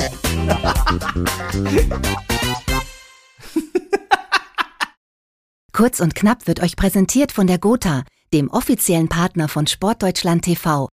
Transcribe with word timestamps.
Kurz 5.72 6.00
und 6.00 6.14
knapp 6.14 6.46
wird 6.46 6.62
euch 6.62 6.76
präsentiert 6.76 7.32
von 7.32 7.46
der 7.46 7.58
Gotha, 7.58 8.04
dem 8.34 8.50
offiziellen 8.50 9.08
Partner 9.08 9.48
von 9.48 9.66
Sportdeutschland 9.66 10.44
TV. 10.44 10.90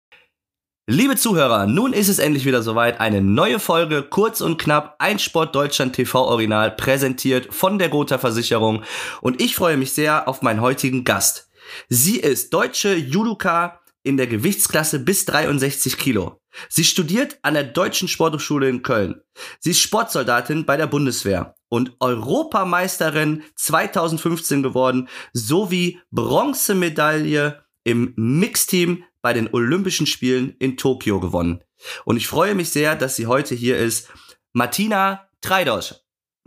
Liebe 0.90 1.18
Zuhörer, 1.18 1.68
nun 1.68 1.92
ist 1.92 2.08
es 2.08 2.20
endlich 2.20 2.46
wieder 2.46 2.64
soweit. 2.64 3.02
Eine 3.02 3.22
neue 3.22 3.60
Folge, 3.60 4.04
kurz 4.04 4.40
und 4.40 4.58
knapp, 4.58 4.96
ein 5.00 5.20
Sport 5.20 5.54
Deutschland 5.54 5.94
TV 5.94 6.26
Original, 6.26 6.71
präsentiert 6.71 7.54
von 7.54 7.78
der 7.78 7.89
Gotha 7.89 8.18
Versicherung. 8.18 8.84
Und 9.20 9.42
ich 9.42 9.55
freue 9.55 9.76
mich 9.76 9.92
sehr 9.92 10.30
auf 10.30 10.42
meinen 10.42 10.62
heutigen 10.62 11.04
Gast. 11.04 11.50
Sie 11.89 12.18
ist 12.18 12.54
deutsche 12.54 12.96
Judoka 12.96 13.82
in 14.04 14.18
der 14.18 14.27
Gewichtsklasse 14.27 15.00
bis 15.00 15.25
63 15.25 15.98
Kilo. 15.98 16.39
Sie 16.70 16.84
studiert 16.84 17.38
an 17.41 17.54
der 17.54 17.63
Deutschen 17.63 18.07
Sporthochschule 18.07 18.70
in 18.70 18.81
Köln. 18.81 19.21
Sie 19.59 19.71
ist 19.71 19.81
Sportsoldatin 19.81 20.66
bei 20.66 20.77
der 20.77 20.88
Bundeswehr 20.88 21.55
und 21.70 21.95
Europameisterin 21.99 23.44
2015 23.55 24.63
geworden, 24.63 25.09
sowie 25.34 25.99
Bronzemedaille 26.12 27.63
im 27.84 28.13
Mixteam 28.16 29.03
bei 29.22 29.34
den 29.34 29.53
Olympischen 29.53 30.08
Spielen 30.08 30.55
in 30.59 30.77
Tokio 30.77 31.20
gewonnen. 31.20 31.64
Und 32.05 32.17
ich 32.17 32.27
freue 32.27 32.55
mich 32.55 32.70
sehr, 32.70 32.95
dass 32.95 33.16
sie 33.16 33.27
heute 33.27 33.55
hier 33.55 33.77
ist. 33.77 34.09
Martina 34.53 35.27
Treidosch. 35.41 35.95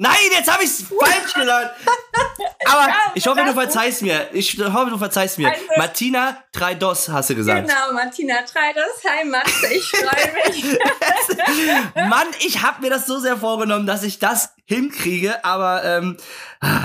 Nein, 0.02 0.14
jetzt 0.32 0.50
habe 0.50 0.64
ich 0.64 0.70
es 0.70 0.82
falsch 0.98 1.34
genannt. 1.34 1.72
Aber 2.64 2.88
ich 3.14 3.26
hoffe, 3.26 3.44
du 3.44 3.52
verzeihst 3.52 4.00
mir. 4.00 4.30
Ich 4.32 4.58
hoffe, 4.58 4.90
du 4.90 4.96
verzeihst 4.96 5.36
mir. 5.36 5.50
Also, 5.50 5.62
Martina 5.76 6.42
Treidos 6.52 7.10
hast 7.10 7.28
du 7.28 7.34
gesagt. 7.34 7.68
Genau, 7.68 7.92
Martina 7.92 8.36
Treidos. 8.36 9.04
Hi 9.04 9.26
Max, 9.26 9.62
ich 9.70 9.84
freue 9.84 10.32
mich. 10.32 10.78
Mann, 12.08 12.28
ich 12.40 12.62
habe 12.62 12.80
mir 12.80 12.88
das 12.88 13.04
so 13.04 13.18
sehr 13.18 13.36
vorgenommen, 13.36 13.86
dass 13.86 14.02
ich 14.02 14.18
das 14.18 14.54
hinkriege. 14.64 15.44
Aber, 15.44 15.84
ähm, 15.84 16.16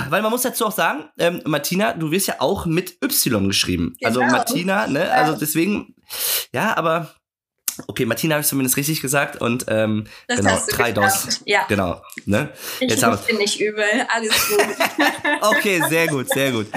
weil 0.10 0.22
man 0.22 0.32
muss 0.32 0.42
dazu 0.42 0.66
auch 0.66 0.74
sagen, 0.74 1.06
ähm, 1.18 1.42
Martina, 1.46 1.94
du 1.94 2.12
wirst 2.12 2.28
ja 2.28 2.36
auch 2.40 2.66
mit 2.66 3.02
Y 3.02 3.48
geschrieben. 3.48 3.96
Also 4.04 4.20
genau. 4.20 4.34
Also 4.34 4.38
Martina, 4.38 4.88
ne? 4.88 5.10
Also 5.10 5.38
deswegen, 5.38 5.96
ja, 6.52 6.76
aber 6.76 7.16
Okay, 7.88 8.06
Martina 8.06 8.36
habe 8.36 8.42
ich 8.42 8.48
zumindest 8.48 8.78
richtig 8.78 9.02
gesagt 9.02 9.42
und 9.42 9.66
ähm, 9.68 10.06
das 10.28 10.40
genau, 10.40 10.62
drei 10.70 10.92
DOS. 10.92 11.42
Ja. 11.46 11.66
Genau. 11.68 12.02
Ne? 12.26 12.50
Ich 12.80 12.90
Jetzt 12.90 13.04
haben 13.04 13.20
wir 13.26 13.38
nicht 13.38 13.60
übel, 13.60 13.84
alles 14.14 14.34
gut. 14.48 14.66
okay, 15.42 15.82
sehr 15.90 16.08
gut, 16.08 16.30
sehr 16.30 16.52
gut. 16.52 16.68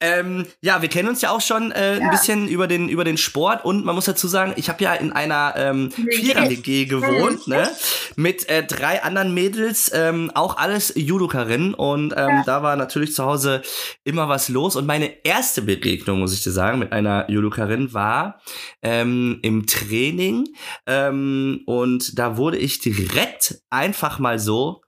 Ähm, 0.00 0.46
ja, 0.60 0.82
wir 0.82 0.88
kennen 0.88 1.08
uns 1.08 1.20
ja 1.22 1.30
auch 1.30 1.40
schon 1.40 1.70
äh, 1.72 1.98
ja. 1.98 2.00
ein 2.00 2.10
bisschen 2.10 2.48
über 2.48 2.66
den 2.66 2.88
über 2.88 3.04
den 3.04 3.16
Sport 3.16 3.64
und 3.64 3.84
man 3.84 3.94
muss 3.94 4.06
dazu 4.06 4.28
sagen, 4.28 4.52
ich 4.56 4.68
habe 4.68 4.82
ja 4.82 4.94
in 4.94 5.12
einer 5.12 5.54
ähm, 5.56 5.90
Vierer-WG 5.90 6.86
gewohnt, 6.86 7.46
ne? 7.46 7.70
Mit 8.16 8.48
äh, 8.48 8.64
drei 8.64 9.02
anderen 9.02 9.32
Mädels, 9.34 9.90
ähm, 9.94 10.30
auch 10.34 10.56
alles 10.56 10.92
Judokerinnen 10.96 11.74
und 11.74 12.12
ähm, 12.12 12.28
ja. 12.28 12.42
da 12.44 12.62
war 12.62 12.76
natürlich 12.76 13.14
zu 13.14 13.24
Hause 13.24 13.62
immer 14.04 14.28
was 14.28 14.48
los 14.48 14.76
und 14.76 14.86
meine 14.86 15.24
erste 15.24 15.62
Begegnung, 15.62 16.18
muss 16.18 16.32
ich 16.32 16.42
dir 16.42 16.52
sagen, 16.52 16.78
mit 16.78 16.92
einer 16.92 17.30
Judokarin 17.30 17.94
war 17.94 18.40
ähm, 18.82 19.38
im 19.42 19.66
Training 19.66 20.39
ähm, 20.86 21.62
und 21.66 22.18
da 22.18 22.36
wurde 22.36 22.58
ich 22.58 22.80
direkt 22.80 23.62
einfach 23.70 24.18
mal 24.18 24.38
so 24.38 24.82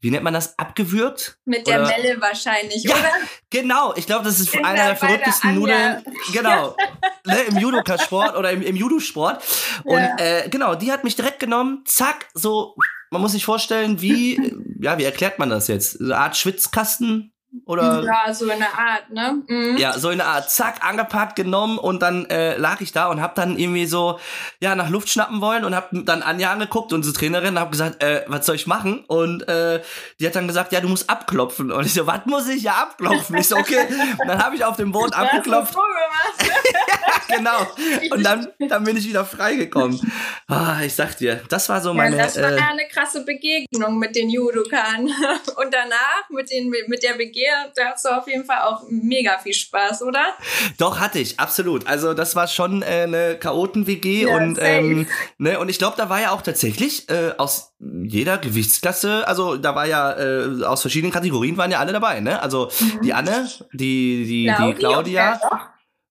wie 0.00 0.10
nennt 0.10 0.22
man 0.22 0.34
das, 0.34 0.58
abgewürgt? 0.58 1.38
Mit 1.46 1.66
der 1.66 1.80
oder? 1.80 1.88
Melle 1.88 2.20
wahrscheinlich, 2.20 2.84
ja, 2.84 2.94
oder? 2.94 3.10
Genau, 3.50 3.94
ich 3.96 4.06
glaube, 4.06 4.24
das 4.24 4.38
ist 4.38 4.54
In 4.54 4.64
einer 4.64 4.86
der 4.86 4.96
verrücktesten 4.96 5.54
Nudeln. 5.54 6.04
Genau. 6.32 6.76
ne, 7.24 7.40
Im 7.48 7.58
Judoka-Sport 7.58 8.36
oder 8.36 8.52
im, 8.52 8.62
im 8.62 8.76
Judo-Sport. 8.76 9.42
Und 9.84 9.98
ja. 9.98 10.16
äh, 10.18 10.48
genau, 10.48 10.74
die 10.74 10.92
hat 10.92 11.02
mich 11.02 11.16
direkt 11.16 11.40
genommen, 11.40 11.82
zack, 11.86 12.28
so, 12.34 12.76
man 13.10 13.22
muss 13.22 13.32
sich 13.32 13.44
vorstellen, 13.44 14.00
wie, 14.00 14.54
ja, 14.80 14.98
wie 14.98 15.04
erklärt 15.04 15.38
man 15.38 15.50
das 15.50 15.66
jetzt? 15.66 16.00
Eine 16.00 16.16
Art 16.18 16.36
Schwitzkasten, 16.36 17.32
oder? 17.64 18.02
Ja, 18.04 18.34
so 18.34 18.48
in 18.50 18.58
der 18.58 18.78
Art, 18.78 19.10
ne? 19.10 19.42
Mhm. 19.46 19.76
Ja, 19.78 19.98
so 19.98 20.10
in 20.10 20.18
der 20.18 20.26
Art. 20.26 20.50
Zack, 20.50 20.84
angepackt, 20.84 21.36
genommen 21.36 21.78
und 21.78 22.02
dann 22.02 22.26
äh, 22.26 22.56
lag 22.56 22.80
ich 22.80 22.92
da 22.92 23.08
und 23.08 23.20
hab 23.20 23.34
dann 23.34 23.58
irgendwie 23.58 23.86
so, 23.86 24.18
ja, 24.60 24.74
nach 24.74 24.90
Luft 24.90 25.08
schnappen 25.08 25.40
wollen 25.40 25.64
und 25.64 25.74
hab 25.74 25.88
dann 25.92 26.22
Anja 26.22 26.52
angeguckt, 26.52 26.92
unsere 26.92 27.14
Trainerin, 27.14 27.54
und 27.54 27.60
hab 27.60 27.70
gesagt, 27.70 28.02
äh, 28.02 28.24
was 28.26 28.44
soll 28.44 28.56
ich 28.56 28.66
machen? 28.66 29.04
Und 29.06 29.48
äh, 29.48 29.80
die 30.20 30.26
hat 30.26 30.34
dann 30.34 30.46
gesagt, 30.46 30.72
ja, 30.72 30.80
du 30.80 30.88
musst 30.88 31.08
abklopfen. 31.08 31.70
Und 31.72 31.86
ich 31.86 31.94
so, 31.94 32.06
was 32.06 32.26
muss 32.26 32.48
ich 32.48 32.62
ja 32.62 32.74
abklopfen? 32.74 33.36
Ich 33.36 33.48
so, 33.48 33.56
okay. 33.56 33.86
Und 34.18 34.28
dann 34.28 34.42
habe 34.42 34.56
ich 34.56 34.64
auf 34.64 34.76
dem 34.76 34.92
Boden 34.92 35.12
abgeklopft. 35.12 35.74
ja, 36.40 37.36
genau. 37.36 37.66
Und 38.10 38.22
dann, 38.22 38.48
dann 38.68 38.84
bin 38.84 38.96
ich 38.96 39.08
wieder 39.08 39.24
freigekommen. 39.24 40.00
Ah, 40.48 40.80
ich 40.84 40.94
sag 40.94 41.16
dir, 41.16 41.42
das 41.48 41.68
war 41.68 41.80
so 41.80 41.94
meine. 41.94 42.16
Ja, 42.16 42.24
das 42.24 42.36
war 42.36 42.52
äh, 42.52 42.60
eine 42.60 42.86
krasse 42.88 43.24
Begegnung 43.24 43.98
mit 43.98 44.16
den 44.16 44.28
Judokan. 44.30 45.06
Und 45.56 45.72
danach 45.72 46.28
mit, 46.30 46.50
den, 46.50 46.70
mit 46.70 47.02
der 47.02 47.14
Begegnung 47.14 47.45
dir, 47.46 47.72
da 47.74 47.92
hast 47.92 48.04
du 48.04 48.08
auf 48.10 48.26
jeden 48.26 48.44
Fall 48.44 48.62
auch 48.62 48.82
mega 48.88 49.38
viel 49.38 49.54
Spaß, 49.54 50.02
oder? 50.02 50.34
Doch, 50.78 51.00
hatte 51.00 51.18
ich, 51.18 51.38
absolut. 51.38 51.86
Also 51.86 52.14
das 52.14 52.36
war 52.36 52.48
schon 52.48 52.82
äh, 52.82 53.02
eine 53.04 53.38
Chaoten-WG 53.38 54.24
ja, 54.24 54.36
und, 54.36 54.58
ähm, 54.60 55.06
ne, 55.38 55.58
und 55.58 55.68
ich 55.68 55.78
glaube, 55.78 55.96
da 55.96 56.08
war 56.08 56.20
ja 56.20 56.32
auch 56.32 56.42
tatsächlich 56.42 57.08
äh, 57.08 57.32
aus 57.38 57.74
jeder 57.78 58.38
Gewichtsklasse, 58.38 59.26
also 59.26 59.56
da 59.56 59.74
war 59.74 59.86
ja 59.86 60.12
äh, 60.12 60.64
aus 60.64 60.80
verschiedenen 60.80 61.12
Kategorien 61.12 61.56
waren 61.56 61.70
ja 61.70 61.78
alle 61.78 61.92
dabei, 61.92 62.20
ne? 62.20 62.42
Also 62.42 62.70
mhm. 62.80 63.02
die 63.02 63.12
Anne, 63.12 63.48
die, 63.72 64.24
die, 64.26 64.46
Claudi 64.46 64.74
die 64.74 64.78
Claudia 64.78 65.40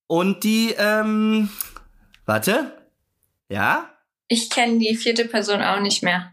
und 0.07 0.43
die, 0.43 0.75
ähm, 0.77 1.49
warte, 2.25 2.71
ja? 3.49 3.89
Ich 4.27 4.49
kenne 4.49 4.79
die 4.79 4.95
vierte 4.95 5.25
Person 5.25 5.61
auch 5.61 5.79
nicht 5.79 6.03
mehr. 6.03 6.31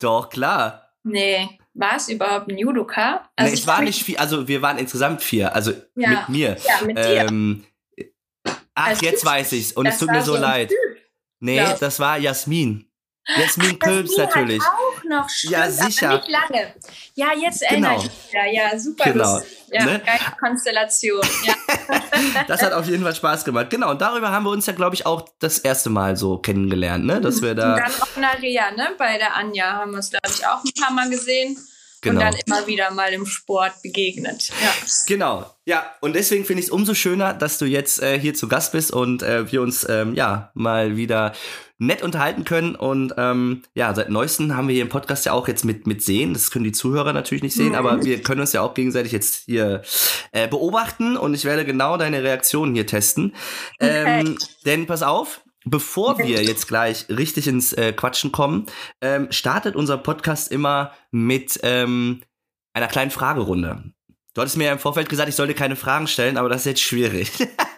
Doch, 0.00 0.28
klar. 0.28 0.92
Nee. 1.02 1.58
War 1.74 1.96
es 1.96 2.08
überhaupt 2.08 2.48
ein 2.48 2.56
Judoka? 2.56 3.28
Also 3.34 3.52
nee, 3.52 3.58
ich 3.58 3.66
war 3.66 3.82
nicht 3.82 4.04
vier, 4.04 4.20
also 4.20 4.46
wir 4.46 4.62
waren 4.62 4.78
insgesamt 4.78 5.22
vier, 5.22 5.54
also 5.54 5.72
ja. 5.96 6.10
mit 6.10 6.28
mir. 6.28 6.56
Ja, 6.64 6.86
mit 6.86 6.96
dir. 6.96 7.26
Ähm, 7.28 7.64
ach, 8.74 8.88
also 8.88 9.04
jetzt 9.04 9.24
weiß 9.24 9.52
ich's 9.52 9.72
und 9.72 9.86
es 9.86 9.98
tut 9.98 10.10
mir 10.10 10.22
so, 10.22 10.34
so 10.34 10.40
leid. 10.40 10.68
Typ, 10.68 10.78
nee, 11.40 11.60
das 11.80 11.98
war 11.98 12.16
Jasmin. 12.16 12.88
Jasmin 13.26 13.78
Kölbs 13.78 14.16
natürlich. 14.16 14.62
auch 14.62 15.04
noch 15.04 15.28
stimmt, 15.28 15.52
ja, 15.52 15.70
sicher. 15.70 16.18
Nicht 16.18 16.28
lange. 16.28 16.74
Ja, 17.14 17.28
jetzt 17.34 17.62
erinnere 17.62 17.92
genau. 17.92 18.02
ich 18.02 18.10
mich 18.10 18.30
wieder. 18.30 18.46
Ja, 18.52 18.78
super 18.78 19.12
genau. 19.12 19.40
Ja, 19.70 19.84
ne? 19.84 20.02
geile 20.04 20.36
Konstellation. 20.38 21.26
Ja. 21.44 21.54
das 22.48 22.62
hat 22.62 22.72
auf 22.72 22.86
jeden 22.86 23.02
Fall 23.02 23.14
Spaß 23.14 23.44
gemacht. 23.44 23.70
Genau, 23.70 23.90
und 23.90 24.00
darüber 24.00 24.30
haben 24.30 24.44
wir 24.44 24.50
uns 24.50 24.66
ja, 24.66 24.74
glaube 24.74 24.94
ich, 24.94 25.06
auch 25.06 25.26
das 25.38 25.58
erste 25.58 25.90
Mal 25.90 26.16
so 26.16 26.38
kennengelernt, 26.38 27.06
ne? 27.06 27.20
Dass 27.20 27.40
wir 27.40 27.54
da. 27.54 27.74
Und 27.74 27.80
dann 27.80 27.92
auch 28.00 28.16
in 28.16 28.24
Reha, 28.24 28.70
ne? 28.72 28.90
Bei 28.98 29.16
der 29.16 29.34
Anja 29.36 29.72
haben 29.72 29.92
wir 29.92 30.00
es, 30.00 30.10
glaube 30.10 30.28
ich, 30.28 30.46
auch 30.46 30.62
ein 30.62 30.72
paar 30.78 30.92
Mal 30.92 31.08
gesehen. 31.08 31.56
Genau. 32.02 32.20
Und 32.20 32.26
dann 32.26 32.40
immer 32.46 32.66
wieder 32.66 32.90
mal 32.90 33.12
im 33.14 33.24
Sport 33.24 33.80
begegnet. 33.82 34.48
Ja. 34.48 34.72
Genau. 35.06 35.50
Ja, 35.64 35.90
und 36.02 36.14
deswegen 36.14 36.44
finde 36.44 36.60
ich 36.60 36.66
es 36.66 36.70
umso 36.70 36.92
schöner, 36.92 37.32
dass 37.32 37.56
du 37.56 37.64
jetzt 37.64 38.02
äh, 38.02 38.18
hier 38.20 38.34
zu 38.34 38.46
Gast 38.46 38.72
bist 38.72 38.92
und 38.92 39.22
äh, 39.22 39.50
wir 39.50 39.62
uns 39.62 39.88
ähm, 39.88 40.14
ja 40.14 40.50
mal 40.52 40.98
wieder 40.98 41.32
nett 41.86 42.02
unterhalten 42.02 42.44
können. 42.44 42.74
Und 42.74 43.14
ähm, 43.16 43.62
ja, 43.74 43.94
seit 43.94 44.10
neuestem 44.10 44.56
haben 44.56 44.68
wir 44.68 44.74
hier 44.74 44.82
im 44.82 44.88
Podcast 44.88 45.26
ja 45.26 45.32
auch 45.32 45.48
jetzt 45.48 45.64
mit, 45.64 45.86
mit 45.86 46.02
sehen. 46.02 46.32
Das 46.32 46.50
können 46.50 46.64
die 46.64 46.72
Zuhörer 46.72 47.12
natürlich 47.12 47.42
nicht 47.42 47.54
sehen, 47.54 47.74
aber 47.74 48.04
wir 48.04 48.22
können 48.22 48.40
uns 48.40 48.52
ja 48.52 48.62
auch 48.62 48.74
gegenseitig 48.74 49.12
jetzt 49.12 49.44
hier 49.46 49.82
äh, 50.32 50.48
beobachten 50.48 51.16
und 51.16 51.34
ich 51.34 51.44
werde 51.44 51.64
genau 51.64 51.96
deine 51.96 52.22
Reaktionen 52.22 52.74
hier 52.74 52.86
testen. 52.86 53.34
Okay. 53.78 54.20
Ähm, 54.20 54.38
denn 54.64 54.86
pass 54.86 55.02
auf, 55.02 55.40
Bevor 55.66 56.18
wir 56.18 56.42
jetzt 56.42 56.68
gleich 56.68 57.06
richtig 57.08 57.48
ins 57.48 57.72
äh, 57.72 57.94
Quatschen 57.94 58.32
kommen, 58.32 58.66
ähm, 59.00 59.28
startet 59.30 59.76
unser 59.76 59.96
Podcast 59.96 60.52
immer 60.52 60.92
mit 61.10 61.58
ähm, 61.62 62.20
einer 62.74 62.86
kleinen 62.86 63.10
Fragerunde. 63.10 63.82
Du 64.34 64.40
hattest 64.40 64.58
mir 64.58 64.64
ja 64.64 64.72
im 64.72 64.78
Vorfeld 64.78 65.08
gesagt, 65.08 65.28
ich 65.28 65.36
sollte 65.36 65.54
keine 65.54 65.76
Fragen 65.76 66.06
stellen, 66.06 66.36
aber 66.36 66.50
das 66.50 66.62
ist 66.62 66.66
jetzt 66.66 66.82
schwierig. 66.82 67.30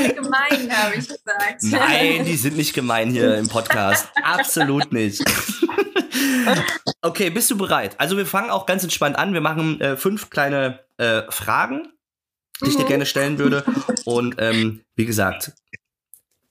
Keine 0.00 0.14
gemein, 0.14 0.72
habe 0.72 0.94
ich 0.94 1.08
gesagt. 1.08 1.62
Nein, 1.62 2.24
die 2.26 2.36
sind 2.36 2.56
nicht 2.56 2.74
gemein 2.74 3.10
hier 3.10 3.36
im 3.36 3.48
Podcast. 3.48 4.08
Absolut 4.22 4.92
nicht. 4.92 5.22
okay, 7.02 7.30
bist 7.30 7.50
du 7.50 7.58
bereit? 7.58 7.98
Also 7.98 8.16
wir 8.16 8.26
fangen 8.26 8.50
auch 8.50 8.66
ganz 8.66 8.82
entspannt 8.82 9.16
an. 9.16 9.34
Wir 9.34 9.40
machen 9.40 9.80
äh, 9.80 9.96
fünf 9.96 10.30
kleine 10.30 10.80
äh, 10.96 11.22
Fragen, 11.30 11.92
die 12.62 12.70
ich 12.70 12.76
dir 12.76 12.84
mhm. 12.84 12.88
gerne 12.88 13.06
stellen 13.06 13.38
würde. 13.38 13.64
Und 14.04 14.36
ähm, 14.38 14.82
wie 14.96 15.06
gesagt, 15.06 15.52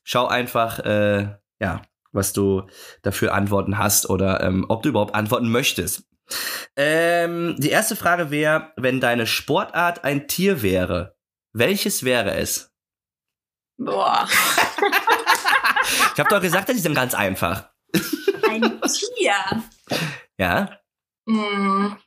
schau 0.04 0.28
einfach, 0.28 0.80
äh, 0.80 1.36
ja, 1.60 1.82
was 2.12 2.34
du 2.34 2.64
dafür 3.02 3.34
Antworten 3.34 3.78
hast 3.78 4.10
oder 4.10 4.42
ähm, 4.42 4.66
ob 4.70 4.84
du 4.84 4.90
überhaupt 4.90 5.16
antworten 5.16 5.50
möchtest. 5.50 6.04
Ähm, 6.76 7.56
die 7.58 7.70
erste 7.70 7.96
Frage 7.96 8.32
wäre, 8.32 8.72
wenn 8.78 9.00
deine 9.00 9.26
Sportart 9.26 10.04
ein 10.04 10.28
Tier 10.28 10.62
wäre, 10.62 11.16
welches 11.54 12.04
wäre 12.04 12.36
es? 12.36 12.69
Boah. 13.80 14.28
ich 16.14 16.20
habe 16.20 16.30
doch 16.30 16.42
gesagt, 16.42 16.68
das 16.68 16.76
ist 16.76 16.86
dann 16.86 16.94
ganz 16.94 17.14
einfach. 17.14 17.70
Ein 18.48 18.82
Tier? 18.82 19.64
Ja. 20.38 20.80
Hm. 21.26 21.98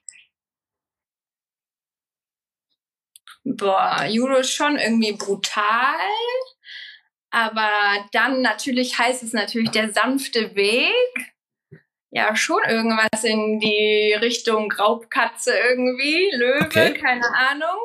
Boah, 3.44 4.04
Judo 4.06 4.36
ist 4.36 4.52
schon 4.52 4.76
irgendwie 4.76 5.12
brutal. 5.12 5.96
Aber 7.30 7.70
dann 8.12 8.42
natürlich 8.42 8.98
heißt 8.98 9.22
es 9.22 9.32
natürlich 9.32 9.70
der 9.70 9.92
sanfte 9.94 10.54
Weg. 10.54 11.32
ja, 12.10 12.36
schon 12.36 12.62
irgendwas 12.68 13.24
in 13.24 13.58
die 13.58 14.14
Richtung 14.20 14.70
Raubkatze 14.70 15.54
irgendwie, 15.56 16.30
Löwe, 16.36 16.66
okay. 16.66 16.92
keine 16.92 17.34
Ahnung. 17.34 17.78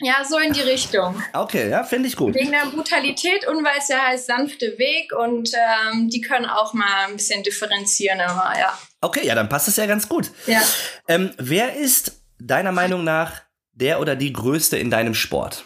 Ja, 0.00 0.22
so 0.28 0.38
in 0.38 0.52
die 0.52 0.60
Richtung. 0.60 1.22
Okay, 1.32 1.70
ja, 1.70 1.82
finde 1.82 2.08
ich 2.08 2.16
gut. 2.16 2.34
Wegen 2.34 2.52
der 2.52 2.66
Brutalität 2.66 3.48
und 3.48 3.64
weil 3.64 3.78
es 3.78 3.88
ja 3.88 4.06
heißt 4.08 4.26
sanfte 4.26 4.76
Weg 4.78 5.12
und 5.12 5.50
ähm, 5.54 6.10
die 6.10 6.20
können 6.20 6.44
auch 6.44 6.74
mal 6.74 7.06
ein 7.06 7.16
bisschen 7.16 7.42
differenzieren 7.42 8.20
immer, 8.20 8.52
ja. 8.58 8.78
Okay, 9.00 9.26
ja, 9.26 9.34
dann 9.34 9.48
passt 9.48 9.68
es 9.68 9.76
ja 9.76 9.86
ganz 9.86 10.06
gut. 10.08 10.30
Ja. 10.46 10.60
Ähm, 11.08 11.30
wer 11.38 11.76
ist 11.76 12.20
deiner 12.38 12.72
Meinung 12.72 13.04
nach 13.04 13.40
der 13.72 14.00
oder 14.00 14.16
die 14.16 14.34
Größte 14.34 14.76
in 14.76 14.90
deinem 14.90 15.14
Sport? 15.14 15.64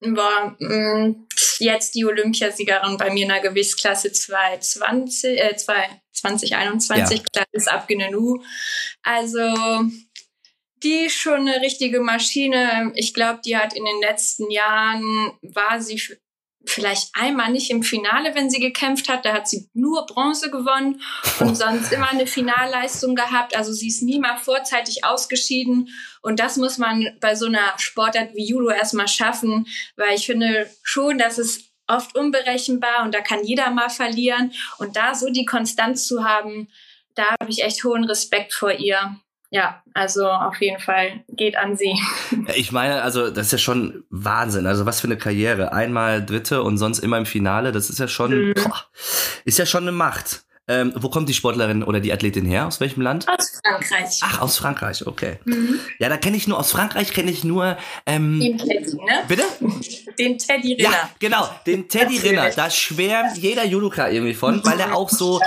War 0.00 0.56
mm, 0.58 1.26
jetzt 1.58 1.94
die 1.94 2.04
Olympiasiegerin 2.06 2.96
bei 2.96 3.10
mir 3.10 3.24
in 3.24 3.28
der 3.28 3.40
Gewichtsklasse 3.40 4.12
220, 4.12 5.38
äh, 5.38 5.56
2021, 5.56 7.22
ja. 7.34 7.42
ist 7.52 7.68
Abgenenu. 7.68 8.42
Also 9.02 9.54
die 10.82 11.06
ist 11.06 11.14
schon 11.14 11.48
eine 11.48 11.60
richtige 11.60 12.00
Maschine. 12.00 12.92
Ich 12.94 13.14
glaube, 13.14 13.40
die 13.44 13.56
hat 13.56 13.74
in 13.74 13.84
den 13.84 14.00
letzten 14.00 14.50
Jahren, 14.50 15.32
war 15.42 15.80
sie 15.80 16.00
vielleicht 16.68 17.10
einmal 17.14 17.50
nicht 17.50 17.70
im 17.70 17.82
Finale, 17.82 18.34
wenn 18.34 18.50
sie 18.50 18.60
gekämpft 18.60 19.08
hat. 19.08 19.24
Da 19.24 19.32
hat 19.32 19.48
sie 19.48 19.70
nur 19.72 20.04
Bronze 20.06 20.50
gewonnen 20.50 21.00
und 21.40 21.56
sonst 21.56 21.92
immer 21.92 22.10
eine 22.10 22.26
Finalleistung 22.26 23.14
gehabt. 23.14 23.56
Also 23.56 23.72
sie 23.72 23.88
ist 23.88 24.02
nie 24.02 24.18
mal 24.18 24.36
vorzeitig 24.36 25.04
ausgeschieden. 25.04 25.88
Und 26.22 26.40
das 26.40 26.56
muss 26.56 26.78
man 26.78 27.06
bei 27.20 27.34
so 27.34 27.46
einer 27.46 27.72
Sportart 27.78 28.34
wie 28.34 28.48
Judo 28.48 28.70
erstmal 28.70 29.08
schaffen, 29.08 29.66
weil 29.96 30.16
ich 30.16 30.26
finde 30.26 30.68
schon, 30.82 31.18
dass 31.18 31.38
es 31.38 31.70
oft 31.88 32.16
unberechenbar 32.16 33.04
und 33.04 33.14
da 33.14 33.20
kann 33.20 33.44
jeder 33.44 33.70
mal 33.70 33.88
verlieren. 33.88 34.52
Und 34.78 34.96
da 34.96 35.14
so 35.14 35.30
die 35.30 35.44
Konstanz 35.44 36.06
zu 36.06 36.24
haben, 36.24 36.68
da 37.14 37.24
habe 37.40 37.50
ich 37.50 37.62
echt 37.62 37.84
hohen 37.84 38.04
Respekt 38.04 38.52
vor 38.52 38.72
ihr 38.72 39.16
ja, 39.50 39.82
also 39.94 40.28
auf 40.28 40.60
jeden 40.60 40.80
Fall 40.80 41.24
geht 41.28 41.56
an 41.56 41.76
sie. 41.76 41.94
Ich 42.54 42.72
meine, 42.72 43.02
also 43.02 43.30
das 43.30 43.46
ist 43.46 43.52
ja 43.52 43.58
schon 43.58 44.04
Wahnsinn. 44.10 44.66
Also 44.66 44.86
was 44.86 45.00
für 45.00 45.06
eine 45.06 45.16
Karriere. 45.16 45.72
Einmal 45.72 46.24
Dritte 46.24 46.62
und 46.62 46.78
sonst 46.78 46.98
immer 46.98 47.18
im 47.18 47.26
Finale. 47.26 47.72
Das 47.72 47.90
ist 47.90 47.98
ja 47.98 48.08
schon, 48.08 48.48
mhm. 48.48 48.54
boah, 48.54 48.84
ist 49.44 49.58
ja 49.58 49.66
schon 49.66 49.82
eine 49.82 49.92
Macht. 49.92 50.46
Ähm, 50.68 50.92
wo 50.96 51.08
kommt 51.08 51.28
die 51.28 51.34
Sportlerin 51.34 51.84
oder 51.84 52.00
die 52.00 52.12
Athletin 52.12 52.44
her? 52.44 52.66
Aus 52.66 52.80
welchem 52.80 53.00
Land? 53.00 53.28
Aus 53.28 53.60
Frankreich. 53.64 54.20
Ach, 54.22 54.40
aus 54.40 54.58
Frankreich, 54.58 55.06
okay. 55.06 55.38
Mhm. 55.44 55.78
Ja, 56.00 56.08
da 56.08 56.16
kenne 56.16 56.36
ich 56.36 56.48
nur, 56.48 56.58
aus 56.58 56.72
Frankreich 56.72 57.12
kenne 57.12 57.30
ich 57.30 57.44
nur. 57.44 57.76
Ähm, 58.04 58.40
den 58.40 58.58
Teddy, 58.58 58.96
ne? 58.96 59.22
Bitte? 59.28 59.44
Den 60.18 60.38
Teddy 60.38 60.74
Rinner. 60.74 60.90
Ja, 60.90 61.10
genau, 61.20 61.48
den 61.66 61.88
Teddy 61.88 62.18
Rinner. 62.24 62.50
Da 62.50 62.68
schwärmt 62.68 63.38
jeder 63.38 63.64
Judoka 63.64 64.08
irgendwie 64.08 64.34
von, 64.34 64.60
weil 64.64 64.80
er 64.80 64.96
auch 64.96 65.08
so 65.08 65.40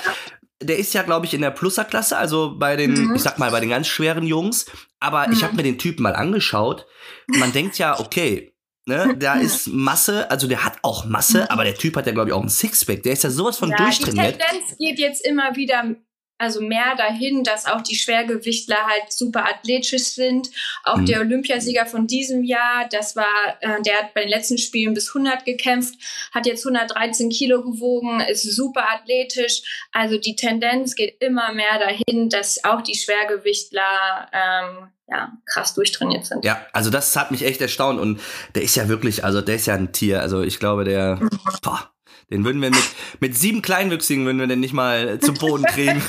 der 0.61 0.77
ist 0.77 0.93
ja, 0.93 1.03
glaube 1.03 1.25
ich, 1.25 1.33
in 1.33 1.41
der 1.41 1.51
Plusserklasse, 1.51 2.17
also 2.17 2.55
bei 2.57 2.75
den, 2.75 2.91
mhm. 2.91 3.15
ich 3.15 3.21
sag 3.21 3.39
mal, 3.39 3.51
bei 3.51 3.59
den 3.59 3.69
ganz 3.69 3.87
schweren 3.87 4.25
Jungs. 4.25 4.65
Aber 4.99 5.27
mhm. 5.27 5.33
ich 5.33 5.43
habe 5.43 5.55
mir 5.55 5.63
den 5.63 5.77
Typen 5.77 6.03
mal 6.03 6.15
angeschaut. 6.15 6.85
Man 7.27 7.53
denkt 7.53 7.77
ja, 7.77 7.99
okay, 7.99 8.53
ne, 8.85 9.15
da 9.17 9.35
ist 9.39 9.67
Masse, 9.67 10.29
also 10.29 10.47
der 10.47 10.65
hat 10.65 10.79
auch 10.81 11.05
Masse, 11.05 11.49
aber 11.49 11.63
der 11.63 11.75
Typ 11.75 11.95
hat 11.95 12.05
ja, 12.05 12.11
glaube 12.11 12.29
ich, 12.29 12.33
auch 12.33 12.43
ein 12.43 12.49
Sixpack. 12.49 13.03
Der 13.03 13.13
ist 13.13 13.23
ja 13.23 13.29
sowas 13.29 13.57
von 13.57 13.69
ja, 13.69 13.77
durchtrainiert. 13.77 14.35
Die 14.35 14.43
Tendenz 14.43 14.77
geht 14.77 14.99
jetzt 14.99 15.25
immer 15.25 15.55
wieder 15.55 15.95
also 16.39 16.61
mehr 16.61 16.95
dahin, 16.97 17.43
dass 17.43 17.65
auch 17.65 17.81
die 17.81 17.95
Schwergewichtler 17.95 18.77
halt 18.87 19.11
super 19.11 19.45
athletisch 19.45 20.05
sind. 20.05 20.49
Auch 20.83 20.97
mhm. 20.97 21.05
der 21.05 21.19
Olympiasieger 21.19 21.85
von 21.85 22.07
diesem 22.07 22.43
Jahr, 22.43 22.87
das 22.89 23.15
war, 23.15 23.57
äh, 23.59 23.81
der 23.81 23.99
hat 23.99 24.13
bei 24.13 24.21
den 24.21 24.29
letzten 24.29 24.57
Spielen 24.57 24.93
bis 24.93 25.09
100 25.09 25.43
gekämpft, 25.43 25.95
hat 26.33 26.45
jetzt 26.45 26.65
113 26.65 27.29
Kilo 27.29 27.61
gewogen, 27.61 28.21
ist 28.21 28.43
super 28.43 28.85
athletisch. 28.89 29.61
Also 29.91 30.17
die 30.17 30.35
Tendenz 30.35 30.95
geht 30.95 31.17
immer 31.19 31.53
mehr 31.53 31.77
dahin, 31.77 32.29
dass 32.29 32.63
auch 32.63 32.81
die 32.81 32.95
Schwergewichtler 32.95 34.29
ähm, 34.31 34.87
ja, 35.09 35.33
krass 35.45 35.73
durchtrainiert 35.73 36.25
sind. 36.25 36.45
Ja, 36.45 36.65
also 36.71 36.89
das 36.89 37.15
hat 37.15 37.31
mich 37.31 37.43
echt 37.43 37.59
erstaunt 37.59 37.99
und 37.99 38.21
der 38.55 38.63
ist 38.63 38.75
ja 38.75 38.87
wirklich, 38.87 39.25
also 39.25 39.41
der 39.41 39.55
ist 39.55 39.65
ja 39.65 39.73
ein 39.73 39.91
Tier. 39.91 40.21
Also 40.21 40.41
ich 40.41 40.59
glaube, 40.59 40.85
der, 40.85 41.17
mhm. 41.17 41.29
boah, 41.61 41.91
den 42.29 42.45
würden 42.45 42.61
wir 42.61 42.69
mit, 42.69 42.83
mit 43.19 43.37
sieben 43.37 43.61
Kleinwüchsigen 43.61 44.25
würden 44.25 44.39
wir 44.39 44.47
den 44.47 44.59
nicht 44.59 44.73
mal 44.73 45.19
zum 45.19 45.35
Boden 45.35 45.63
kriegen. 45.63 46.01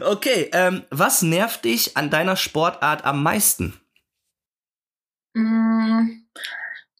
okay, 0.00 0.50
ähm, 0.52 0.84
was 0.90 1.22
nervt 1.22 1.64
dich 1.64 1.96
an 1.96 2.10
deiner 2.10 2.36
Sportart 2.36 3.04
am 3.04 3.22
meisten? 3.22 3.80
Mm, 5.34 6.24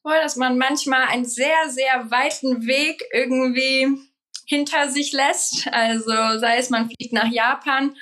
dass 0.02 0.36
man 0.36 0.58
manchmal 0.58 1.06
einen 1.08 1.24
sehr, 1.24 1.68
sehr 1.68 2.10
weiten 2.10 2.66
Weg 2.66 3.04
irgendwie 3.12 3.98
hinter 4.46 4.88
sich 4.88 5.12
lässt. 5.12 5.68
Also 5.68 6.38
sei 6.38 6.58
es, 6.58 6.70
man 6.70 6.90
fliegt 6.90 7.12
nach 7.12 7.30
Japan 7.30 7.96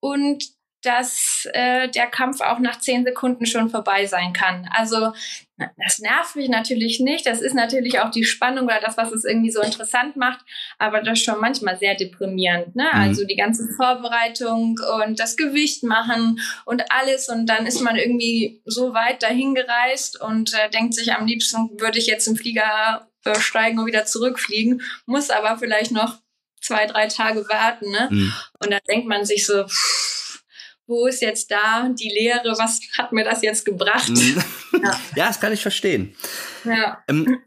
und 0.00 0.44
dass 0.88 1.46
äh, 1.52 1.90
der 1.90 2.06
Kampf 2.06 2.40
auch 2.40 2.60
nach 2.60 2.80
zehn 2.80 3.04
Sekunden 3.04 3.44
schon 3.44 3.68
vorbei 3.68 4.06
sein 4.06 4.32
kann. 4.32 4.66
Also 4.72 5.12
das 5.76 5.98
nervt 5.98 6.34
mich 6.34 6.48
natürlich 6.48 6.98
nicht. 7.00 7.26
Das 7.26 7.42
ist 7.42 7.54
natürlich 7.54 8.00
auch 8.00 8.10
die 8.10 8.24
Spannung 8.24 8.64
oder 8.64 8.80
das, 8.80 8.96
was 8.96 9.12
es 9.12 9.24
irgendwie 9.24 9.50
so 9.50 9.60
interessant 9.60 10.16
macht. 10.16 10.40
Aber 10.78 11.02
das 11.02 11.18
ist 11.18 11.24
schon 11.26 11.40
manchmal 11.40 11.76
sehr 11.76 11.94
deprimierend. 11.94 12.74
Ne? 12.74 12.86
Mhm. 12.90 13.00
Also 13.00 13.26
die 13.26 13.36
ganze 13.36 13.68
Vorbereitung 13.76 14.78
und 15.04 15.20
das 15.20 15.36
Gewicht 15.36 15.82
machen 15.82 16.40
und 16.64 16.84
alles. 16.90 17.28
Und 17.28 17.44
dann 17.46 17.66
ist 17.66 17.82
man 17.82 17.96
irgendwie 17.96 18.62
so 18.64 18.94
weit 18.94 19.22
dahin 19.22 19.54
gereist 19.54 20.18
und 20.18 20.54
äh, 20.54 20.70
denkt 20.70 20.94
sich, 20.94 21.12
am 21.12 21.26
liebsten 21.26 21.78
würde 21.78 21.98
ich 21.98 22.06
jetzt 22.06 22.26
im 22.28 22.36
Flieger 22.36 23.08
äh, 23.26 23.38
steigen 23.38 23.78
und 23.78 23.86
wieder 23.86 24.06
zurückfliegen. 24.06 24.80
Muss 25.04 25.28
aber 25.28 25.58
vielleicht 25.58 25.92
noch 25.92 26.16
zwei, 26.62 26.86
drei 26.86 27.08
Tage 27.08 27.46
warten. 27.50 27.90
Ne? 27.90 28.08
Mhm. 28.10 28.32
Und 28.60 28.70
dann 28.70 28.80
denkt 28.88 29.06
man 29.06 29.26
sich 29.26 29.44
so, 29.44 29.64
pff, 29.66 30.07
wo 30.88 31.06
ist 31.06 31.20
jetzt 31.20 31.50
da 31.50 31.88
die 31.90 32.08
Lehre, 32.08 32.54
was 32.58 32.80
hat 32.96 33.12
mir 33.12 33.22
das 33.22 33.42
jetzt 33.42 33.64
gebracht? 33.64 34.08
Mhm. 34.08 34.42
ja. 34.82 35.00
ja, 35.14 35.26
das 35.28 35.38
kann 35.38 35.52
ich 35.52 35.62
verstehen. 35.62 36.16
Ja. 36.64 37.04
Ähm, 37.06 37.40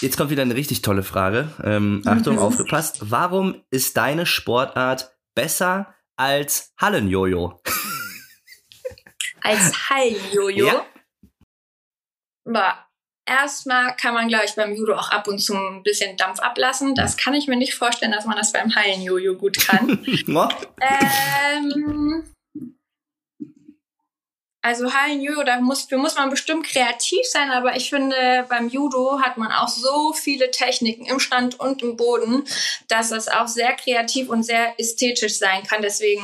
jetzt 0.00 0.16
kommt 0.16 0.30
wieder 0.30 0.42
eine 0.42 0.54
richtig 0.54 0.82
tolle 0.82 1.02
Frage. 1.02 1.50
Ähm, 1.64 2.02
Achtung, 2.04 2.38
aufgepasst. 2.38 3.10
Warum 3.10 3.64
ist 3.70 3.96
deine 3.96 4.26
Sportart 4.26 5.16
besser 5.34 5.94
als 6.16 6.74
Hallenjojo? 6.78 7.60
Als 9.40 9.88
Hallenjojo? 9.88 10.66
Ja. 10.66 10.86
Boah. 12.44 12.84
Erstmal 13.24 13.94
kann 13.96 14.14
man, 14.14 14.28
glaube 14.28 14.46
ich, 14.46 14.54
beim 14.54 14.74
Judo 14.74 14.94
auch 14.94 15.10
ab 15.10 15.28
und 15.28 15.38
zu 15.38 15.54
ein 15.54 15.82
bisschen 15.82 16.16
Dampf 16.16 16.40
ablassen. 16.40 16.94
Das 16.94 17.18
kann 17.18 17.34
ich 17.34 17.46
mir 17.46 17.56
nicht 17.56 17.74
vorstellen, 17.74 18.12
dass 18.12 18.24
man 18.24 18.38
das 18.38 18.52
beim 18.52 18.74
Hallenjojo 18.74 19.34
gut 19.34 19.58
kann. 19.58 20.02
ähm, 20.80 22.24
also 24.68 24.92
Hallen 24.92 25.22
Judo, 25.22 25.44
da 25.44 25.60
muss, 25.60 25.84
für 25.84 25.96
muss 25.96 26.16
man 26.16 26.28
bestimmt 26.28 26.66
kreativ 26.66 27.24
sein, 27.24 27.50
aber 27.50 27.74
ich 27.74 27.88
finde, 27.88 28.44
beim 28.50 28.68
Judo 28.68 29.18
hat 29.22 29.38
man 29.38 29.50
auch 29.50 29.68
so 29.68 30.12
viele 30.12 30.50
Techniken 30.50 31.06
im 31.06 31.20
Stand 31.20 31.58
und 31.58 31.80
im 31.82 31.96
Boden, 31.96 32.44
dass 32.86 33.10
es 33.10 33.28
auch 33.28 33.48
sehr 33.48 33.72
kreativ 33.72 34.28
und 34.28 34.42
sehr 34.42 34.78
ästhetisch 34.78 35.38
sein 35.38 35.62
kann. 35.62 35.80
Deswegen 35.80 36.22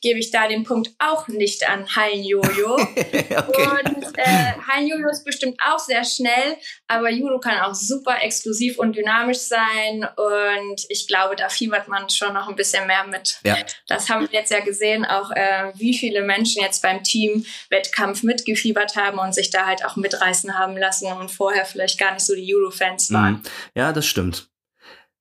gebe 0.00 0.18
ich 0.18 0.30
da 0.30 0.48
den 0.48 0.64
Punkt 0.64 0.90
auch 0.98 1.28
nicht 1.28 1.68
an 1.68 1.86
Hallenjojo. 1.94 2.74
okay. 2.74 3.26
Und 3.36 4.18
äh, 4.18 4.52
Hallenjojo 4.66 5.08
ist 5.10 5.24
bestimmt 5.24 5.58
auch 5.64 5.78
sehr 5.78 6.04
schnell, 6.04 6.56
aber 6.88 7.10
Judo 7.10 7.38
kann 7.38 7.60
auch 7.60 7.74
super 7.74 8.22
exklusiv 8.22 8.78
und 8.78 8.96
dynamisch 8.96 9.38
sein 9.38 10.06
und 10.16 10.84
ich 10.88 11.06
glaube, 11.06 11.36
da 11.36 11.48
fiebert 11.48 11.88
man 11.88 12.08
schon 12.08 12.34
noch 12.34 12.48
ein 12.48 12.56
bisschen 12.56 12.86
mehr 12.86 13.04
mit. 13.06 13.38
Ja. 13.44 13.56
Das 13.86 14.08
haben 14.08 14.22
wir 14.22 14.38
jetzt 14.38 14.50
ja 14.50 14.60
gesehen, 14.60 15.04
auch 15.04 15.30
äh, 15.32 15.72
wie 15.74 15.96
viele 15.96 16.22
Menschen 16.22 16.62
jetzt 16.62 16.82
beim 16.82 17.02
Team-Wettkampf 17.02 18.22
mitgefiebert 18.22 18.96
haben 18.96 19.18
und 19.18 19.34
sich 19.34 19.50
da 19.50 19.66
halt 19.66 19.84
auch 19.84 19.96
mitreißen 19.96 20.58
haben 20.58 20.76
lassen 20.76 21.12
und 21.12 21.30
vorher 21.30 21.64
vielleicht 21.64 21.98
gar 21.98 22.12
nicht 22.12 22.24
so 22.24 22.34
die 22.34 22.46
Judo-Fans 22.46 23.12
waren. 23.12 23.34
Mhm. 23.34 23.42
Ja, 23.74 23.92
das 23.92 24.06
stimmt. 24.06 24.48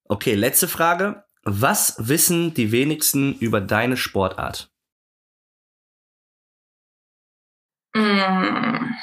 Okay, 0.05 0.33
letzte 0.33 0.67
Frage. 0.67 1.23
Was 1.43 1.95
wissen 1.97 2.53
die 2.53 2.71
wenigsten 2.71 3.33
über 3.39 3.61
deine 3.61 3.97
Sportart? 3.97 4.69
Mm. 7.95 8.93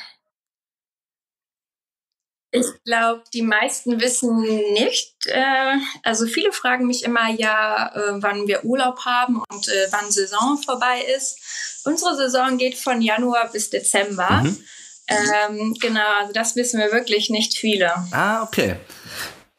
Ich 2.53 2.67
glaube, 2.85 3.23
die 3.35 3.43
meisten 3.43 4.01
wissen 4.01 4.41
nicht. 4.73 5.15
Äh, 5.27 5.77
also 6.03 6.27
viele 6.27 6.53
fragen 6.53 6.87
mich 6.87 7.05
immer 7.05 7.29
ja, 7.29 7.93
äh, 7.95 8.23
wann 8.23 8.47
wir 8.47 8.65
Urlaub 8.65 9.05
haben 9.05 9.43
und 9.51 9.69
äh, 9.69 9.89
wann 9.91 10.11
Saison 10.11 10.57
vorbei 10.65 11.05
ist. 11.17 11.83
Unsere 11.85 12.17
Saison 12.17 12.57
geht 12.57 12.77
von 12.77 13.03
Januar 13.03 13.51
bis 13.53 13.69
Dezember. 13.69 14.43
Mhm. 14.43 14.65
Ähm, 15.09 15.75
genau, 15.81 16.21
also 16.21 16.33
das 16.33 16.57
wissen 16.57 16.81
wir 16.81 16.93
wirklich 16.93 17.31
nicht 17.31 17.59
viele. 17.59 17.93
Ah, 18.11 18.43
okay. 18.43 18.77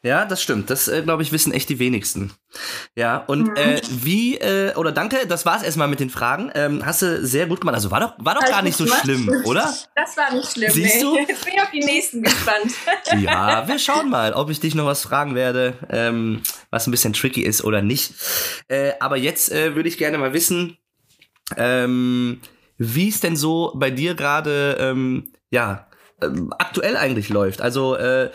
Ja, 0.02 0.24
das 0.24 0.40
stimmt. 0.40 0.70
Das, 0.70 0.86
äh, 0.86 1.02
glaube 1.02 1.24
ich, 1.24 1.32
wissen 1.32 1.52
echt 1.52 1.68
die 1.68 1.80
wenigsten. 1.80 2.32
Ja, 2.94 3.16
und 3.16 3.48
mhm. 3.48 3.56
äh, 3.56 3.80
wie, 3.90 4.36
äh, 4.36 4.72
oder 4.76 4.92
danke, 4.92 5.26
das 5.26 5.44
war's 5.44 5.64
erstmal 5.64 5.88
mit 5.88 5.98
den 5.98 6.08
Fragen. 6.08 6.52
Ähm, 6.54 6.86
hast 6.86 7.02
du 7.02 7.26
sehr 7.26 7.46
gut 7.46 7.60
gemacht. 7.60 7.74
Also 7.74 7.90
war 7.90 7.98
doch, 7.98 8.14
war 8.18 8.36
doch 8.36 8.46
gar 8.46 8.62
nicht 8.62 8.76
so 8.76 8.84
gemacht? 8.84 9.02
schlimm, 9.02 9.28
oder? 9.44 9.74
Das 9.96 10.16
war 10.16 10.32
nicht 10.32 10.52
schlimm. 10.52 10.70
Siehst 10.70 10.96
nee. 10.96 11.02
du? 11.02 11.18
Jetzt 11.28 11.44
bin 11.44 11.54
ich 11.54 11.60
auf 11.60 11.70
die 11.72 11.80
nächsten 11.80 12.22
gespannt. 12.22 12.72
ja, 13.20 13.66
wir 13.66 13.78
schauen 13.80 14.08
mal, 14.08 14.32
ob 14.32 14.50
ich 14.50 14.60
dich 14.60 14.76
noch 14.76 14.86
was 14.86 15.02
fragen 15.02 15.34
werde, 15.34 15.74
ähm, 15.90 16.42
was 16.70 16.86
ein 16.86 16.92
bisschen 16.92 17.12
tricky 17.12 17.42
ist 17.42 17.64
oder 17.64 17.82
nicht. 17.82 18.14
Äh, 18.68 18.92
aber 19.00 19.16
jetzt 19.16 19.50
äh, 19.50 19.74
würde 19.74 19.88
ich 19.88 19.98
gerne 19.98 20.16
mal 20.16 20.32
wissen, 20.32 20.78
ähm, 21.56 22.40
wie 22.76 23.08
es 23.08 23.20
denn 23.20 23.34
so 23.34 23.72
bei 23.74 23.90
dir 23.90 24.14
gerade, 24.14 24.76
ähm, 24.80 25.32
ja, 25.50 25.87
aktuell 26.20 26.96
eigentlich 26.96 27.28
läuft. 27.28 27.60
Also 27.60 27.96
äh, 27.96 28.30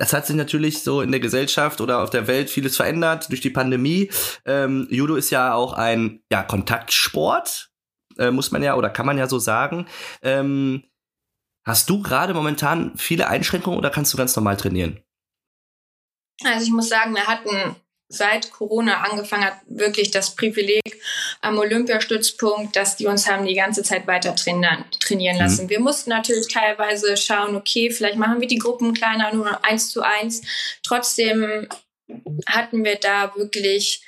es 0.00 0.12
hat 0.12 0.26
sich 0.26 0.36
natürlich 0.36 0.82
so 0.82 1.00
in 1.00 1.10
der 1.10 1.20
Gesellschaft 1.20 1.80
oder 1.80 2.02
auf 2.02 2.10
der 2.10 2.26
Welt 2.26 2.50
vieles 2.50 2.76
verändert 2.76 3.28
durch 3.30 3.40
die 3.40 3.50
Pandemie. 3.50 4.10
Ähm, 4.44 4.86
Judo 4.90 5.16
ist 5.16 5.30
ja 5.30 5.54
auch 5.54 5.74
ein 5.74 6.20
ja, 6.30 6.42
Kontaktsport, 6.42 7.70
äh, 8.18 8.30
muss 8.30 8.50
man 8.50 8.62
ja 8.62 8.74
oder 8.74 8.90
kann 8.90 9.06
man 9.06 9.18
ja 9.18 9.28
so 9.28 9.38
sagen. 9.38 9.86
Ähm, 10.22 10.82
hast 11.64 11.88
du 11.88 12.02
gerade 12.02 12.34
momentan 12.34 12.96
viele 12.96 13.28
Einschränkungen 13.28 13.78
oder 13.78 13.90
kannst 13.90 14.12
du 14.12 14.18
ganz 14.18 14.34
normal 14.34 14.56
trainieren? 14.56 15.00
Also 16.44 16.64
ich 16.64 16.72
muss 16.72 16.88
sagen, 16.88 17.14
wir 17.14 17.26
hatten 17.26 17.76
seit 18.08 18.50
Corona 18.50 19.02
angefangen 19.02 19.44
hat, 19.44 19.58
wirklich 19.66 20.10
das 20.10 20.34
Privileg 20.34 20.82
am 21.42 21.58
Olympiastützpunkt, 21.58 22.74
dass 22.74 22.96
die 22.96 23.06
uns 23.06 23.28
haben 23.28 23.46
die 23.46 23.54
ganze 23.54 23.82
Zeit 23.82 24.06
weiter 24.06 24.34
trainieren, 24.34 24.84
trainieren 24.98 25.36
mhm. 25.36 25.42
lassen. 25.42 25.64
Mhm. 25.64 25.70
Wir 25.70 25.80
mussten 25.80 26.10
natürlich 26.10 26.48
teilweise 26.48 27.16
schauen, 27.16 27.54
okay, 27.54 27.90
vielleicht 27.90 28.16
machen 28.16 28.40
wir 28.40 28.48
die 28.48 28.58
Gruppen 28.58 28.94
kleiner, 28.94 29.32
nur 29.34 29.64
eins 29.64 29.90
zu 29.90 30.02
eins. 30.02 30.42
Trotzdem 30.82 31.68
hatten 32.46 32.84
wir 32.84 32.96
da 32.96 33.34
wirklich 33.36 34.02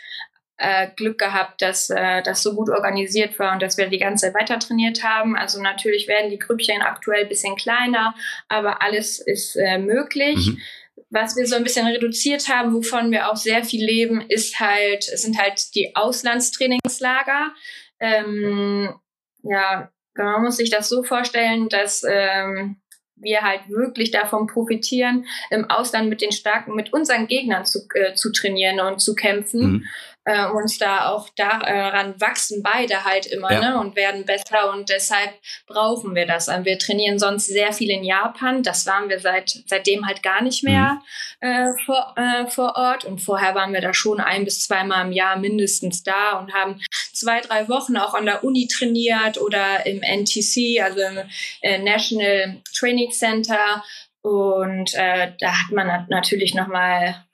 äh, 0.56 0.88
Glück 0.96 1.18
gehabt, 1.18 1.60
dass 1.60 1.90
äh, 1.90 2.22
das 2.22 2.42
so 2.42 2.54
gut 2.54 2.70
organisiert 2.70 3.38
war 3.38 3.52
und 3.52 3.62
dass 3.62 3.76
wir 3.76 3.88
die 3.88 3.98
ganze 3.98 4.26
Zeit 4.26 4.34
weiter 4.34 4.58
trainiert 4.58 5.02
haben. 5.02 5.36
Also 5.36 5.60
natürlich 5.60 6.08
werden 6.08 6.30
die 6.30 6.38
Grüppchen 6.38 6.80
aktuell 6.80 7.22
ein 7.22 7.28
bisschen 7.28 7.56
kleiner, 7.56 8.14
aber 8.48 8.80
alles 8.80 9.18
ist 9.18 9.56
äh, 9.56 9.78
möglich. 9.78 10.46
Mhm 10.46 10.60
was 11.08 11.36
wir 11.36 11.46
so 11.46 11.56
ein 11.56 11.64
bisschen 11.64 11.86
reduziert 11.86 12.48
haben, 12.48 12.74
wovon 12.74 13.10
wir 13.10 13.30
auch 13.30 13.36
sehr 13.36 13.64
viel 13.64 13.84
leben, 13.84 14.20
ist 14.28 14.60
halt, 14.60 15.04
sind 15.04 15.38
halt 15.38 15.74
die 15.74 15.94
Auslandstrainingslager. 15.94 17.52
Ähm, 17.98 18.94
ja, 19.42 19.90
man 20.16 20.42
muss 20.42 20.56
sich 20.56 20.70
das 20.70 20.88
so 20.88 21.02
vorstellen, 21.02 21.68
dass 21.68 22.02
ähm, 22.08 22.80
wir 23.16 23.42
halt 23.42 23.68
wirklich 23.68 24.10
davon 24.10 24.46
profitieren, 24.46 25.26
im 25.50 25.68
Ausland 25.70 26.08
mit 26.08 26.22
den 26.22 26.32
starken, 26.32 26.74
mit 26.74 26.92
unseren 26.92 27.26
Gegnern 27.26 27.64
zu, 27.64 27.80
äh, 27.94 28.14
zu 28.14 28.32
trainieren 28.32 28.80
und 28.80 29.00
zu 29.00 29.14
kämpfen. 29.14 29.60
Mhm 29.60 29.84
äh, 30.24 30.46
uns 30.46 30.78
da 30.78 31.08
auch 31.08 31.28
daran 31.36 32.20
wachsen 32.20 32.62
beide 32.62 33.04
halt 33.04 33.26
immer 33.26 33.52
ja. 33.52 33.60
ne, 33.60 33.80
und 33.80 33.96
werden 33.96 34.24
besser 34.24 34.72
und 34.72 34.88
deshalb 34.88 35.32
brauchen 35.66 36.14
wir 36.14 36.26
das. 36.26 36.48
Wir 36.48 36.78
trainieren 36.78 37.18
sonst 37.18 37.46
sehr 37.46 37.72
viel 37.72 37.90
in 37.90 38.04
Japan. 38.04 38.62
Das 38.62 38.86
waren 38.86 39.08
wir 39.08 39.18
seit 39.20 39.62
seitdem 39.66 40.06
halt 40.06 40.22
gar 40.22 40.42
nicht 40.42 40.62
mehr 40.62 41.00
mhm. 41.40 41.48
äh, 41.48 41.72
vor, 41.84 42.14
äh, 42.16 42.46
vor 42.46 42.76
Ort 42.76 43.04
und 43.04 43.20
vorher 43.20 43.54
waren 43.54 43.72
wir 43.72 43.80
da 43.80 43.94
schon 43.94 44.20
ein 44.20 44.44
bis 44.44 44.64
zweimal 44.66 45.06
im 45.06 45.12
Jahr 45.12 45.38
mindestens 45.38 46.02
da 46.02 46.38
und 46.38 46.52
haben 46.52 46.80
zwei 47.12 47.40
drei 47.40 47.68
Wochen 47.68 47.96
auch 47.96 48.14
an 48.14 48.26
der 48.26 48.44
Uni 48.44 48.68
trainiert 48.68 49.40
oder 49.40 49.86
im 49.86 50.00
NTC, 50.00 50.82
also 50.82 51.00
im 51.00 51.18
äh, 51.62 51.78
National 51.78 52.60
Training 52.74 53.10
Center 53.10 53.82
und 54.22 54.94
äh, 54.94 55.32
da 55.38 55.52
hat 55.52 55.72
man 55.72 56.06
natürlich 56.10 56.54
noch 56.54 56.66
mal 56.66 57.24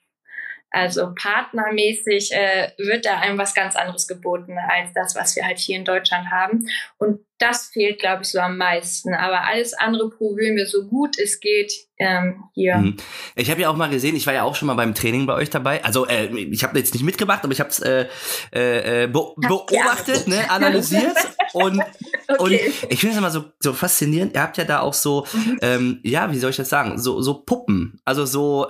also 0.77 1.13
partnermäßig 1.19 2.31
äh, 2.31 2.71
wird 2.77 3.05
da 3.05 3.19
einem 3.19 3.37
was 3.37 3.53
ganz 3.53 3.75
anderes 3.75 4.07
geboten 4.07 4.57
als 4.69 4.93
das, 4.93 5.15
was 5.15 5.35
wir 5.35 5.45
halt 5.45 5.57
hier 5.57 5.77
in 5.77 5.85
Deutschland 5.85 6.29
haben. 6.31 6.67
Und 6.97 7.19
das 7.39 7.67
fehlt, 7.67 7.99
glaube 7.99 8.23
ich, 8.23 8.29
so 8.29 8.39
am 8.39 8.57
meisten. 8.57 9.13
Aber 9.13 9.45
alles 9.45 9.73
andere 9.73 10.09
probieren 10.09 10.55
wir 10.55 10.65
so 10.65 10.87
gut 10.87 11.19
es 11.19 11.39
geht 11.39 11.71
ähm, 11.97 12.43
hier. 12.53 12.77
Mhm. 12.77 12.97
Ich 13.35 13.49
habe 13.49 13.61
ja 13.61 13.69
auch 13.69 13.75
mal 13.75 13.89
gesehen, 13.89 14.15
ich 14.15 14.25
war 14.27 14.33
ja 14.33 14.43
auch 14.43 14.55
schon 14.55 14.67
mal 14.67 14.75
beim 14.75 14.93
Training 14.93 15.25
bei 15.25 15.33
euch 15.33 15.49
dabei. 15.49 15.83
Also 15.83 16.07
äh, 16.07 16.27
ich 16.27 16.63
habe 16.63 16.77
jetzt 16.77 16.93
nicht 16.93 17.03
mitgemacht, 17.03 17.43
aber 17.43 17.53
ich 17.53 17.59
habe 17.59 17.69
es 17.69 17.79
äh, 17.79 18.07
äh, 18.53 19.03
äh 19.03 19.07
be 19.07 19.33
beobachtet, 19.35 20.27
ne, 20.27 20.49
analysiert 20.49 21.17
und 21.53 21.81
okay. 22.27 22.39
und 22.39 22.51
ich 22.91 22.99
finde 22.99 23.13
es 23.13 23.17
immer 23.17 23.31
so 23.31 23.45
so 23.59 23.73
faszinierend. 23.73 24.35
Ihr 24.35 24.41
habt 24.41 24.57
ja 24.57 24.63
da 24.63 24.79
auch 24.79 24.93
so, 24.93 25.25
mhm. 25.33 25.59
ähm, 25.61 25.99
ja, 26.03 26.31
wie 26.31 26.39
soll 26.39 26.51
ich 26.51 26.57
das 26.57 26.69
sagen, 26.69 26.99
so 26.99 27.21
so 27.21 27.41
Puppen, 27.41 27.99
also 28.05 28.25
so 28.25 28.67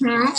Mhm 0.00 0.32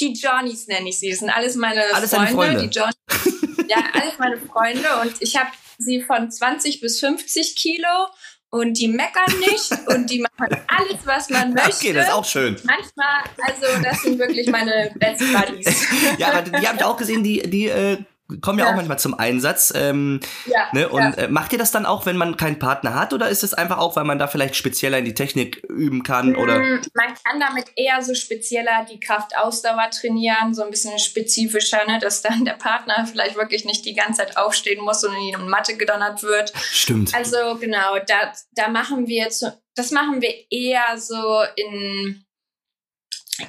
die 0.00 0.12
Johnnies 0.12 0.66
nenne 0.66 0.88
ich 0.88 0.98
sie. 0.98 1.10
Das 1.10 1.20
sind 1.20 1.30
alles 1.30 1.54
meine 1.56 1.82
alles 1.94 2.10
Freunde. 2.10 2.32
Freunde. 2.32 2.68
Die 2.68 2.78
Johnnies, 2.78 3.66
ja, 3.68 3.78
alles 3.92 4.18
meine 4.18 4.38
Freunde. 4.38 4.88
Und 5.02 5.14
ich 5.20 5.36
habe 5.36 5.50
sie 5.78 6.02
von 6.02 6.30
20 6.30 6.80
bis 6.80 7.00
50 7.00 7.56
Kilo 7.56 8.08
und 8.50 8.74
die 8.74 8.88
meckern 8.88 9.38
nicht 9.40 9.72
und 9.88 10.10
die 10.10 10.20
machen 10.20 10.56
alles, 10.68 10.98
was 11.04 11.30
man 11.30 11.54
möchte. 11.54 11.70
Okay, 11.70 11.92
das 11.92 12.08
ist 12.08 12.12
auch 12.12 12.24
schön. 12.24 12.56
Manchmal, 12.64 13.24
also 13.46 13.82
das 13.82 14.02
sind 14.02 14.18
wirklich 14.18 14.48
meine 14.48 14.92
Best 14.96 15.20
Buddies. 15.32 15.86
ja, 16.18 16.32
aber 16.32 16.42
die 16.42 16.68
habe 16.68 16.76
ich 16.76 16.84
auch 16.84 16.96
gesehen, 16.96 17.24
die, 17.24 17.42
die 17.42 17.66
äh, 17.68 17.98
kommen 18.40 18.58
ja, 18.58 18.66
ja, 18.66 18.70
auch 18.70 18.76
manchmal 18.76 18.98
zum 18.98 19.18
Einsatz. 19.18 19.72
Ähm, 19.74 20.20
ja, 20.46 20.68
ne? 20.72 20.88
Und 20.88 21.00
ja. 21.00 21.10
äh, 21.10 21.28
macht 21.28 21.52
ihr 21.52 21.58
das 21.58 21.70
dann 21.70 21.86
auch, 21.86 22.06
wenn 22.06 22.16
man 22.16 22.36
keinen 22.36 22.58
Partner 22.58 22.94
hat, 22.94 23.12
oder 23.12 23.28
ist 23.28 23.42
es 23.42 23.54
einfach 23.54 23.78
auch, 23.78 23.96
weil 23.96 24.04
man 24.04 24.18
da 24.18 24.26
vielleicht 24.26 24.56
spezieller 24.56 24.98
in 24.98 25.04
die 25.04 25.14
Technik 25.14 25.62
üben 25.68 26.02
kann? 26.02 26.36
Oder? 26.36 26.58
Mm, 26.58 26.80
man 26.94 27.14
kann 27.24 27.40
damit 27.40 27.66
eher 27.76 28.02
so 28.02 28.14
spezieller 28.14 28.86
die 28.90 29.00
Kraftausdauer 29.00 29.90
trainieren, 29.90 30.54
so 30.54 30.62
ein 30.62 30.70
bisschen 30.70 30.98
spezifischer, 30.98 31.84
ne? 31.86 31.98
dass 31.98 32.22
dann 32.22 32.44
der 32.44 32.54
Partner 32.54 33.06
vielleicht 33.10 33.36
wirklich 33.36 33.64
nicht 33.64 33.84
die 33.84 33.94
ganze 33.94 34.18
Zeit 34.18 34.36
aufstehen 34.36 34.82
muss 34.82 35.04
und 35.04 35.14
in 35.14 35.26
die 35.26 35.36
Matte 35.48 35.76
gedonnert 35.76 36.22
wird. 36.22 36.52
Stimmt. 36.56 37.14
Also 37.14 37.58
genau, 37.60 37.98
da, 38.06 38.32
da 38.52 38.68
machen 38.68 39.06
wir 39.06 39.24
jetzt, 39.24 39.44
das 39.74 39.90
machen 39.90 40.20
wir 40.20 40.32
eher 40.50 40.98
so 40.98 41.42
in 41.56 42.24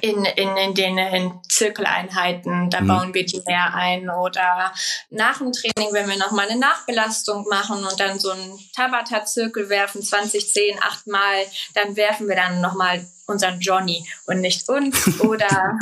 in, 0.00 0.24
in, 0.24 0.56
in 0.56 0.74
den 0.74 0.98
in 0.98 1.40
Zirkeleinheiten, 1.48 2.70
da 2.70 2.80
mhm. 2.80 2.86
bauen 2.86 3.14
wir 3.14 3.24
die 3.26 3.42
mehr 3.46 3.74
ein 3.74 4.08
oder 4.08 4.72
nach 5.10 5.38
dem 5.38 5.52
Training, 5.52 5.92
wenn 5.92 6.08
wir 6.08 6.16
nochmal 6.16 6.48
eine 6.48 6.58
Nachbelastung 6.58 7.46
machen 7.48 7.84
und 7.84 8.00
dann 8.00 8.18
so 8.18 8.30
einen 8.30 8.58
Tabata-Zirkel 8.74 9.68
werfen, 9.68 10.02
20, 10.02 10.52
10, 10.52 10.78
8 10.82 11.06
Mal, 11.08 11.44
dann 11.74 11.96
werfen 11.96 12.28
wir 12.28 12.36
dann 12.36 12.60
nochmal 12.60 13.06
unseren 13.26 13.60
Johnny 13.60 14.06
und 14.26 14.40
nicht 14.40 14.68
uns 14.68 15.20
oder 15.20 15.78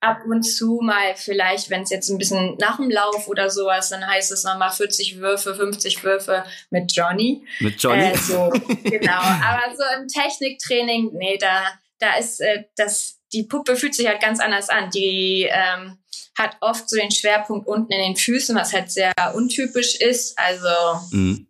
ab 0.00 0.20
und 0.26 0.44
zu 0.44 0.78
mal 0.80 1.16
vielleicht, 1.16 1.70
wenn 1.70 1.82
es 1.82 1.90
jetzt 1.90 2.08
ein 2.08 2.18
bisschen 2.18 2.56
nach 2.58 2.76
dem 2.76 2.88
Lauf 2.88 3.26
oder 3.26 3.50
sowas, 3.50 3.88
dann 3.90 4.06
heißt 4.06 4.30
es 4.30 4.44
nochmal 4.44 4.70
40 4.70 5.18
Würfe, 5.18 5.56
50 5.56 6.04
Würfe 6.04 6.44
mit 6.70 6.92
Johnny. 6.94 7.44
Mit 7.58 7.82
Johnny? 7.82 8.12
Äh, 8.12 8.16
so, 8.16 8.52
genau, 8.84 9.20
aber 9.20 9.76
so 9.76 9.82
im 9.98 10.06
Techniktraining, 10.06 11.10
nee, 11.14 11.36
da 11.36 11.64
da 11.98 12.16
ist 12.16 12.40
äh, 12.40 12.64
das, 12.76 13.20
die 13.32 13.44
Puppe 13.44 13.76
fühlt 13.76 13.94
sich 13.94 14.06
halt 14.06 14.20
ganz 14.20 14.40
anders 14.40 14.68
an. 14.68 14.90
Die 14.90 15.48
ähm, 15.50 15.98
hat 16.36 16.56
oft 16.60 16.88
so 16.88 16.96
den 16.96 17.10
Schwerpunkt 17.10 17.66
unten 17.66 17.92
in 17.92 18.00
den 18.00 18.16
Füßen, 18.16 18.56
was 18.56 18.72
halt 18.72 18.90
sehr 18.90 19.12
untypisch 19.34 19.96
ist. 19.96 20.38
Also 20.38 21.06
mhm. 21.10 21.48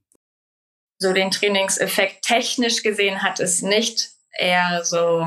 so 0.99 1.13
den 1.13 1.31
Trainingseffekt 1.31 2.25
technisch 2.25 2.83
gesehen 2.83 3.23
hat 3.23 3.41
es 3.41 3.63
nicht. 3.63 4.11
Eher 4.33 4.85
so 4.85 5.27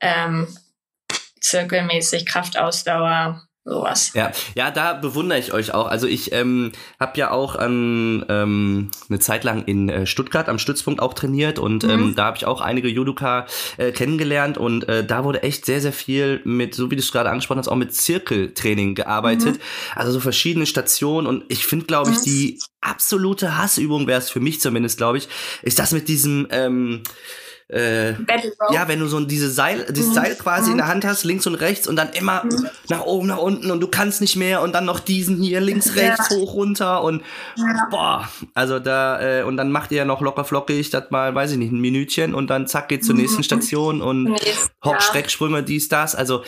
ähm, 0.00 0.56
zirkelmäßig 1.40 2.26
Kraftausdauer, 2.26 3.45
sowas. 3.66 4.12
Ja, 4.14 4.30
ja, 4.54 4.70
da 4.70 4.94
bewundere 4.94 5.38
ich 5.38 5.52
euch 5.52 5.74
auch. 5.74 5.88
Also 5.88 6.06
ich 6.06 6.32
ähm, 6.32 6.72
habe 7.00 7.18
ja 7.18 7.32
auch 7.32 7.56
an, 7.56 8.24
ähm, 8.28 8.90
eine 9.08 9.18
Zeit 9.18 9.44
lang 9.44 9.64
in 9.64 9.88
äh, 9.88 10.06
Stuttgart 10.06 10.48
am 10.48 10.58
Stützpunkt 10.58 11.00
auch 11.00 11.14
trainiert 11.14 11.58
und 11.58 11.84
ähm, 11.84 11.90
mhm. 11.90 11.96
ähm, 11.96 12.14
da 12.14 12.26
habe 12.26 12.36
ich 12.36 12.46
auch 12.46 12.60
einige 12.60 12.88
Judoka 12.88 13.46
äh, 13.76 13.90
kennengelernt 13.90 14.56
und 14.56 14.88
äh, 14.88 15.04
da 15.04 15.24
wurde 15.24 15.42
echt 15.42 15.66
sehr, 15.66 15.80
sehr 15.80 15.92
viel 15.92 16.40
mit, 16.44 16.74
so 16.74 16.90
wie 16.90 16.96
du 16.96 17.02
es 17.02 17.10
gerade 17.10 17.28
angesprochen 17.28 17.58
hast, 17.58 17.68
auch 17.68 17.76
mit 17.76 17.92
Zirkeltraining 17.92 18.94
gearbeitet. 18.94 19.56
Mhm. 19.56 19.60
Also 19.96 20.12
so 20.12 20.20
verschiedene 20.20 20.66
Stationen 20.66 21.26
und 21.26 21.44
ich 21.48 21.66
finde, 21.66 21.86
glaube 21.86 22.12
ich, 22.12 22.18
mhm. 22.18 22.24
die 22.24 22.58
absolute 22.80 23.58
Hassübung 23.58 24.06
wäre 24.06 24.20
es 24.20 24.30
für 24.30 24.40
mich 24.40 24.60
zumindest, 24.60 24.96
glaube 24.96 25.18
ich, 25.18 25.28
ist 25.62 25.80
das 25.80 25.90
mit 25.90 26.06
diesem 26.06 26.46
ähm, 26.50 27.02
äh, 27.68 28.12
ja, 28.72 28.86
wenn 28.86 29.00
du 29.00 29.06
so 29.06 29.18
diese 29.20 29.50
Seil, 29.50 29.86
dieses 29.90 30.10
mhm. 30.10 30.14
Seil 30.14 30.34
quasi 30.36 30.66
mhm. 30.66 30.72
in 30.72 30.76
der 30.78 30.86
Hand 30.86 31.04
hast, 31.04 31.24
links 31.24 31.46
und 31.48 31.56
rechts 31.56 31.88
und 31.88 31.96
dann 31.96 32.10
immer 32.10 32.44
mhm. 32.44 32.68
nach 32.88 33.02
oben, 33.02 33.26
nach 33.26 33.38
unten 33.38 33.70
und 33.72 33.80
du 33.80 33.88
kannst 33.88 34.20
nicht 34.20 34.36
mehr 34.36 34.62
und 34.62 34.72
dann 34.72 34.84
noch 34.84 35.00
diesen 35.00 35.38
hier 35.38 35.60
links, 35.60 35.96
rechts, 35.96 36.30
ja. 36.30 36.36
hoch, 36.36 36.54
runter 36.54 37.02
und 37.02 37.22
ja. 37.56 37.88
boah, 37.90 38.28
also 38.54 38.78
da 38.78 39.40
äh, 39.40 39.42
und 39.42 39.56
dann 39.56 39.72
macht 39.72 39.90
ihr 39.90 39.98
ja 39.98 40.04
noch 40.04 40.20
locker 40.20 40.44
flockig 40.44 40.90
das 40.90 41.10
mal, 41.10 41.34
weiß 41.34 41.52
ich 41.52 41.58
nicht, 41.58 41.72
ein 41.72 41.80
Minütchen 41.80 42.34
und 42.34 42.50
dann 42.50 42.68
zack 42.68 42.88
geht 42.88 43.04
zur 43.04 43.16
nächsten 43.16 43.38
mhm. 43.38 43.44
Station 43.44 44.00
und 44.00 44.38
Hopp, 44.84 45.02
Schrecksprünge, 45.02 45.64
dies, 45.64 45.88
das, 45.88 46.14
also 46.14 46.44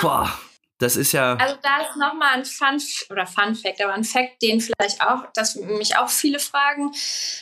boah, 0.00 0.32
Das 0.78 0.96
ist 0.96 1.12
ja. 1.12 1.36
Also 1.36 1.56
da 1.62 1.82
ist 1.82 1.96
nochmal 1.96 2.34
ein 2.34 2.44
Fun 2.44 2.78
oder 3.08 3.26
Fun 3.26 3.54
Fact, 3.54 3.82
aber 3.82 3.94
ein 3.94 4.04
Fact, 4.04 4.42
den 4.42 4.60
vielleicht 4.60 5.00
auch, 5.00 5.24
dass 5.34 5.56
mich 5.56 5.96
auch 5.96 6.10
viele 6.10 6.38
fragen, 6.38 6.92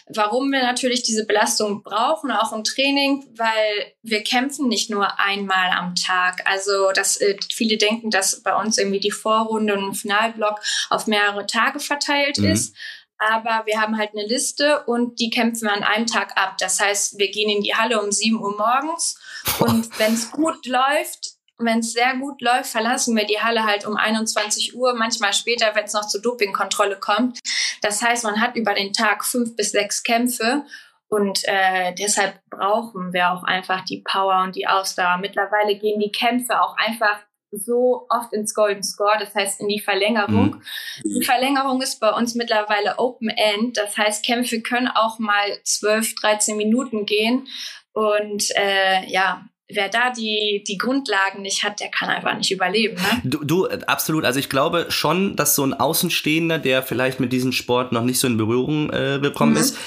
warum 0.08 0.52
wir 0.52 0.62
natürlich 0.62 1.02
diese 1.02 1.26
Belastung 1.26 1.82
brauchen, 1.82 2.30
auch 2.30 2.52
im 2.52 2.62
Training, 2.62 3.26
weil 3.36 3.92
wir 4.02 4.22
kämpfen 4.22 4.68
nicht 4.68 4.88
nur 4.88 5.18
einmal 5.18 5.70
am 5.70 5.96
Tag. 5.96 6.48
Also 6.48 6.92
dass 6.92 7.16
äh, 7.16 7.36
viele 7.52 7.76
denken, 7.76 8.10
dass 8.10 8.40
bei 8.40 8.54
uns 8.54 8.78
irgendwie 8.78 9.00
die 9.00 9.10
Vorrunde 9.10 9.74
und 9.74 9.94
Finalblock 9.94 10.60
auf 10.90 11.08
mehrere 11.08 11.46
Tage 11.46 11.80
verteilt 11.80 12.38
mhm. 12.38 12.52
ist. 12.52 12.76
Aber 13.18 13.62
wir 13.66 13.80
haben 13.80 13.96
halt 13.96 14.10
eine 14.12 14.26
Liste 14.26 14.84
und 14.84 15.18
die 15.18 15.30
kämpfen 15.30 15.66
wir 15.66 15.72
an 15.72 15.82
einem 15.82 16.06
Tag 16.06 16.36
ab. 16.36 16.56
Das 16.58 16.78
heißt, 16.78 17.18
wir 17.18 17.30
gehen 17.30 17.48
in 17.48 17.62
die 17.62 17.74
Halle 17.74 18.00
um 18.00 18.12
7 18.12 18.40
Uhr 18.40 18.56
morgens 18.56 19.18
und 19.60 19.98
wenn 19.98 20.14
es 20.14 20.30
gut 20.30 20.66
läuft, 20.66 21.33
wenn 21.58 21.78
es 21.80 21.92
sehr 21.92 22.16
gut 22.16 22.40
läuft, 22.40 22.70
verlassen 22.70 23.16
wir 23.16 23.26
die 23.26 23.40
Halle 23.40 23.64
halt 23.64 23.86
um 23.86 23.96
21 23.96 24.74
Uhr, 24.74 24.94
manchmal 24.94 25.32
später, 25.32 25.74
wenn 25.74 25.84
es 25.84 25.92
noch 25.92 26.06
zur 26.06 26.20
Dopingkontrolle 26.20 26.98
kommt. 26.98 27.38
Das 27.82 28.02
heißt, 28.02 28.24
man 28.24 28.40
hat 28.40 28.56
über 28.56 28.74
den 28.74 28.92
Tag 28.92 29.24
fünf 29.24 29.54
bis 29.56 29.70
sechs 29.72 30.02
Kämpfe 30.02 30.64
und 31.08 31.40
äh, 31.44 31.94
deshalb 31.94 32.40
brauchen 32.50 33.12
wir 33.12 33.30
auch 33.30 33.44
einfach 33.44 33.84
die 33.84 34.02
Power 34.02 34.42
und 34.42 34.56
die 34.56 34.66
Ausdauer. 34.66 35.18
Mittlerweile 35.18 35.76
gehen 35.76 36.00
die 36.00 36.10
Kämpfe 36.10 36.60
auch 36.60 36.76
einfach 36.76 37.20
so 37.52 38.06
oft 38.08 38.32
ins 38.32 38.52
Golden 38.52 38.82
Score, 38.82 39.16
das 39.18 39.32
heißt 39.34 39.60
in 39.60 39.68
die 39.68 39.78
Verlängerung. 39.78 40.56
Mhm. 40.56 40.62
Die 41.04 41.24
Verlängerung 41.24 41.80
ist 41.82 42.00
bei 42.00 42.10
uns 42.10 42.34
mittlerweile 42.34 42.98
Open 42.98 43.28
End, 43.28 43.76
das 43.76 43.96
heißt 43.96 44.24
Kämpfe 44.24 44.60
können 44.60 44.88
auch 44.88 45.20
mal 45.20 45.58
12, 45.62 46.16
13 46.16 46.56
Minuten 46.56 47.06
gehen. 47.06 47.46
Und 47.92 48.50
äh, 48.56 49.06
ja, 49.06 49.44
wer 49.68 49.88
da 49.88 50.10
die, 50.10 50.62
die 50.66 50.76
Grundlagen 50.76 51.42
nicht 51.42 51.64
hat, 51.64 51.80
der 51.80 51.88
kann 51.88 52.08
einfach 52.08 52.36
nicht 52.36 52.50
überleben. 52.50 52.96
Ne? 52.96 53.22
Du, 53.24 53.44
du, 53.44 53.66
absolut. 53.86 54.24
Also 54.24 54.38
ich 54.38 54.48
glaube 54.48 54.86
schon, 54.90 55.36
dass 55.36 55.54
so 55.54 55.64
ein 55.64 55.74
Außenstehender, 55.74 56.58
der 56.58 56.82
vielleicht 56.82 57.20
mit 57.20 57.32
diesem 57.32 57.52
Sport 57.52 57.92
noch 57.92 58.04
nicht 58.04 58.18
so 58.18 58.26
in 58.26 58.36
Berührung 58.36 58.90
äh, 58.90 59.18
gekommen 59.20 59.52
mhm. 59.52 59.58
ist, 59.58 59.78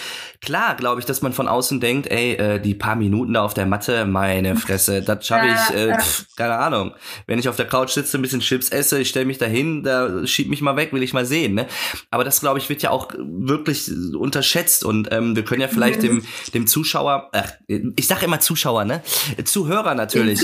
Klar, 0.41 0.75
glaube 0.75 0.99
ich, 0.99 1.05
dass 1.05 1.21
man 1.21 1.33
von 1.33 1.47
außen 1.47 1.79
denkt, 1.79 2.11
ey, 2.11 2.33
äh, 2.33 2.59
die 2.59 2.75
paar 2.75 2.95
Minuten 2.95 3.33
da 3.33 3.43
auf 3.43 3.53
der 3.53 3.65
Matte, 3.65 4.05
meine 4.05 4.55
Fresse, 4.55 5.01
das 5.01 5.25
schaffe 5.25 5.47
ich, 5.47 5.75
äh, 5.75 5.97
pf, 5.97 6.25
keine 6.35 6.57
Ahnung. 6.57 6.93
Wenn 7.25 7.39
ich 7.39 7.49
auf 7.49 7.55
der 7.55 7.67
Couch 7.67 7.91
sitze, 7.91 8.17
ein 8.17 8.21
bisschen 8.21 8.41
Chips 8.41 8.69
esse, 8.69 8.99
ich 8.99 9.09
stelle 9.09 9.25
mich 9.25 9.37
dahin, 9.37 9.83
da 9.83 10.25
schieb 10.27 10.49
mich 10.49 10.61
mal 10.61 10.75
weg, 10.75 10.93
will 10.93 11.03
ich 11.03 11.13
mal 11.13 11.25
sehen. 11.25 11.55
Ne? 11.55 11.67
Aber 12.11 12.23
das, 12.23 12.39
glaube 12.39 12.59
ich, 12.59 12.69
wird 12.69 12.81
ja 12.81 12.91
auch 12.91 13.09
wirklich 13.17 13.91
unterschätzt 14.15 14.83
und 14.83 15.11
ähm, 15.11 15.35
wir 15.35 15.43
können 15.43 15.61
ja 15.61 15.67
vielleicht 15.67 16.03
dem, 16.03 16.23
dem 16.53 16.67
Zuschauer, 16.67 17.29
ach, 17.33 17.51
ich 17.67 18.07
sage 18.07 18.25
immer 18.25 18.39
Zuschauer, 18.39 18.85
ne? 18.85 19.01
Zuhörer 19.43 19.95
natürlich. 19.95 20.41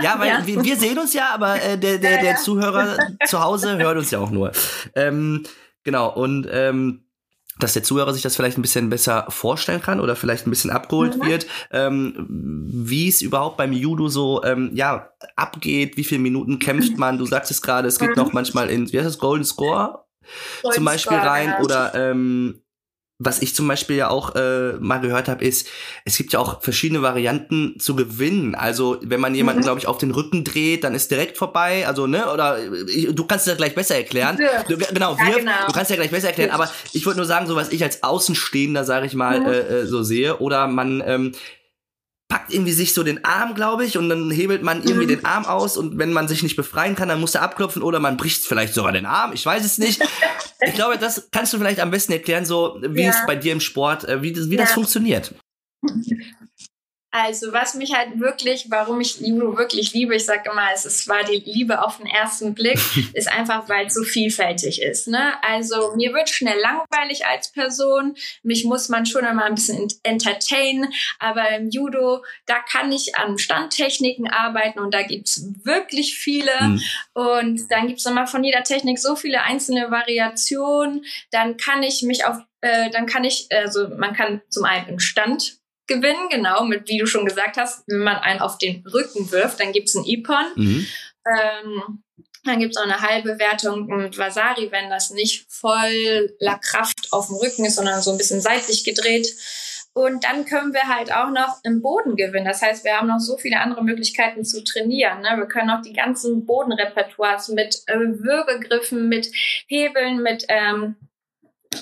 Ja, 0.00 0.18
weil 0.18 0.28
ja. 0.28 0.46
Wir, 0.46 0.62
wir 0.62 0.76
sehen 0.76 0.98
uns 0.98 1.14
ja, 1.14 1.30
aber 1.34 1.60
äh, 1.62 1.78
der, 1.78 1.98
der, 1.98 2.20
der 2.20 2.36
Zuhörer 2.36 2.96
zu 3.26 3.40
Hause 3.40 3.78
hört 3.78 3.98
uns 3.98 4.10
ja 4.10 4.18
auch 4.18 4.30
nur. 4.30 4.52
Ähm, 4.94 5.44
genau, 5.84 6.12
und 6.12 6.46
ähm, 6.50 7.04
dass 7.58 7.74
der 7.74 7.82
Zuhörer 7.82 8.12
sich 8.12 8.22
das 8.22 8.34
vielleicht 8.34 8.58
ein 8.58 8.62
bisschen 8.62 8.90
besser 8.90 9.26
vorstellen 9.28 9.82
kann 9.82 10.00
oder 10.00 10.16
vielleicht 10.16 10.46
ein 10.46 10.50
bisschen 10.50 10.70
abgeholt 10.70 11.18
mhm. 11.18 11.26
wird, 11.26 11.46
ähm, 11.70 12.26
wie 12.28 13.08
es 13.08 13.20
überhaupt 13.20 13.56
beim 13.56 13.72
Judo 13.72 14.08
so 14.08 14.42
ähm, 14.42 14.70
ja 14.74 15.10
abgeht, 15.36 15.96
wie 15.96 16.04
viele 16.04 16.20
Minuten 16.20 16.58
kämpft 16.58 16.98
man. 16.98 17.18
Du 17.18 17.26
sagst 17.26 17.50
es 17.50 17.62
gerade, 17.62 17.88
es 17.88 17.98
geht 17.98 18.10
mhm. 18.10 18.22
noch 18.22 18.32
manchmal 18.32 18.70
in 18.70 18.90
wie 18.92 18.98
heißt 18.98 19.06
das 19.06 19.18
Golden 19.18 19.44
Score 19.44 20.04
Golden 20.62 20.74
zum 20.74 20.84
Beispiel 20.84 21.16
Score, 21.16 21.30
rein 21.30 21.50
genau. 21.50 21.64
oder 21.64 21.94
ähm, 21.94 22.61
was 23.24 23.42
ich 23.42 23.54
zum 23.54 23.68
Beispiel 23.68 23.96
ja 23.96 24.08
auch 24.08 24.34
äh, 24.34 24.72
mal 24.80 24.98
gehört 24.98 25.28
habe, 25.28 25.44
ist, 25.44 25.68
es 26.04 26.16
gibt 26.16 26.32
ja 26.32 26.38
auch 26.38 26.62
verschiedene 26.62 27.02
Varianten 27.02 27.78
zu 27.78 27.94
gewinnen. 27.94 28.54
Also 28.54 28.98
wenn 29.02 29.20
man 29.20 29.34
jemanden, 29.34 29.60
mhm. 29.60 29.64
glaube 29.64 29.78
ich, 29.78 29.86
auf 29.86 29.98
den 29.98 30.10
Rücken 30.10 30.44
dreht, 30.44 30.84
dann 30.84 30.94
ist 30.94 31.10
direkt 31.10 31.38
vorbei. 31.38 31.86
Also 31.86 32.06
ne, 32.06 32.30
oder 32.30 32.58
ich, 32.88 33.14
du 33.14 33.24
kannst 33.24 33.46
es 33.46 33.52
ja 33.52 33.56
gleich 33.56 33.74
besser 33.74 33.96
erklären. 33.96 34.38
Du, 34.68 34.76
genau, 34.76 35.16
ja, 35.16 35.36
genau, 35.36 35.52
du 35.66 35.72
kannst 35.72 35.90
ja 35.90 35.96
gleich 35.96 36.10
besser 36.10 36.28
erklären. 36.28 36.50
Aber 36.50 36.70
ich 36.92 37.06
wollte 37.06 37.18
nur 37.18 37.26
sagen, 37.26 37.46
so 37.46 37.56
was 37.56 37.70
ich 37.70 37.82
als 37.82 38.02
Außenstehender, 38.02 38.84
sage 38.84 39.06
ich 39.06 39.14
mal, 39.14 39.40
mhm. 39.40 39.46
äh, 39.46 39.58
äh, 39.58 39.86
so 39.86 40.02
sehe. 40.02 40.38
Oder 40.38 40.66
man 40.66 41.02
ähm, 41.06 41.32
packt 42.32 42.50
irgendwie 42.50 42.72
sich 42.72 42.94
so 42.94 43.02
den 43.02 43.26
Arm, 43.26 43.54
glaube 43.54 43.84
ich, 43.84 43.98
und 43.98 44.08
dann 44.08 44.30
hebelt 44.30 44.62
man 44.62 44.78
irgendwie 44.82 45.04
mhm. 45.04 45.20
den 45.20 45.24
Arm 45.26 45.44
aus 45.44 45.76
und 45.76 45.98
wenn 45.98 46.14
man 46.14 46.28
sich 46.28 46.42
nicht 46.42 46.56
befreien 46.56 46.94
kann, 46.94 47.10
dann 47.10 47.20
muss 47.20 47.34
er 47.34 47.42
abklopfen 47.42 47.82
oder 47.82 48.00
man 48.00 48.16
bricht 48.16 48.46
vielleicht 48.46 48.72
sogar 48.72 48.90
den 48.92 49.04
Arm. 49.04 49.34
Ich 49.34 49.44
weiß 49.44 49.62
es 49.62 49.76
nicht. 49.76 50.02
ich 50.66 50.72
glaube, 50.72 50.96
das 50.96 51.28
kannst 51.30 51.52
du 51.52 51.58
vielleicht 51.58 51.78
am 51.78 51.90
besten 51.90 52.10
erklären, 52.10 52.46
so 52.46 52.78
wie 52.80 53.02
ja. 53.02 53.10
es 53.10 53.16
bei 53.26 53.36
dir 53.36 53.52
im 53.52 53.60
Sport, 53.60 54.04
äh, 54.04 54.22
wie, 54.22 54.34
wie 54.34 54.54
ja. 54.54 54.62
das 54.62 54.72
funktioniert. 54.72 55.34
Also 57.14 57.52
was 57.52 57.74
mich 57.74 57.92
halt 57.94 58.18
wirklich, 58.20 58.70
warum 58.70 59.02
ich 59.02 59.20
Judo 59.20 59.58
wirklich 59.58 59.92
liebe, 59.92 60.16
ich 60.16 60.24
sage 60.24 60.50
immer, 60.50 60.68
es, 60.72 61.06
war 61.08 61.22
die 61.24 61.42
Liebe 61.44 61.84
auf 61.84 61.98
den 61.98 62.06
ersten 62.06 62.54
Blick, 62.54 62.80
ist 63.12 63.30
einfach, 63.30 63.68
weil 63.68 63.86
es 63.86 63.94
so 63.94 64.02
vielfältig 64.02 64.80
ist. 64.80 65.08
Ne? 65.08 65.34
Also 65.42 65.94
mir 65.94 66.14
wird 66.14 66.30
schnell 66.30 66.58
langweilig 66.58 67.26
als 67.26 67.52
Person, 67.52 68.14
mich 68.42 68.64
muss 68.64 68.88
man 68.88 69.04
schon 69.04 69.26
immer 69.26 69.44
ein 69.44 69.56
bisschen 69.56 69.88
entertainen, 70.02 70.90
aber 71.18 71.50
im 71.50 71.68
Judo, 71.68 72.24
da 72.46 72.60
kann 72.60 72.90
ich 72.90 73.14
an 73.14 73.36
Standtechniken 73.36 74.28
arbeiten 74.28 74.78
und 74.78 74.94
da 74.94 75.02
gibt's 75.02 75.44
wirklich 75.64 76.16
viele 76.16 76.52
mhm. 76.62 76.82
und 77.12 77.70
dann 77.70 77.88
gibt's 77.88 78.06
immer 78.06 78.26
von 78.26 78.42
jeder 78.42 78.62
Technik 78.62 78.98
so 78.98 79.16
viele 79.16 79.42
einzelne 79.42 79.90
Variationen, 79.90 81.04
dann 81.30 81.58
kann 81.58 81.82
ich 81.82 82.00
mich 82.00 82.24
auf, 82.24 82.38
äh, 82.62 82.88
dann 82.88 83.04
kann 83.04 83.24
ich, 83.24 83.48
also 83.50 83.88
man 83.98 84.14
kann 84.14 84.40
zum 84.48 84.64
einen 84.64 84.88
im 84.88 84.98
Stand 84.98 85.61
gewinnen, 85.86 86.28
genau, 86.30 86.64
mit 86.64 86.88
wie 86.88 86.98
du 86.98 87.06
schon 87.06 87.24
gesagt 87.24 87.56
hast, 87.56 87.84
wenn 87.86 87.98
man 87.98 88.16
einen 88.16 88.40
auf 88.40 88.58
den 88.58 88.84
Rücken 88.86 89.30
wirft, 89.30 89.60
dann 89.60 89.72
gibt's 89.72 89.94
ein 89.94 90.04
Ipon. 90.04 90.46
Mhm. 90.56 90.86
Ähm, 91.26 92.02
dann 92.44 92.58
gibt's 92.58 92.76
auch 92.76 92.84
eine 92.84 93.00
halbe 93.00 93.38
Wertung 93.38 93.86
mit 93.86 94.18
Vasari, 94.18 94.70
wenn 94.72 94.90
das 94.90 95.10
nicht 95.10 95.46
voller 95.48 96.58
Kraft 96.60 97.12
auf 97.12 97.28
dem 97.28 97.36
Rücken 97.36 97.64
ist, 97.64 97.76
sondern 97.76 98.02
so 98.02 98.10
ein 98.10 98.18
bisschen 98.18 98.40
seitlich 98.40 98.84
gedreht. 98.84 99.28
Und 99.94 100.24
dann 100.24 100.46
können 100.46 100.72
wir 100.72 100.84
halt 100.84 101.12
auch 101.12 101.30
noch 101.30 101.60
im 101.64 101.82
Boden 101.82 102.16
gewinnen. 102.16 102.46
Das 102.46 102.62
heißt, 102.62 102.84
wir 102.84 102.96
haben 102.96 103.08
noch 103.08 103.18
so 103.18 103.36
viele 103.36 103.60
andere 103.60 103.84
Möglichkeiten 103.84 104.44
zu 104.44 104.64
trainieren. 104.64 105.20
Ne? 105.20 105.34
Wir 105.36 105.46
können 105.46 105.70
auch 105.70 105.82
die 105.82 105.92
ganzen 105.92 106.46
Bodenrepertoires 106.46 107.48
mit 107.48 107.82
äh, 107.86 107.98
Würgegriffen, 107.98 109.08
mit 109.08 109.30
Hebeln, 109.66 110.22
mit, 110.22 110.46
ähm, 110.48 110.96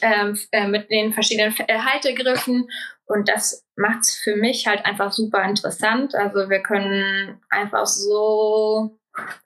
ähm 0.02 0.38
äh, 0.50 0.66
mit 0.66 0.90
den 0.90 1.12
verschiedenen 1.12 1.54
äh, 1.68 1.78
Haltegriffen 1.78 2.68
und 3.10 3.28
das 3.28 3.64
macht 3.76 4.00
es 4.02 4.14
für 4.14 4.36
mich 4.36 4.68
halt 4.68 4.84
einfach 4.86 5.10
super 5.10 5.42
interessant. 5.42 6.14
Also 6.14 6.48
wir 6.48 6.62
können 6.62 7.40
einfach 7.48 7.86
so 7.86 8.96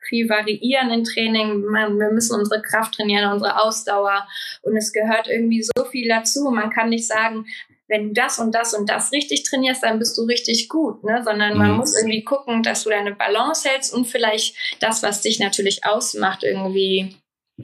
viel 0.00 0.29
variieren 0.29 0.90
im 0.90 1.05
Training. 1.05 1.62
Wir 1.62 2.11
müssen 2.12 2.38
unsere 2.38 2.61
Kraft 2.61 2.94
trainieren, 2.94 3.33
unsere 3.33 3.62
Ausdauer. 3.62 4.29
Und 4.62 4.77
es 4.77 4.92
gehört 4.92 5.29
irgendwie 5.29 5.62
so 5.62 5.85
viel 5.87 6.09
dazu. 6.09 6.50
Man 6.50 6.68
kann 6.68 6.90
nicht 6.90 7.07
sagen, 7.07 7.46
wenn 7.88 8.09
du 8.09 8.12
das 8.12 8.38
und 8.38 8.55
das 8.55 8.74
und 8.74 8.90
das 8.90 9.12
richtig 9.12 9.44
trainierst, 9.44 9.83
dann 9.83 9.98
bist 9.98 10.16
du 10.18 10.24
richtig 10.24 10.68
gut, 10.68 11.03
ne? 11.03 11.22
Sondern 11.24 11.57
man 11.57 11.72
mhm. 11.72 11.77
muss 11.79 11.96
irgendwie 11.96 12.24
gucken, 12.24 12.62
dass 12.62 12.85
du 12.85 12.90
deine 12.90 13.14
Balance 13.14 13.68
hältst 13.68 13.94
und 13.94 14.07
vielleicht 14.07 14.57
das, 14.81 15.03
was 15.03 15.22
dich 15.22 15.38
natürlich 15.38 15.87
ausmacht, 15.87 16.44
irgendwie 16.44 17.16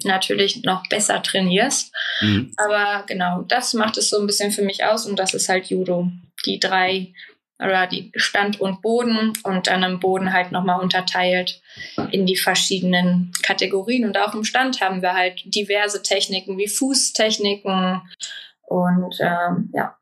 natürlich 0.04 0.62
noch 0.62 0.86
besser 0.88 1.22
trainierst. 1.22 1.92
Mhm. 2.20 2.52
Aber 2.56 3.04
genau, 3.06 3.42
das 3.42 3.74
macht 3.74 3.96
es 3.96 4.10
so 4.10 4.20
ein 4.20 4.26
bisschen 4.26 4.52
für 4.52 4.62
mich 4.62 4.84
aus 4.84 5.06
und 5.06 5.18
das 5.18 5.34
ist 5.34 5.48
halt 5.48 5.66
Judo. 5.66 6.10
Die 6.46 6.58
drei 6.58 7.12
oder 7.58 7.86
die 7.86 8.10
Stand 8.14 8.60
und 8.60 8.80
Boden 8.80 9.32
und 9.42 9.66
dann 9.66 9.82
im 9.82 10.00
Boden 10.00 10.32
halt 10.32 10.50
nochmal 10.50 10.80
unterteilt 10.80 11.60
in 12.10 12.24
die 12.24 12.36
verschiedenen 12.36 13.32
Kategorien. 13.42 14.06
Und 14.06 14.16
auch 14.16 14.34
im 14.34 14.44
Stand 14.44 14.80
haben 14.80 15.02
wir 15.02 15.14
halt 15.14 15.42
diverse 15.44 16.02
Techniken 16.02 16.56
wie 16.56 16.68
Fußtechniken 16.68 18.00
und 18.62 19.16
ähm, 19.20 19.70
ja. 19.74 19.96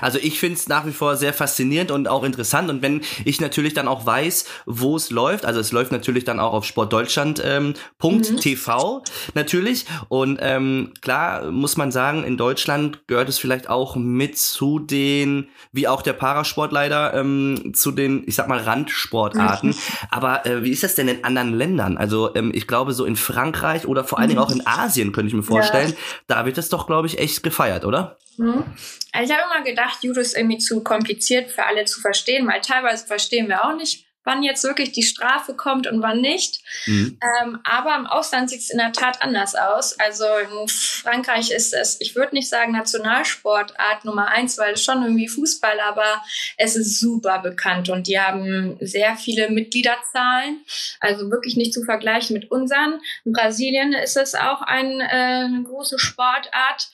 Also 0.00 0.18
ich 0.20 0.38
finde 0.38 0.56
es 0.58 0.68
nach 0.68 0.86
wie 0.86 0.92
vor 0.92 1.16
sehr 1.16 1.34
faszinierend 1.34 1.90
und 1.90 2.08
auch 2.08 2.24
interessant. 2.24 2.70
Und 2.70 2.82
wenn 2.82 3.02
ich 3.24 3.40
natürlich 3.40 3.74
dann 3.74 3.88
auch 3.88 4.06
weiß, 4.06 4.44
wo 4.66 4.96
es 4.96 5.10
läuft, 5.10 5.44
also 5.44 5.60
es 5.60 5.72
läuft 5.72 5.92
natürlich 5.92 6.24
dann 6.24 6.40
auch 6.40 6.52
auf 6.52 6.64
sportdeutschland.tv 6.64 7.42
ähm, 7.44 7.74
mhm. 7.74 9.02
natürlich. 9.34 9.86
Und 10.08 10.38
ähm, 10.40 10.92
klar 11.00 11.50
muss 11.50 11.76
man 11.76 11.90
sagen, 11.90 12.24
in 12.24 12.36
Deutschland 12.36 13.06
gehört 13.06 13.28
es 13.28 13.38
vielleicht 13.38 13.68
auch 13.68 13.96
mit 13.96 14.38
zu 14.38 14.78
den, 14.78 15.48
wie 15.72 15.88
auch 15.88 16.02
der 16.02 16.12
Parasport 16.12 16.72
leider, 16.72 17.14
ähm, 17.14 17.72
zu 17.74 17.90
den, 17.90 18.22
ich 18.26 18.34
sag 18.34 18.48
mal, 18.48 18.58
Randsportarten. 18.58 19.70
Mhm. 19.70 19.76
Aber 20.10 20.46
äh, 20.46 20.62
wie 20.62 20.70
ist 20.70 20.82
das 20.82 20.94
denn 20.94 21.08
in 21.08 21.24
anderen 21.24 21.52
Ländern? 21.52 21.98
Also 21.98 22.34
ähm, 22.34 22.52
ich 22.54 22.66
glaube, 22.66 22.92
so 22.92 23.04
in 23.04 23.16
Frankreich 23.16 23.86
oder 23.86 24.04
vor 24.04 24.18
allen 24.18 24.28
Dingen 24.28 24.40
auch 24.40 24.50
in 24.50 24.66
Asien 24.66 25.12
könnte 25.12 25.28
ich 25.28 25.34
mir 25.34 25.42
vorstellen, 25.42 25.90
ja. 25.90 25.96
da 26.26 26.46
wird 26.46 26.58
das 26.58 26.68
doch, 26.68 26.86
glaube 26.86 27.06
ich, 27.06 27.18
echt 27.18 27.42
gefeiert, 27.42 27.84
oder? 27.84 28.18
Mhm. 28.38 28.64
Also 29.12 29.32
ich 29.32 29.38
habe 29.38 29.50
immer 29.52 29.64
gedacht, 29.64 30.02
Judo 30.02 30.20
ist 30.20 30.36
irgendwie 30.36 30.58
zu 30.58 30.82
kompliziert 30.82 31.50
für 31.50 31.64
alle 31.64 31.84
zu 31.84 32.00
verstehen, 32.00 32.46
weil 32.46 32.60
teilweise 32.60 33.06
verstehen 33.06 33.48
wir 33.48 33.64
auch 33.64 33.76
nicht, 33.76 34.08
wann 34.28 34.42
jetzt 34.42 34.62
wirklich 34.62 34.92
die 34.92 35.02
Strafe 35.02 35.54
kommt 35.54 35.86
und 35.86 36.02
wann 36.02 36.20
nicht. 36.20 36.60
Mhm. 36.84 37.18
Ähm, 37.40 37.60
aber 37.64 37.96
im 37.96 38.06
Ausland 38.06 38.50
sieht 38.50 38.60
es 38.60 38.68
in 38.68 38.76
der 38.76 38.92
Tat 38.92 39.22
anders 39.22 39.54
aus. 39.54 39.98
Also 39.98 40.26
in 40.26 40.68
Frankreich 40.68 41.50
ist 41.50 41.72
es, 41.72 41.98
ich 42.00 42.14
würde 42.14 42.34
nicht 42.34 42.50
sagen 42.50 42.72
Nationalsportart 42.72 44.04
Nummer 44.04 44.28
eins, 44.28 44.58
weil 44.58 44.74
es 44.74 44.84
schon 44.84 45.02
irgendwie 45.02 45.28
Fußball, 45.28 45.80
aber 45.80 46.22
es 46.58 46.76
ist 46.76 47.00
super 47.00 47.38
bekannt 47.38 47.88
und 47.88 48.06
die 48.06 48.20
haben 48.20 48.76
sehr 48.80 49.16
viele 49.16 49.48
Mitgliederzahlen. 49.48 50.60
Also 51.00 51.30
wirklich 51.30 51.56
nicht 51.56 51.72
zu 51.72 51.82
vergleichen 51.84 52.34
mit 52.34 52.50
unseren. 52.50 53.00
In 53.24 53.32
Brasilien 53.32 53.94
ist 53.94 54.18
es 54.18 54.34
auch 54.34 54.60
ein, 54.60 55.00
äh, 55.00 55.46
eine 55.46 55.62
große 55.64 55.98
Sportart. 55.98 56.90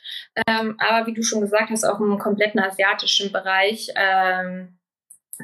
Ähm, 0.47 0.77
aber 0.79 1.07
wie 1.07 1.15
du 1.15 1.23
schon 1.23 1.41
gesagt 1.41 1.71
hast, 1.71 1.85
auch 1.85 2.01
im 2.01 2.19
kompletten 2.19 2.61
asiatischen 2.61 3.33
Bereich. 3.33 3.89
Ähm, 3.95 4.79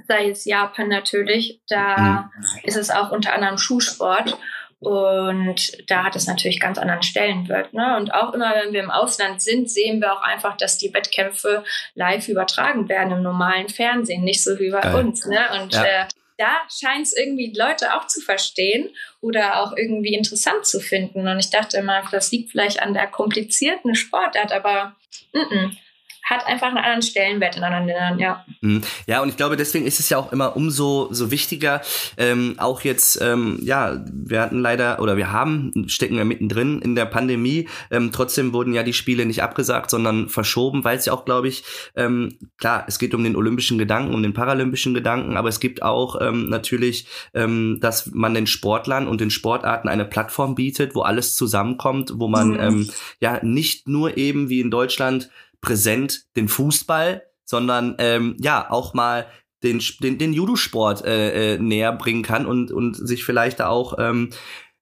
sei 0.06 0.30
es 0.30 0.44
Japan 0.44 0.88
natürlich, 0.88 1.60
da 1.68 2.30
mhm. 2.36 2.60
ist 2.62 2.76
es 2.76 2.90
auch 2.90 3.10
unter 3.10 3.32
anderem 3.32 3.58
Schuhsport. 3.58 4.38
Und 4.80 5.90
da 5.90 6.04
hat 6.04 6.16
es 6.16 6.26
natürlich 6.26 6.58
ganz 6.58 6.78
anderen 6.78 7.02
Stellenwert. 7.02 7.74
Ne? 7.74 7.98
Und 7.98 8.14
auch 8.14 8.32
immer, 8.32 8.54
wenn 8.54 8.72
wir 8.72 8.82
im 8.82 8.90
Ausland 8.90 9.42
sind, 9.42 9.70
sehen 9.70 10.00
wir 10.00 10.14
auch 10.14 10.22
einfach, 10.22 10.56
dass 10.56 10.78
die 10.78 10.94
Wettkämpfe 10.94 11.64
live 11.94 12.28
übertragen 12.28 12.88
werden 12.88 13.12
im 13.12 13.22
normalen 13.22 13.68
Fernsehen, 13.68 14.24
nicht 14.24 14.42
so 14.42 14.58
wie 14.58 14.70
bei 14.70 14.80
Geil. 14.80 14.94
uns. 14.94 15.26
Ne? 15.26 15.38
Und 15.60 15.74
ja. 15.74 15.84
äh, 15.84 16.04
da 16.40 16.62
scheint 16.70 17.06
es 17.06 17.16
irgendwie 17.16 17.52
Leute 17.54 17.94
auch 17.94 18.06
zu 18.06 18.22
verstehen 18.22 18.88
oder 19.20 19.60
auch 19.62 19.76
irgendwie 19.76 20.14
interessant 20.14 20.64
zu 20.64 20.80
finden. 20.80 21.28
Und 21.28 21.38
ich 21.38 21.50
dachte 21.50 21.76
immer, 21.76 22.02
das 22.10 22.32
liegt 22.32 22.50
vielleicht 22.50 22.80
an 22.80 22.94
der 22.94 23.06
komplizierten 23.08 23.94
Sportart, 23.94 24.50
aber 24.50 24.96
n 25.34 25.42
-n 25.42 25.76
hat 26.22 26.46
einfach 26.46 26.68
einen 26.68 26.78
anderen 26.78 27.02
Stellenwert 27.02 27.56
in 27.56 27.64
anderen 27.64 27.86
Ländern, 27.86 28.18
ja. 28.18 28.44
Mhm. 28.60 28.82
Ja, 29.06 29.22
und 29.22 29.28
ich 29.28 29.36
glaube, 29.36 29.56
deswegen 29.56 29.86
ist 29.86 30.00
es 30.00 30.08
ja 30.08 30.18
auch 30.18 30.32
immer 30.32 30.56
umso 30.56 31.08
so 31.10 31.30
wichtiger, 31.30 31.80
ähm, 32.16 32.54
auch 32.58 32.82
jetzt, 32.82 33.20
ähm, 33.20 33.58
ja, 33.62 34.04
wir 34.12 34.40
hatten 34.40 34.60
leider, 34.60 35.00
oder 35.00 35.16
wir 35.16 35.32
haben, 35.32 35.72
stecken 35.88 36.16
ja 36.16 36.24
mittendrin 36.24 36.80
in 36.80 36.94
der 36.94 37.06
Pandemie, 37.06 37.68
ähm, 37.90 38.12
trotzdem 38.12 38.52
wurden 38.52 38.74
ja 38.74 38.82
die 38.82 38.92
Spiele 38.92 39.26
nicht 39.26 39.42
abgesagt, 39.42 39.90
sondern 39.90 40.28
verschoben, 40.28 40.84
weil 40.84 40.96
es 40.98 41.06
ja 41.06 41.12
auch, 41.12 41.24
glaube 41.24 41.48
ich, 41.48 41.64
ähm, 41.96 42.36
klar, 42.58 42.84
es 42.86 42.98
geht 42.98 43.14
um 43.14 43.24
den 43.24 43.36
olympischen 43.36 43.78
Gedanken, 43.78 44.14
um 44.14 44.22
den 44.22 44.34
paralympischen 44.34 44.94
Gedanken, 44.94 45.36
aber 45.36 45.48
es 45.48 45.58
gibt 45.58 45.82
auch 45.82 46.20
ähm, 46.20 46.48
natürlich, 46.48 47.06
ähm, 47.34 47.78
dass 47.80 48.10
man 48.12 48.34
den 48.34 48.46
Sportlern 48.46 49.08
und 49.08 49.20
den 49.20 49.30
Sportarten 49.30 49.88
eine 49.88 50.04
Plattform 50.04 50.54
bietet, 50.54 50.94
wo 50.94 51.02
alles 51.02 51.34
zusammenkommt, 51.34 52.12
wo 52.14 52.28
man 52.28 52.50
mhm. 52.50 52.60
ähm, 52.60 52.90
ja 53.20 53.40
nicht 53.42 53.88
nur 53.88 54.16
eben 54.16 54.48
wie 54.48 54.60
in 54.60 54.70
Deutschland 54.70 55.30
präsent 55.60 56.24
den 56.36 56.48
Fußball, 56.48 57.22
sondern 57.44 57.96
ähm, 57.98 58.36
ja 58.40 58.70
auch 58.70 58.94
mal 58.94 59.26
den, 59.62 59.82
den, 60.02 60.18
den 60.18 60.32
Judo-Sport 60.32 61.04
äh, 61.04 61.54
äh, 61.54 61.58
näher 61.58 61.92
bringen 61.92 62.22
kann 62.22 62.46
und, 62.46 62.72
und 62.72 62.94
sich 62.94 63.24
vielleicht 63.24 63.60
da 63.60 63.68
auch 63.68 63.98
ähm, 63.98 64.30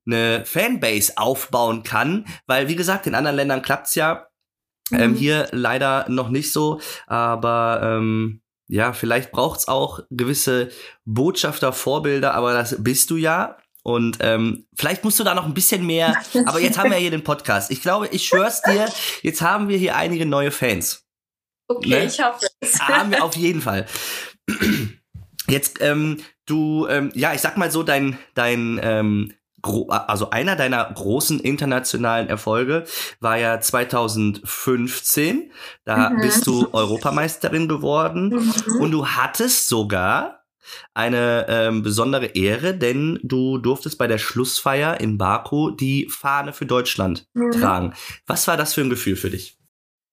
eine 0.06 0.44
Fanbase 0.44 1.14
aufbauen 1.16 1.82
kann, 1.82 2.26
weil 2.46 2.68
wie 2.68 2.76
gesagt, 2.76 3.06
in 3.06 3.14
anderen 3.14 3.36
Ländern 3.36 3.62
klappt's 3.62 3.94
ja. 3.94 4.26
Ähm, 4.90 5.10
mhm. 5.10 5.16
hier 5.16 5.48
leider 5.52 6.06
noch 6.08 6.30
nicht 6.30 6.50
so, 6.50 6.80
aber 7.06 7.80
ähm, 7.82 8.40
ja, 8.68 8.94
vielleicht 8.94 9.32
braucht's 9.32 9.68
auch 9.68 10.00
gewisse 10.10 10.70
Botschafter, 11.04 11.74
Vorbilder, 11.74 12.32
aber 12.32 12.54
das 12.54 12.82
bist 12.82 13.10
du 13.10 13.16
ja. 13.16 13.58
Und 13.88 14.18
ähm, 14.20 14.66
vielleicht 14.74 15.02
musst 15.02 15.18
du 15.18 15.24
da 15.24 15.34
noch 15.34 15.46
ein 15.46 15.54
bisschen 15.54 15.86
mehr. 15.86 16.14
Aber 16.44 16.60
jetzt 16.60 16.76
haben 16.76 16.90
wir 16.90 16.98
hier 16.98 17.10
den 17.10 17.24
Podcast. 17.24 17.70
Ich 17.70 17.80
glaube, 17.80 18.08
ich 18.08 18.26
schwör's 18.26 18.60
dir, 18.60 18.86
jetzt 19.22 19.40
haben 19.40 19.68
wir 19.68 19.78
hier 19.78 19.96
einige 19.96 20.26
neue 20.26 20.50
Fans. 20.50 21.06
Okay, 21.68 21.88
ne? 21.88 22.04
ich 22.04 22.22
hoffe 22.22 22.46
es. 22.60 22.78
Haben 22.80 23.12
wir 23.12 23.24
auf 23.24 23.34
jeden 23.34 23.62
Fall. 23.62 23.86
Jetzt, 25.48 25.80
ähm, 25.80 26.18
du, 26.44 26.86
ähm, 26.88 27.10
ja, 27.14 27.32
ich 27.32 27.40
sag 27.40 27.56
mal 27.56 27.70
so, 27.70 27.82
dein, 27.82 28.18
dein, 28.34 28.78
ähm, 28.82 29.32
also 29.62 30.28
einer 30.28 30.54
deiner 30.54 30.84
großen 30.84 31.40
internationalen 31.40 32.28
Erfolge 32.28 32.84
war 33.20 33.38
ja 33.38 33.58
2015. 33.58 35.50
Da 35.86 36.10
mhm. 36.10 36.20
bist 36.20 36.46
du 36.46 36.68
Europameisterin 36.72 37.68
geworden 37.68 38.34
mhm. 38.34 38.80
und 38.80 38.90
du 38.90 39.06
hattest 39.06 39.68
sogar 39.68 40.37
eine 40.94 41.46
ähm, 41.48 41.82
besondere 41.82 42.26
Ehre, 42.26 42.74
denn 42.74 43.18
du 43.22 43.58
durftest 43.58 43.98
bei 43.98 44.06
der 44.06 44.18
Schlussfeier 44.18 45.00
in 45.00 45.18
Baku 45.18 45.70
die 45.70 46.08
Fahne 46.08 46.52
für 46.52 46.66
Deutschland 46.66 47.26
mhm. 47.34 47.52
tragen. 47.52 47.94
Was 48.26 48.48
war 48.48 48.56
das 48.56 48.74
für 48.74 48.82
ein 48.82 48.90
Gefühl 48.90 49.16
für 49.16 49.30
dich? 49.30 49.56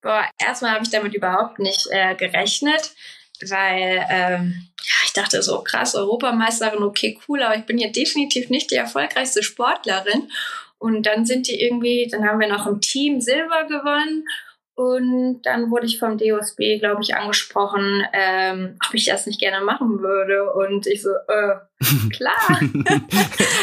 Boah, 0.02 0.24
erstmal 0.38 0.72
habe 0.72 0.84
ich 0.84 0.90
damit 0.90 1.14
überhaupt 1.14 1.58
nicht 1.58 1.88
äh, 1.90 2.14
gerechnet, 2.14 2.94
weil 3.48 4.06
ähm, 4.08 4.68
ja, 4.82 4.94
ich 5.04 5.12
dachte 5.12 5.42
so 5.42 5.62
krass, 5.62 5.94
Europameisterin, 5.94 6.82
okay, 6.82 7.18
cool, 7.28 7.42
aber 7.42 7.56
ich 7.56 7.64
bin 7.64 7.78
ja 7.78 7.88
definitiv 7.88 8.48
nicht 8.50 8.70
die 8.70 8.76
erfolgreichste 8.76 9.42
Sportlerin. 9.42 10.30
Und 10.78 11.06
dann 11.06 11.24
sind 11.24 11.48
die 11.48 11.60
irgendwie, 11.60 12.06
dann 12.10 12.24
haben 12.24 12.38
wir 12.38 12.48
noch 12.48 12.66
im 12.66 12.80
Team 12.80 13.20
Silber 13.20 13.64
gewonnen 13.64 14.24
und 14.76 15.40
dann 15.44 15.70
wurde 15.70 15.86
ich 15.86 15.98
vom 15.98 16.18
DOSB, 16.18 16.78
glaube 16.78 17.00
ich, 17.00 17.14
angesprochen, 17.14 18.06
ähm, 18.12 18.76
ob 18.86 18.94
ich 18.94 19.06
das 19.06 19.24
nicht 19.26 19.40
gerne 19.40 19.64
machen 19.64 20.00
würde. 20.02 20.52
Und 20.52 20.86
ich 20.86 21.00
so, 21.00 21.08
äh, 21.08 21.54
klar. 22.14 22.34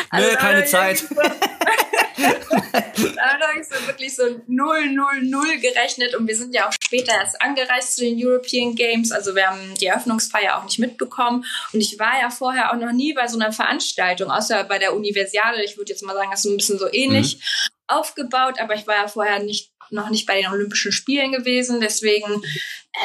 also, 0.10 0.30
Nö, 0.30 0.36
keine 0.36 0.66
Zeit. 0.66 1.04
da 2.16 3.48
habe 3.48 3.60
ich 3.60 3.68
so 3.68 3.88
wirklich 3.88 4.16
so 4.16 4.24
0, 4.48 4.92
0, 4.92 5.22
0 5.22 5.60
gerechnet 5.60 6.16
und 6.16 6.28
wir 6.28 6.36
sind 6.36 6.56
ja 6.56 6.68
auch 6.68 6.74
später 6.84 7.14
erst 7.14 7.40
angereist 7.44 7.96
zu 7.96 8.02
den 8.02 8.18
European 8.18 8.74
Games. 8.74 9.12
Also 9.12 9.36
wir 9.36 9.46
haben 9.48 9.76
die 9.80 9.86
Eröffnungsfeier 9.86 10.58
auch 10.58 10.64
nicht 10.64 10.80
mitbekommen 10.80 11.46
und 11.74 11.82
ich 11.82 12.00
war 12.00 12.20
ja 12.20 12.32
vorher 12.32 12.72
auch 12.72 12.78
noch 12.78 12.92
nie 12.92 13.14
bei 13.14 13.28
so 13.28 13.38
einer 13.38 13.52
Veranstaltung, 13.52 14.32
außer 14.32 14.64
bei 14.64 14.80
der 14.80 14.96
Universiade. 14.96 15.64
Ich 15.64 15.78
würde 15.78 15.92
jetzt 15.92 16.02
mal 16.02 16.16
sagen, 16.16 16.32
das 16.32 16.44
ist 16.44 16.52
ein 16.52 16.58
bisschen 16.58 16.80
so 16.80 16.92
ähnlich. 16.92 17.38
Mhm 17.38 17.74
aufgebaut, 17.88 18.60
aber 18.60 18.76
ich 18.76 18.88
war 18.88 18.96
ja 18.96 19.08
vorher 19.08 19.40
nicht, 19.40 19.73
noch 19.94 20.10
nicht 20.10 20.26
bei 20.26 20.42
den 20.42 20.52
Olympischen 20.52 20.92
Spielen 20.92 21.32
gewesen. 21.32 21.80
Deswegen, 21.80 22.42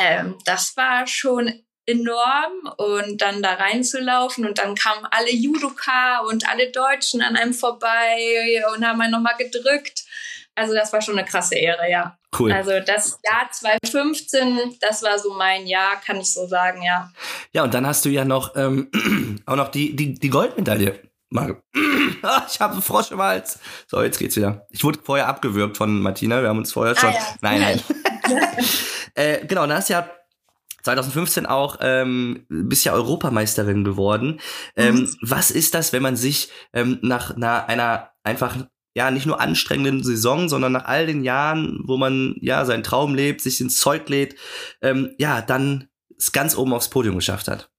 ähm, 0.01 0.37
das 0.45 0.77
war 0.77 1.07
schon 1.07 1.63
enorm 1.87 2.71
und 2.77 3.23
dann 3.23 3.43
da 3.43 3.55
reinzulaufen 3.55 4.47
und 4.47 4.59
dann 4.59 4.75
kamen 4.75 5.07
alle 5.11 5.33
Judoka 5.33 6.21
und 6.29 6.49
alle 6.49 6.71
Deutschen 6.71 7.23
an 7.23 7.37
einem 7.37 7.55
vorbei 7.55 8.63
und 8.75 8.87
haben 8.87 9.01
einen 9.01 9.13
nochmal 9.13 9.37
gedrückt. 9.39 10.05
Also 10.55 10.75
das 10.75 10.93
war 10.93 11.01
schon 11.01 11.17
eine 11.17 11.27
krasse 11.27 11.55
Ehre, 11.55 11.89
ja. 11.89 12.19
Cool. 12.39 12.53
Also 12.53 12.73
das 12.81 13.19
Jahr 13.25 13.51
2015, 13.51 14.77
das 14.81 15.03
war 15.03 15.19
so 15.19 15.33
mein 15.33 15.67
Jahr, 15.67 16.01
kann 16.05 16.21
ich 16.21 16.33
so 16.33 16.47
sagen, 16.47 16.83
ja. 16.83 17.11
Ja, 17.53 17.63
und 17.63 17.73
dann 17.73 17.87
hast 17.87 18.05
du 18.05 18.11
ja 18.11 18.25
noch 18.25 18.55
ähm, 18.57 18.91
auch 19.47 19.57
noch 19.57 19.69
die, 19.69 19.97
die, 19.97 20.15
die 20.15 20.29
Goldmedaille 20.29 21.01
Mal, 21.31 21.63
ah, 22.23 22.47
ich 22.51 22.61
habe 22.61 22.75
einen 22.75 22.83
Frosch 22.83 23.11
im 23.11 23.21
Hals. 23.21 23.59
So, 23.87 24.03
jetzt 24.03 24.19
geht's 24.19 24.37
wieder. 24.37 24.67
Ich 24.71 24.83
wurde 24.83 24.99
vorher 25.03 25.29
abgewürgt 25.29 25.77
von 25.77 26.01
Martina. 26.01 26.41
Wir 26.41 26.49
haben 26.49 26.59
uns 26.59 26.73
vorher 26.73 26.97
schon. 26.97 27.11
Ah, 27.11 27.15
ja. 27.15 27.21
Nein, 27.43 27.61
nein. 27.61 27.83
äh, 29.15 29.47
genau, 29.47 29.67
du 29.67 29.85
ja 29.89 30.11
2015 30.83 31.45
auch 31.45 31.79
ähm, 31.81 32.47
bist 32.49 32.85
ja 32.85 32.93
Europameisterin 32.93 33.85
geworden. 33.85 34.41
Ähm, 34.75 34.95
mhm. 34.95 35.17
Was 35.21 35.51
ist 35.51 35.75
das, 35.75 35.93
wenn 35.93 36.03
man 36.03 36.17
sich 36.17 36.51
ähm, 36.73 36.99
nach 37.03 37.37
einer, 37.37 37.69
einer 37.69 38.11
einfach 38.23 38.57
ja 38.95 39.11
nicht 39.11 39.27
nur 39.27 39.41
anstrengenden 39.41 40.03
Saison, 40.03 40.49
sondern 40.49 40.73
nach 40.73 40.87
all 40.87 41.07
den 41.07 41.25
Jahren, 41.25 41.81
wo 41.85 41.99
man 41.99 42.37
ja 42.41 42.65
seinen 42.65 42.83
Traum 42.83 43.15
lebt, 43.15 43.43
sich 43.43 43.61
ins 43.61 43.77
Zeug 43.77 44.09
lädt, 44.09 44.37
ähm, 44.81 45.15
ja 45.19 45.43
dann 45.43 45.89
es 46.17 46.33
ganz 46.33 46.57
oben 46.57 46.73
aufs 46.73 46.89
Podium 46.89 47.17
geschafft 47.17 47.49
hat? 47.49 47.71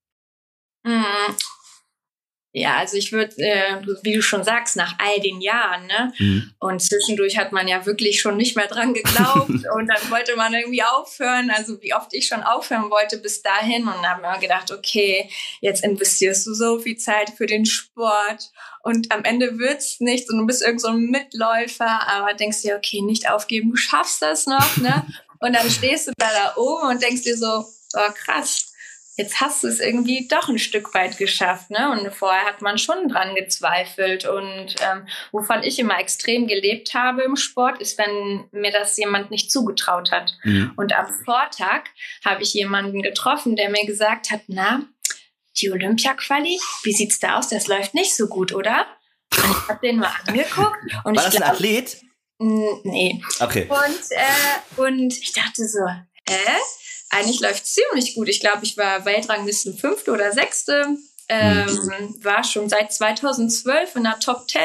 Mhm. 0.83 1.03
Ja, 2.51 2.77
also 2.77 2.97
ich 2.97 3.11
würde, 3.11 3.37
äh, 3.37 3.79
wie 4.01 4.13
du 4.13 4.23
schon 4.23 4.43
sagst, 4.43 4.75
nach 4.75 4.95
all 4.97 5.19
den 5.19 5.39
Jahren, 5.39 5.85
ne? 5.85 6.13
Mhm. 6.17 6.51
Und 6.59 6.81
zwischendurch 6.81 7.37
hat 7.37 7.51
man 7.51 7.67
ja 7.67 7.85
wirklich 7.85 8.19
schon 8.19 8.37
nicht 8.37 8.55
mehr 8.55 8.65
dran 8.65 8.95
geglaubt 8.95 9.49
und 9.75 9.87
dann 9.87 10.09
wollte 10.09 10.35
man 10.35 10.53
irgendwie 10.55 10.81
aufhören. 10.81 11.51
Also 11.51 11.79
wie 11.83 11.93
oft 11.93 12.11
ich 12.13 12.27
schon 12.27 12.41
aufhören 12.41 12.89
wollte 12.89 13.17
bis 13.17 13.43
dahin 13.43 13.83
und 13.83 13.93
dann 13.93 14.05
haben 14.05 14.21
wir 14.23 14.39
gedacht, 14.39 14.71
okay, 14.71 15.29
jetzt 15.61 15.83
investierst 15.83 16.47
du 16.47 16.55
so 16.55 16.79
viel 16.79 16.97
Zeit 16.97 17.29
für 17.37 17.45
den 17.45 17.67
Sport 17.67 18.51
und 18.81 19.11
am 19.11 19.23
Ende 19.25 19.59
wird's 19.59 19.99
nichts 19.99 20.31
und 20.31 20.39
du 20.39 20.47
bist 20.47 20.63
irgend 20.63 20.81
so 20.81 20.87
ein 20.87 21.05
Mitläufer, 21.11 22.07
aber 22.07 22.33
denkst 22.33 22.63
dir, 22.63 22.77
okay, 22.77 23.01
nicht 23.01 23.29
aufgeben, 23.29 23.69
du 23.69 23.75
schaffst 23.75 24.23
das 24.23 24.47
noch, 24.47 24.77
ne? 24.77 25.05
Und 25.41 25.55
dann 25.55 25.69
stehst 25.69 26.09
du 26.09 26.11
da, 26.17 26.27
da 26.33 26.57
oben 26.57 26.89
und 26.89 27.01
denkst 27.01 27.21
dir 27.21 27.37
so, 27.37 27.63
oh 27.93 28.11
krass, 28.13 28.68
jetzt 29.19 29.41
hast 29.41 29.63
du 29.63 29.67
es 29.67 29.81
irgendwie 29.81 30.27
doch 30.29 30.47
ein 30.47 30.57
Stück 30.57 30.93
weit 30.93 31.17
geschafft, 31.17 31.69
ne? 31.69 31.91
Und 31.91 32.11
vorher 32.13 32.45
hat 32.45 32.61
man 32.61 32.77
schon 32.77 33.09
dran 33.09 33.35
gezweifelt. 33.35 34.25
Und 34.25 34.75
ähm, 34.81 35.07
wovon 35.33 35.61
ich 35.61 35.77
immer 35.77 35.99
extrem 35.99 36.47
gelebt 36.47 36.93
habe 36.93 37.23
im 37.23 37.35
Sport, 37.35 37.81
ist, 37.81 37.97
wenn 37.97 38.45
mir 38.51 38.71
das 38.71 38.95
jemand 38.95 39.29
nicht 39.29 39.51
zugetraut 39.51 40.11
hat. 40.11 40.37
Mhm. 40.43 40.71
Und 40.77 40.93
am 40.93 41.07
Vortag 41.25 41.83
habe 42.23 42.41
ich 42.41 42.53
jemanden 42.53 43.01
getroffen, 43.01 43.57
der 43.57 43.69
mir 43.69 43.85
gesagt 43.85 44.31
hat, 44.31 44.41
na, 44.47 44.83
die 45.57 45.69
Olympia-Quali, 45.69 46.57
wie 46.83 46.93
sieht's 46.93 47.19
da 47.19 47.37
aus? 47.37 47.49
Das 47.49 47.67
läuft 47.67 47.93
nicht 47.93 48.15
so 48.15 48.27
gut, 48.27 48.53
oder? 48.53 48.87
Und 49.35 49.51
ich 49.51 49.67
habe 49.67 49.79
den 49.85 49.97
mal 49.97 50.13
angeguckt. 50.25 50.77
Und 51.03 51.17
War 51.17 51.27
ich 51.27 51.33
das 51.33 51.35
ein 51.35 51.43
Athlet? 51.43 51.97
Nee. 52.37 53.21
Okay. 53.41 53.67
Und, 53.69 54.11
äh, 54.11 54.81
und 54.81 55.17
ich 55.17 55.33
dachte 55.33 55.67
so, 55.67 55.85
hä? 55.85 56.57
Eigentlich 57.09 57.39
läuft 57.39 57.65
ziemlich 57.65 58.15
gut. 58.15 58.29
Ich 58.29 58.39
glaube, 58.39 58.63
ich 58.63 58.77
war 58.77 59.05
Weltranglisten 59.05 59.77
fünfte 59.77 60.11
oder 60.11 60.31
sechste. 60.31 60.97
ähm, 61.31 61.65
mhm. 61.65 62.23
war 62.23 62.43
schon 62.43 62.69
seit 62.69 62.91
2012 62.91 63.95
in 63.97 64.03
der 64.03 64.19
Top 64.19 64.49
10. 64.49 64.61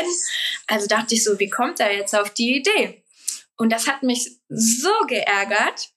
Also 0.67 0.87
dachte 0.87 1.15
ich 1.15 1.23
so, 1.23 1.39
wie 1.39 1.51
kommt 1.51 1.81
er 1.81 1.95
jetzt 1.95 2.15
auf 2.15 2.31
die 2.31 2.57
Idee? 2.57 3.05
Und 3.57 3.71
das 3.71 3.87
hat 3.87 4.03
mich 4.03 4.39
so 4.49 4.91
geärgert, 5.07 5.91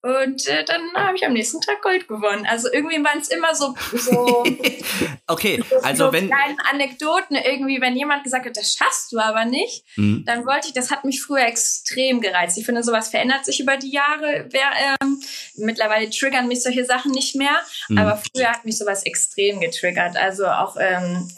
und 0.00 0.46
äh, 0.46 0.64
dann 0.64 0.80
habe 0.94 1.16
ich 1.16 1.26
am 1.26 1.32
nächsten 1.32 1.60
Tag 1.60 1.82
Gold 1.82 2.06
gewonnen. 2.06 2.46
Also 2.48 2.68
irgendwie 2.72 3.02
waren 3.02 3.18
es 3.18 3.28
immer 3.28 3.54
so, 3.54 3.74
so, 3.92 4.44
okay, 5.26 5.62
so, 5.68 5.76
also 5.78 6.06
so 6.06 6.12
wenn 6.12 6.28
kleine 6.28 6.56
Anekdoten 6.70 7.36
irgendwie, 7.36 7.80
wenn 7.80 7.96
jemand 7.96 8.22
gesagt 8.22 8.46
hat, 8.46 8.56
das 8.56 8.74
schaffst 8.74 9.10
du 9.10 9.18
aber 9.18 9.44
nicht, 9.44 9.84
mhm. 9.96 10.24
dann 10.24 10.46
wollte 10.46 10.68
ich, 10.68 10.72
das 10.72 10.92
hat 10.92 11.04
mich 11.04 11.20
früher 11.20 11.46
extrem 11.46 12.20
gereizt. 12.20 12.56
Ich 12.58 12.64
finde, 12.64 12.84
sowas 12.84 13.08
verändert 13.08 13.44
sich 13.44 13.58
über 13.58 13.76
die 13.76 13.90
Jahre. 13.90 14.46
Wer, 14.50 14.70
ähm, 15.02 15.20
mittlerweile 15.56 16.08
triggern 16.10 16.46
mich 16.46 16.62
solche 16.62 16.84
Sachen 16.84 17.10
nicht 17.10 17.34
mehr, 17.34 17.60
mhm. 17.88 17.98
aber 17.98 18.22
früher 18.32 18.52
hat 18.52 18.64
mich 18.64 18.78
sowas 18.78 19.04
extrem 19.04 19.60
getriggert. 19.60 20.16
Also 20.16 20.46
auch 20.46 20.76
ähm, 20.78 21.28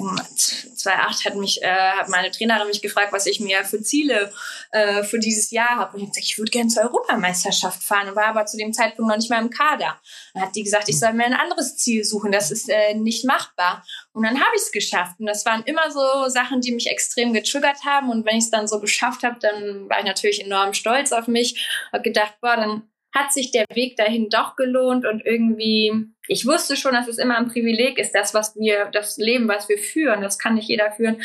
2008 0.76 1.24
hat 1.24 1.36
mich, 1.36 1.62
äh, 1.62 1.66
hat 1.66 2.10
meine 2.10 2.30
Trainerin 2.30 2.68
mich 2.68 2.82
gefragt, 2.82 3.12
was 3.12 3.24
ich 3.24 3.40
mir 3.40 3.64
für 3.64 3.80
Ziele 3.80 4.30
äh, 4.72 5.02
für 5.02 5.18
dieses 5.18 5.50
Jahr 5.50 5.76
habe. 5.76 5.96
Und 5.96 6.02
ich 6.02 6.08
gesagt, 6.10 6.26
ich 6.26 6.38
würde 6.38 6.50
gerne 6.50 6.68
zur 6.68 6.82
Europameisterschaft 6.82 7.82
fahren, 7.82 8.14
war 8.14 8.26
aber 8.26 8.46
zu 8.50 8.56
dem 8.56 8.72
Zeitpunkt 8.72 9.08
noch 9.08 9.16
nicht 9.16 9.30
mal 9.30 9.42
im 9.42 9.50
Kader. 9.50 10.00
Dann 10.34 10.42
hat 10.42 10.56
die 10.56 10.62
gesagt, 10.62 10.88
ich 10.88 10.98
soll 10.98 11.12
mir 11.12 11.24
ein 11.24 11.34
anderes 11.34 11.76
Ziel 11.76 12.04
suchen, 12.04 12.32
das 12.32 12.50
ist 12.50 12.68
äh, 12.68 12.94
nicht 12.94 13.24
machbar. 13.24 13.84
Und 14.12 14.24
dann 14.24 14.40
habe 14.40 14.56
ich 14.56 14.62
es 14.62 14.72
geschafft. 14.72 15.20
Und 15.20 15.26
das 15.26 15.44
waren 15.46 15.62
immer 15.64 15.90
so 15.90 16.28
Sachen, 16.28 16.60
die 16.60 16.72
mich 16.72 16.88
extrem 16.88 17.32
getriggert 17.32 17.84
haben. 17.84 18.10
Und 18.10 18.26
wenn 18.26 18.36
ich 18.36 18.44
es 18.44 18.50
dann 18.50 18.68
so 18.68 18.80
geschafft 18.80 19.22
habe, 19.22 19.38
dann 19.40 19.88
war 19.88 20.00
ich 20.00 20.06
natürlich 20.06 20.44
enorm 20.44 20.74
stolz 20.74 21.12
auf 21.12 21.28
mich. 21.28 21.68
Habe 21.92 22.02
gedacht, 22.02 22.34
boah, 22.40 22.56
dann 22.56 22.90
hat 23.12 23.32
sich 23.32 23.50
der 23.50 23.64
Weg 23.74 23.96
dahin 23.96 24.28
doch 24.28 24.56
gelohnt 24.56 25.04
und 25.04 25.24
irgendwie, 25.24 25.92
ich 26.28 26.46
wusste 26.46 26.76
schon, 26.76 26.92
dass 26.92 27.08
es 27.08 27.18
immer 27.18 27.36
ein 27.36 27.48
Privileg 27.48 27.98
ist, 27.98 28.12
das, 28.12 28.34
was 28.34 28.54
wir, 28.56 28.86
das 28.92 29.16
Leben, 29.16 29.48
was 29.48 29.68
wir 29.68 29.78
führen, 29.78 30.20
das 30.20 30.38
kann 30.38 30.54
nicht 30.54 30.68
jeder 30.68 30.92
führen, 30.92 31.20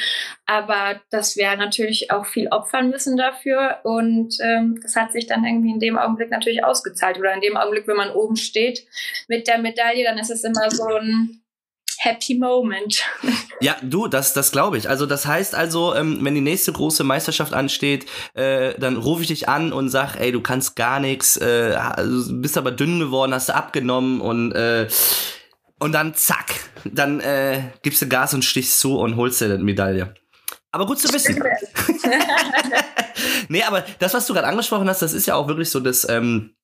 aber 0.45 1.01
dass 1.11 1.35
wir 1.37 1.55
natürlich 1.55 2.11
auch 2.11 2.25
viel 2.25 2.47
opfern 2.47 2.89
müssen 2.89 3.17
dafür 3.17 3.79
und 3.83 4.35
ähm, 4.41 4.79
das 4.81 4.95
hat 4.95 5.11
sich 5.11 5.27
dann 5.27 5.45
irgendwie 5.45 5.71
in 5.71 5.79
dem 5.79 5.97
Augenblick 5.97 6.31
natürlich 6.31 6.63
ausgezahlt 6.63 7.19
oder 7.19 7.33
in 7.33 7.41
dem 7.41 7.57
Augenblick, 7.57 7.87
wenn 7.87 7.97
man 7.97 8.11
oben 8.11 8.35
steht 8.35 8.87
mit 9.27 9.47
der 9.47 9.59
Medaille, 9.59 10.03
dann 10.03 10.17
ist 10.17 10.31
es 10.31 10.43
immer 10.43 10.71
so 10.71 10.85
ein 10.85 11.44
Happy 11.99 12.35
Moment. 12.35 13.03
Ja, 13.61 13.75
du, 13.81 14.07
das, 14.07 14.33
das 14.33 14.51
glaube 14.51 14.77
ich. 14.77 14.89
Also 14.89 15.05
das 15.05 15.25
heißt 15.25 15.55
also, 15.55 15.95
ähm, 15.95 16.19
wenn 16.21 16.35
die 16.35 16.41
nächste 16.41 16.71
große 16.71 17.03
Meisterschaft 17.03 17.53
ansteht, 17.53 18.05
äh, 18.33 18.77
dann 18.79 18.97
rufe 18.97 19.21
ich 19.21 19.29
dich 19.29 19.49
an 19.49 19.73
und 19.73 19.89
sag, 19.89 20.15
ey, 20.15 20.31
du 20.31 20.41
kannst 20.41 20.75
gar 20.75 20.99
nichts, 20.99 21.37
äh, 21.37 21.77
bist 22.29 22.57
aber 22.57 22.71
dünn 22.71 22.99
geworden, 22.99 23.33
hast 23.33 23.49
du 23.49 23.55
abgenommen 23.55 24.21
und 24.21 24.51
äh, 24.53 24.87
und 25.79 25.91
dann 25.91 26.15
zack, 26.15 26.53
dann 26.85 27.19
äh, 27.19 27.71
gibst 27.81 28.01
du 28.01 28.07
Gas 28.07 28.33
und 28.33 28.45
stichst 28.45 28.79
zu 28.79 28.97
und 28.97 29.17
holst 29.17 29.41
dir 29.41 29.57
die 29.57 29.63
Medaille. 29.63 30.13
Aber 30.71 30.85
gut 30.85 30.99
zu 30.99 31.13
wissen. 31.13 31.37
nee, 33.49 33.63
aber 33.63 33.83
das, 33.99 34.13
was 34.13 34.25
du 34.25 34.33
gerade 34.33 34.47
angesprochen 34.47 34.89
hast, 34.89 35.01
das 35.01 35.13
ist 35.13 35.25
ja 35.25 35.35
auch 35.35 35.47
wirklich 35.47 35.69
so, 35.69 35.79
dass, 35.79 36.07
ähm, 36.07 36.55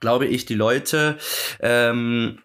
glaube 0.00 0.26
ich, 0.26 0.46
die 0.46 0.54
Leute 0.54 1.18
ähm, 1.60 2.40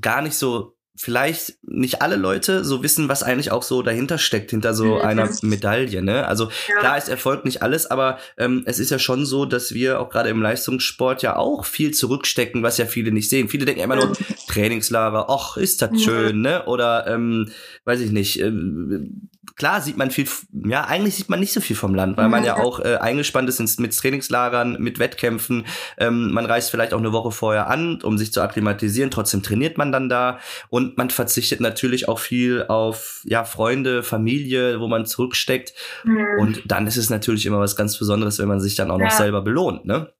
gar 0.00 0.22
nicht 0.22 0.36
so 0.36 0.77
vielleicht 0.98 1.58
nicht 1.62 2.02
alle 2.02 2.16
Leute 2.16 2.64
so 2.64 2.82
wissen, 2.82 3.08
was 3.08 3.22
eigentlich 3.22 3.52
auch 3.52 3.62
so 3.62 3.82
dahinter 3.82 4.18
steckt, 4.18 4.50
hinter 4.50 4.74
so 4.74 4.96
mhm. 4.96 5.00
einer 5.02 5.30
Medaille. 5.42 6.02
Ne? 6.02 6.26
Also 6.26 6.50
ja. 6.68 6.80
klar 6.80 6.98
ist 6.98 7.08
Erfolg 7.08 7.44
nicht 7.44 7.62
alles, 7.62 7.86
aber 7.86 8.18
ähm, 8.36 8.64
es 8.66 8.80
ist 8.80 8.90
ja 8.90 8.98
schon 8.98 9.24
so, 9.24 9.44
dass 9.44 9.72
wir 9.72 10.00
auch 10.00 10.10
gerade 10.10 10.28
im 10.28 10.42
Leistungssport 10.42 11.22
ja 11.22 11.36
auch 11.36 11.64
viel 11.64 11.92
zurückstecken, 11.92 12.64
was 12.64 12.78
ja 12.78 12.86
viele 12.86 13.12
nicht 13.12 13.30
sehen. 13.30 13.48
Viele 13.48 13.64
denken 13.64 13.80
immer 13.80 13.94
nur 13.94 14.12
Trainingslager, 14.48 15.30
ach, 15.30 15.56
ist 15.56 15.82
das 15.82 16.02
schön, 16.02 16.40
ne? 16.40 16.64
Oder 16.66 17.06
ähm, 17.06 17.50
weiß 17.84 18.00
ich 18.00 18.10
nicht, 18.10 18.40
ähm, 18.40 19.28
klar 19.56 19.80
sieht 19.80 19.96
man 19.96 20.10
viel, 20.10 20.28
ja, 20.64 20.84
eigentlich 20.84 21.14
sieht 21.16 21.28
man 21.28 21.40
nicht 21.40 21.52
so 21.52 21.60
viel 21.60 21.76
vom 21.76 21.94
Land, 21.94 22.16
weil 22.16 22.28
man 22.28 22.44
ja 22.44 22.56
auch 22.56 22.80
äh, 22.80 22.96
eingespannt 22.96 23.48
ist 23.48 23.60
ins, 23.60 23.78
mit 23.78 23.96
Trainingslagern, 23.96 24.76
mit 24.78 24.98
Wettkämpfen. 24.98 25.66
Ähm, 25.98 26.32
man 26.32 26.46
reist 26.46 26.70
vielleicht 26.70 26.94
auch 26.94 26.98
eine 26.98 27.12
Woche 27.12 27.30
vorher 27.30 27.68
an, 27.68 28.00
um 28.02 28.18
sich 28.18 28.32
zu 28.32 28.40
akklimatisieren. 28.40 29.10
Trotzdem 29.10 29.42
trainiert 29.42 29.78
man 29.78 29.92
dann 29.92 30.08
da 30.08 30.38
und 30.68 30.96
man 30.96 31.10
verzichtet 31.10 31.60
natürlich 31.60 32.08
auch 32.08 32.18
viel 32.18 32.64
auf 32.68 33.22
ja 33.24 33.44
Freunde, 33.44 34.02
Familie, 34.02 34.80
wo 34.80 34.88
man 34.88 35.06
zurücksteckt. 35.06 35.72
Mhm. 36.04 36.26
Und 36.38 36.62
dann 36.66 36.86
ist 36.86 36.96
es 36.96 37.10
natürlich 37.10 37.46
immer 37.46 37.60
was 37.60 37.76
ganz 37.76 37.98
Besonderes, 37.98 38.38
wenn 38.38 38.48
man 38.48 38.60
sich 38.60 38.74
dann 38.74 38.90
auch 38.90 38.98
noch 38.98 39.10
ja. 39.10 39.16
selber 39.16 39.42
belohnt, 39.42 39.84
ne? 39.84 40.12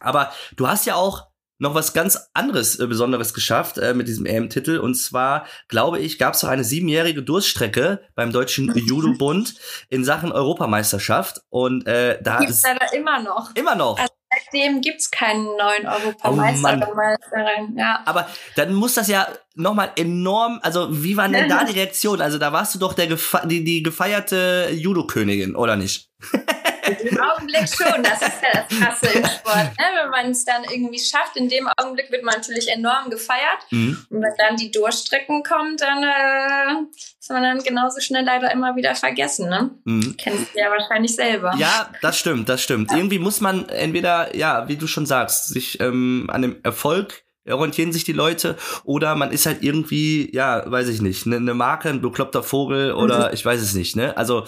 Aber 0.00 0.32
du 0.56 0.66
hast 0.66 0.86
ja 0.86 0.94
auch 0.94 1.29
noch 1.60 1.74
was 1.74 1.92
ganz 1.92 2.30
anderes 2.34 2.80
äh, 2.80 2.86
Besonderes 2.86 3.32
geschafft 3.34 3.78
äh, 3.78 3.94
mit 3.94 4.08
diesem 4.08 4.26
EM-Titel. 4.26 4.78
Und 4.78 4.94
zwar, 4.94 5.46
glaube 5.68 6.00
ich, 6.00 6.18
gab 6.18 6.34
es 6.34 6.40
so 6.40 6.46
eine 6.46 6.64
siebenjährige 6.64 7.22
Durststrecke 7.22 8.00
beim 8.14 8.32
Deutschen 8.32 8.74
Judo-Bund 8.74 9.54
in 9.88 10.04
Sachen 10.04 10.32
Europameisterschaft. 10.32 11.42
Und 11.50 11.86
äh, 11.86 12.20
da 12.22 12.38
Gibt's 12.38 12.62
leider 12.64 12.92
immer 12.94 13.22
noch. 13.22 13.54
Immer 13.54 13.74
noch. 13.74 13.98
Also 13.98 14.12
seitdem 14.32 14.80
gibt's 14.80 15.10
keinen 15.10 15.44
neuen 15.44 15.86
Europameister 15.86 16.88
oh 16.90 17.78
ja. 17.78 18.02
Aber 18.06 18.26
dann 18.56 18.72
muss 18.72 18.94
das 18.94 19.08
ja 19.08 19.28
nochmal 19.54 19.92
enorm, 19.96 20.60
also 20.62 20.88
wie 20.90 21.16
war 21.16 21.28
denn 21.28 21.48
da 21.48 21.64
die 21.68 21.72
Reaktion? 21.72 22.22
Also 22.22 22.38
da 22.38 22.52
warst 22.52 22.74
du 22.74 22.78
doch 22.78 22.94
der 22.94 23.06
die, 23.44 23.64
die 23.64 23.82
gefeierte 23.82 24.68
Judo-Königin, 24.72 25.54
oder 25.56 25.76
nicht? 25.76 26.10
Im 27.00 27.20
Augenblick 27.20 27.68
schon, 27.68 28.02
das 28.02 28.22
ist 28.22 28.42
ja 28.42 28.62
das 28.68 28.78
Krasse 28.78 29.06
im 29.18 29.24
Sport. 29.24 29.76
Ne? 29.78 29.84
Wenn 30.02 30.10
man 30.10 30.30
es 30.30 30.44
dann 30.44 30.64
irgendwie 30.64 30.98
schafft, 30.98 31.36
in 31.36 31.48
dem 31.48 31.68
Augenblick 31.76 32.10
wird 32.10 32.22
man 32.22 32.36
natürlich 32.36 32.68
enorm 32.68 33.10
gefeiert. 33.10 33.66
Mhm. 33.70 34.06
Und 34.10 34.22
wenn 34.22 34.32
dann 34.38 34.56
die 34.56 34.70
Durchstrecken 34.70 35.42
kommt, 35.42 35.80
dann 35.80 36.02
äh, 36.02 36.86
ist 37.18 37.30
man 37.30 37.42
dann 37.42 37.62
genauso 37.62 38.00
schnell 38.00 38.24
leider 38.24 38.50
immer 38.52 38.76
wieder 38.76 38.94
vergessen. 38.94 39.48
Ne? 39.48 39.70
Mhm. 39.84 40.16
Kennst 40.16 40.54
du 40.54 40.58
ja 40.58 40.70
wahrscheinlich 40.70 41.14
selber. 41.14 41.54
Ja, 41.56 41.90
das 42.02 42.18
stimmt, 42.18 42.48
das 42.48 42.62
stimmt. 42.62 42.90
Ja. 42.90 42.96
Irgendwie 42.96 43.18
muss 43.18 43.40
man 43.40 43.68
entweder, 43.68 44.36
ja, 44.36 44.68
wie 44.68 44.76
du 44.76 44.86
schon 44.86 45.06
sagst, 45.06 45.48
sich 45.48 45.80
ähm, 45.80 46.28
an 46.32 46.42
dem 46.42 46.56
Erfolg 46.62 47.24
orientieren 47.48 47.92
sich 47.92 48.04
die 48.04 48.12
Leute 48.12 48.56
oder 48.84 49.14
man 49.14 49.32
ist 49.32 49.46
halt 49.46 49.62
irgendwie, 49.62 50.34
ja, 50.34 50.62
weiß 50.70 50.88
ich 50.88 51.00
nicht, 51.00 51.26
eine 51.26 51.40
ne 51.40 51.54
Marke, 51.54 51.88
ein 51.88 52.02
bekloppter 52.02 52.42
Vogel 52.42 52.92
oder 52.92 53.28
mhm. 53.28 53.34
ich 53.34 53.44
weiß 53.44 53.60
es 53.60 53.74
nicht, 53.74 53.96
ne? 53.96 54.16
Also 54.16 54.44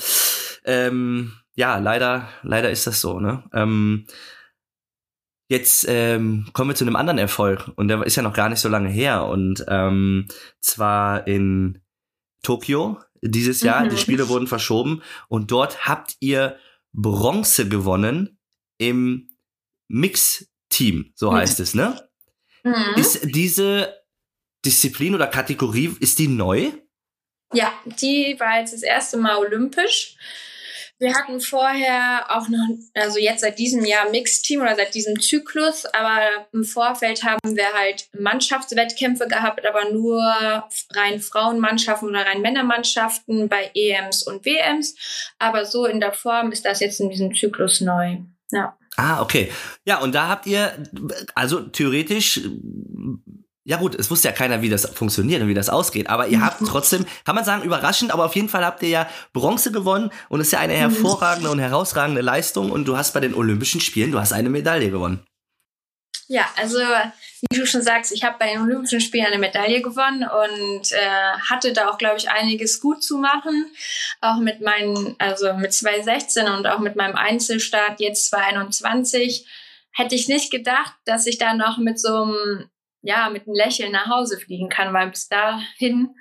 ähm, 0.64 1.32
ja, 1.54 1.78
leider, 1.78 2.28
leider 2.42 2.70
ist 2.70 2.86
das 2.86 3.00
so, 3.00 3.20
ne? 3.20 3.44
Ähm, 3.52 4.06
jetzt 5.48 5.86
ähm, 5.88 6.48
kommen 6.52 6.70
wir 6.70 6.74
zu 6.74 6.84
einem 6.84 6.96
anderen 6.96 7.18
Erfolg 7.18 7.70
und 7.76 7.88
der 7.88 8.02
ist 8.04 8.16
ja 8.16 8.22
noch 8.22 8.32
gar 8.32 8.48
nicht 8.48 8.60
so 8.60 8.68
lange 8.68 8.88
her 8.88 9.26
und 9.26 9.64
ähm, 9.68 10.26
zwar 10.60 11.26
in 11.26 11.82
Tokio 12.42 13.00
dieses 13.20 13.60
Jahr. 13.60 13.84
Mhm. 13.84 13.90
Die 13.90 13.98
Spiele 13.98 14.28
wurden 14.28 14.46
verschoben 14.46 15.02
und 15.28 15.50
dort 15.50 15.86
habt 15.86 16.16
ihr 16.20 16.56
Bronze 16.92 17.68
gewonnen 17.68 18.38
im 18.78 19.28
Mix-Team, 19.88 21.12
so 21.14 21.30
mhm. 21.30 21.36
heißt 21.36 21.60
es, 21.60 21.74
ne? 21.74 22.08
Mhm. 22.64 22.96
Ist 22.96 23.20
diese 23.34 23.94
Disziplin 24.64 25.14
oder 25.14 25.26
Kategorie, 25.26 25.94
ist 26.00 26.18
die 26.18 26.28
neu? 26.28 26.70
Ja, 27.52 27.72
die 27.84 28.36
war 28.38 28.60
jetzt 28.60 28.72
das 28.72 28.82
erste 28.82 29.18
Mal 29.18 29.36
olympisch. 29.36 30.16
Wir 31.02 31.16
hatten 31.16 31.40
vorher 31.40 32.26
auch 32.28 32.48
noch, 32.48 32.64
also 32.94 33.18
jetzt 33.18 33.40
seit 33.40 33.58
diesem 33.58 33.84
Jahr 33.84 34.08
Mixteam 34.10 34.60
oder 34.60 34.76
seit 34.76 34.94
diesem 34.94 35.20
Zyklus, 35.20 35.84
aber 35.84 36.46
im 36.52 36.62
Vorfeld 36.62 37.24
haben 37.24 37.56
wir 37.56 37.72
halt 37.74 38.08
Mannschaftswettkämpfe 38.16 39.26
gehabt, 39.26 39.66
aber 39.66 39.90
nur 39.90 40.22
rein 40.94 41.18
Frauenmannschaften 41.18 42.08
oder 42.08 42.24
rein 42.24 42.40
Männermannschaften 42.40 43.48
bei 43.48 43.72
EMs 43.74 44.22
und 44.22 44.44
WMs. 44.44 44.94
Aber 45.40 45.64
so 45.64 45.86
in 45.86 45.98
der 45.98 46.12
Form 46.12 46.52
ist 46.52 46.64
das 46.64 46.78
jetzt 46.78 47.00
in 47.00 47.10
diesem 47.10 47.34
Zyklus 47.34 47.80
neu. 47.80 48.18
Ja. 48.52 48.78
Ah, 48.96 49.22
okay. 49.22 49.50
Ja, 49.84 49.98
und 49.98 50.14
da 50.14 50.28
habt 50.28 50.46
ihr, 50.46 50.72
also 51.34 51.62
theoretisch 51.62 52.42
ja 53.64 53.76
gut, 53.76 53.94
es 53.94 54.10
wusste 54.10 54.28
ja 54.28 54.34
keiner, 54.34 54.62
wie 54.62 54.68
das 54.68 54.86
funktioniert 54.86 55.42
und 55.42 55.48
wie 55.48 55.54
das 55.54 55.68
ausgeht, 55.68 56.08
aber 56.08 56.26
ihr 56.26 56.44
habt 56.44 56.60
trotzdem, 56.66 57.06
kann 57.24 57.34
man 57.34 57.44
sagen, 57.44 57.62
überraschend, 57.62 58.10
aber 58.10 58.24
auf 58.24 58.34
jeden 58.34 58.48
Fall 58.48 58.64
habt 58.64 58.82
ihr 58.82 58.88
ja 58.88 59.08
Bronze 59.32 59.70
gewonnen 59.70 60.10
und 60.28 60.40
es 60.40 60.48
ist 60.48 60.52
ja 60.52 60.58
eine 60.58 60.74
hervorragende 60.74 61.50
und 61.50 61.58
herausragende 61.58 62.22
Leistung 62.22 62.70
und 62.70 62.86
du 62.86 62.96
hast 62.96 63.14
bei 63.14 63.20
den 63.20 63.34
Olympischen 63.34 63.80
Spielen, 63.80 64.12
du 64.12 64.18
hast 64.18 64.32
eine 64.32 64.50
Medaille 64.50 64.90
gewonnen. 64.90 65.24
Ja, 66.28 66.48
also 66.56 66.78
wie 66.78 67.58
du 67.58 67.66
schon 67.66 67.82
sagst, 67.82 68.10
ich 68.10 68.24
habe 68.24 68.36
bei 68.38 68.52
den 68.52 68.62
Olympischen 68.62 69.00
Spielen 69.00 69.26
eine 69.26 69.38
Medaille 69.38 69.82
gewonnen 69.82 70.22
und 70.22 70.92
äh, 70.92 71.38
hatte 71.50 71.72
da 71.72 71.90
auch, 71.90 71.98
glaube 71.98 72.16
ich, 72.16 72.30
einiges 72.30 72.80
gut 72.80 73.02
zu 73.02 73.18
machen. 73.18 73.66
Auch 74.20 74.38
mit 74.38 74.62
meinen, 74.62 75.14
also 75.18 75.52
mit 75.54 75.74
2016 75.74 76.46
und 76.46 76.66
auch 76.66 76.78
mit 76.78 76.96
meinem 76.96 77.16
Einzelstart 77.16 78.00
jetzt 78.00 78.30
2021 78.30 79.46
hätte 79.92 80.14
ich 80.14 80.28
nicht 80.28 80.50
gedacht, 80.50 80.94
dass 81.04 81.26
ich 81.26 81.36
da 81.36 81.52
noch 81.52 81.76
mit 81.76 82.00
so 82.00 82.22
einem 82.22 82.70
ja, 83.02 83.28
mit 83.30 83.46
einem 83.46 83.54
Lächeln 83.54 83.92
nach 83.92 84.06
Hause 84.06 84.38
fliegen 84.38 84.68
kann, 84.68 84.92
weil 84.94 85.10
bis 85.10 85.28
dahin 85.28 86.14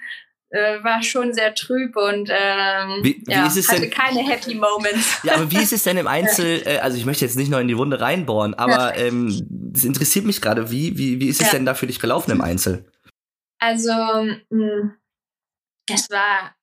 äh, 0.50 0.84
war 0.84 1.02
schon 1.02 1.34
sehr 1.34 1.56
trüb 1.56 1.96
und 1.96 2.30
ähm, 2.30 3.00
wie, 3.04 3.24
wie 3.26 3.32
ja, 3.32 3.44
hatte 3.44 3.62
denn, 3.62 3.90
keine 3.90 4.20
Happy 4.20 4.56
Moments. 4.56 5.20
Ja, 5.24 5.36
aber 5.36 5.50
wie 5.50 5.58
ist 5.58 5.72
es 5.72 5.84
denn 5.84 5.98
im 5.98 6.08
Einzel, 6.08 6.62
äh, 6.66 6.80
also 6.80 6.98
ich 6.98 7.06
möchte 7.06 7.24
jetzt 7.24 7.38
nicht 7.38 7.50
noch 7.50 7.60
in 7.60 7.68
die 7.68 7.78
Wunde 7.78 8.02
reinbohren, 8.02 8.54
aber 8.54 8.98
ähm, 8.98 9.72
es 9.74 9.86
interessiert 9.86 10.26
mich 10.26 10.42
gerade, 10.42 10.70
wie, 10.72 10.98
wie, 10.98 11.20
wie 11.20 11.30
ist 11.30 11.42
es 11.42 11.48
ja. 11.48 11.54
denn 11.54 11.66
da 11.66 11.74
für 11.74 11.88
dich 11.88 12.00
gelaufen 12.00 12.32
im 12.32 12.42
Einzel? 12.42 12.86
Also 13.60 13.92
mh, 13.92 14.42
hm, 14.50 14.94
es 15.90 16.10
war 16.10 16.56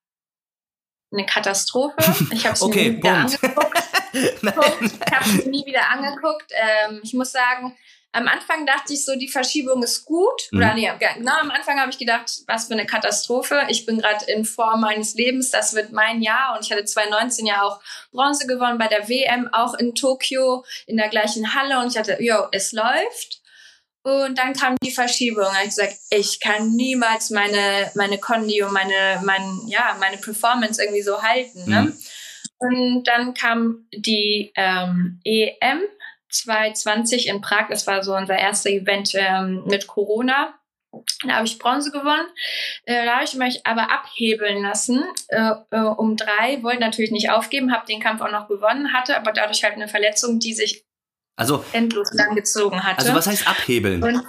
eine 1.11 1.25
Katastrophe. 1.25 1.95
Ich 2.31 2.45
habe 2.45 2.53
es 2.53 2.61
okay, 2.61 2.91
nie 2.91 2.97
wieder 2.97 3.15
angeguckt. 3.15 3.83
Ich 4.13 5.15
habe 5.15 5.29
es 5.37 5.45
nie 5.45 5.65
wieder 5.65 5.89
angeguckt. 5.89 6.51
Ähm, 6.51 6.99
ich 7.03 7.13
muss 7.13 7.31
sagen, 7.31 7.75
am 8.11 8.27
Anfang 8.27 8.65
dachte 8.65 8.93
ich 8.93 9.05
so, 9.05 9.15
die 9.15 9.27
Verschiebung 9.27 9.83
ist 9.83 10.05
gut. 10.05 10.47
Mhm. 10.51 10.57
Oder 10.57 10.73
nee, 10.73 10.91
genau 10.99 11.37
am 11.39 11.51
Anfang 11.51 11.79
habe 11.79 11.91
ich 11.91 11.97
gedacht, 11.97 12.41
was 12.47 12.67
für 12.67 12.73
eine 12.73 12.85
Katastrophe. 12.85 13.63
Ich 13.69 13.85
bin 13.85 13.99
gerade 13.99 14.25
in 14.25 14.45
Form 14.45 14.81
meines 14.81 15.13
Lebens, 15.13 15.51
das 15.51 15.73
wird 15.73 15.91
mein 15.91 16.21
Jahr. 16.21 16.55
Und 16.55 16.65
ich 16.65 16.71
hatte 16.71 16.85
2019 16.85 17.45
ja 17.45 17.61
auch 17.61 17.79
Bronze 18.11 18.47
gewonnen 18.47 18.79
bei 18.79 18.87
der 18.87 19.07
WM, 19.07 19.47
auch 19.53 19.75
in 19.75 19.93
Tokio, 19.93 20.65
in 20.87 20.97
der 20.97 21.09
gleichen 21.09 21.53
Halle. 21.53 21.79
Und 21.79 21.91
ich 21.91 21.97
hatte, 21.97 22.17
yo, 22.19 22.47
es 22.51 22.71
läuft. 22.71 23.41
Und 24.01 24.39
dann 24.39 24.53
kam 24.53 24.75
die 24.81 24.91
Verschiebung. 24.91 25.45
Ich 25.51 25.57
habe 25.57 25.65
gesagt, 25.65 25.95
ich 26.09 26.39
kann 26.39 26.71
niemals 26.75 27.29
meine, 27.29 27.91
meine 27.95 28.17
Condi 28.17 28.63
und 28.63 28.73
meine, 28.73 29.21
mein, 29.23 29.61
ja, 29.67 29.95
meine 29.99 30.17
Performance 30.17 30.81
irgendwie 30.81 31.03
so 31.03 31.21
halten. 31.21 31.69
Ne? 31.69 31.81
Mhm. 31.81 31.97
Und 32.59 33.03
dann 33.03 33.33
kam 33.33 33.87
die 33.93 34.51
ähm, 34.55 35.21
EM 35.23 35.81
2020 36.29 37.27
in 37.27 37.41
Prag. 37.41 37.67
Das 37.69 37.87
war 37.87 38.03
so 38.03 38.15
unser 38.15 38.37
erster 38.37 38.69
Event 38.69 39.11
ähm, 39.15 39.63
mit 39.65 39.87
Corona. 39.87 40.53
Da 41.25 41.35
habe 41.35 41.45
ich 41.45 41.59
Bronze 41.59 41.91
gewonnen. 41.91 42.27
Äh, 42.85 43.05
da 43.05 43.15
habe 43.15 43.23
ich 43.23 43.35
mich 43.35 43.65
aber 43.65 43.91
abhebeln 43.91 44.63
lassen 44.63 45.03
äh, 45.27 45.51
äh, 45.71 45.79
um 45.81 46.17
drei. 46.17 46.63
Wollte 46.63 46.79
natürlich 46.79 47.11
nicht 47.11 47.29
aufgeben, 47.29 47.71
habe 47.71 47.85
den 47.85 47.99
Kampf 47.99 48.21
auch 48.21 48.31
noch 48.31 48.47
gewonnen, 48.47 48.93
hatte 48.93 49.15
aber 49.15 49.31
dadurch 49.31 49.63
halt 49.63 49.75
eine 49.75 49.87
Verletzung, 49.87 50.39
die 50.39 50.53
sich 50.53 50.85
also, 51.35 51.63
endlos 51.73 52.11
lang 52.13 52.35
gezogen 52.35 52.83
hatte. 52.83 52.99
Also 52.99 53.13
was 53.13 53.27
heißt 53.27 53.47
abhebeln? 53.47 54.03
Und 54.03 54.23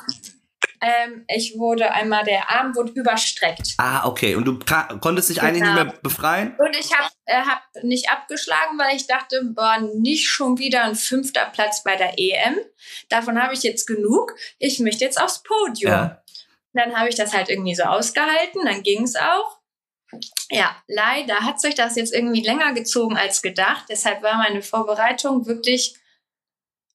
ähm, 0.81 1.25
ich 1.29 1.59
wurde 1.59 1.93
einmal, 1.93 2.25
der 2.25 2.51
Arm 2.51 2.75
wurde 2.75 2.93
überstreckt. 2.93 3.75
Ah, 3.77 4.07
okay. 4.07 4.35
Und 4.35 4.47
du 4.47 4.59
konntest 5.01 5.29
dich 5.29 5.37
genau. 5.37 5.49
eigentlich 5.49 5.63
nicht 5.63 5.75
mehr 5.75 5.95
befreien? 6.03 6.57
Und 6.59 6.75
ich 6.75 6.97
habe 6.97 7.11
äh, 7.27 7.43
hab 7.43 7.63
nicht 7.83 8.11
abgeschlagen, 8.11 8.79
weil 8.79 8.97
ich 8.97 9.07
dachte, 9.07 9.43
boah, 9.45 9.79
nicht 9.95 10.29
schon 10.29 10.59
wieder 10.59 10.85
ein 10.85 10.95
fünfter 10.95 11.47
Platz 11.47 11.83
bei 11.85 11.97
der 11.97 12.19
EM. 12.19 12.57
Davon 13.09 13.43
habe 13.43 13.53
ich 13.53 13.63
jetzt 13.63 13.87
genug. 13.87 14.35
Ich 14.59 14.79
möchte 14.81 15.05
jetzt 15.05 15.21
aufs 15.21 15.43
Podium. 15.43 15.93
Ja. 15.93 16.23
Dann 16.73 16.97
habe 16.97 17.09
ich 17.09 17.17
das 17.17 17.35
halt 17.35 17.49
irgendwie 17.49 17.75
so 17.75 17.83
ausgehalten, 17.83 18.65
dann 18.65 18.83
ging 18.83 19.03
es 19.03 19.17
auch. 19.17 19.59
Ja, 20.51 20.77
leider 20.89 21.41
hat 21.41 21.61
sich 21.61 21.75
das 21.75 21.97
jetzt 21.97 22.13
irgendwie 22.13 22.43
länger 22.43 22.73
gezogen 22.73 23.17
als 23.17 23.43
gedacht. 23.43 23.87
Deshalb 23.89 24.23
war 24.23 24.39
meine 24.39 24.63
Vorbereitung 24.63 25.47
wirklich 25.47 25.95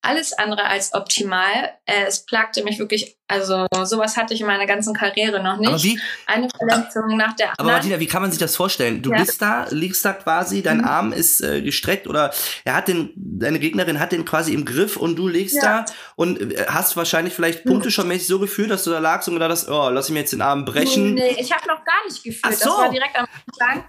alles 0.05 0.33
andere 0.33 0.65
als 0.65 0.93
optimal. 0.93 1.71
Äh, 1.85 2.05
es 2.07 2.25
plagte 2.25 2.63
mich 2.63 2.79
wirklich, 2.79 3.17
also 3.27 3.65
sowas 3.83 4.17
hatte 4.17 4.33
ich 4.33 4.41
in 4.41 4.47
meiner 4.47 4.65
ganzen 4.65 4.93
Karriere 4.93 5.41
noch 5.41 5.57
nicht. 5.57 5.69
Aber 5.69 5.83
wie? 5.83 5.99
Eine 6.25 6.49
Verletzung 6.49 7.17
nach 7.17 7.35
der 7.35 7.47
anderen. 7.47 7.59
Aber 7.59 7.71
Martina, 7.71 7.99
wie 7.99 8.07
kann 8.07 8.21
man 8.21 8.31
sich 8.31 8.39
das 8.39 8.55
vorstellen? 8.55 9.01
Du 9.01 9.11
ja. 9.11 9.17
bist 9.17 9.41
da, 9.41 9.67
liegst 9.69 10.05
da 10.05 10.13
quasi, 10.13 10.61
dein 10.61 10.79
mhm. 10.79 10.85
Arm 10.85 11.13
ist 11.13 11.41
äh, 11.41 11.61
gestreckt 11.61 12.07
oder 12.07 12.31
er 12.63 12.75
hat 12.75 12.87
den, 12.87 13.11
deine 13.15 13.59
Gegnerin 13.59 13.99
hat 13.99 14.11
den 14.11 14.25
quasi 14.25 14.53
im 14.53 14.65
Griff 14.65 14.97
und 14.97 15.15
du 15.15 15.27
liegst 15.27 15.55
ja. 15.55 15.83
da 15.83 15.93
und 16.15 16.53
äh, 16.53 16.65
hast 16.67 16.95
wahrscheinlich 16.97 17.33
vielleicht 17.33 17.65
mhm. 17.65 17.71
Punkte 17.71 17.91
schon 17.91 18.07
mäßig 18.07 18.27
so 18.27 18.39
gefühlt, 18.39 18.69
dass 18.69 18.83
du 18.83 18.91
da 18.91 18.99
lagst 18.99 19.27
und 19.27 19.35
gedacht 19.35 19.51
hast, 19.51 19.69
oh, 19.69 19.89
lass 19.89 20.07
ich 20.07 20.13
mir 20.13 20.19
jetzt 20.19 20.33
den 20.33 20.41
Arm 20.41 20.65
brechen. 20.65 21.15
Nee, 21.15 21.35
ich 21.39 21.51
habe 21.51 21.67
noch 21.67 21.83
gar 21.83 22.05
nicht 22.07 22.23
gefühlt. 22.23 22.57
So. 22.57 22.69
Das 22.69 22.77
war 22.77 22.89
direkt 22.91 23.15
am 23.17 23.27
Anfang. 23.59 23.85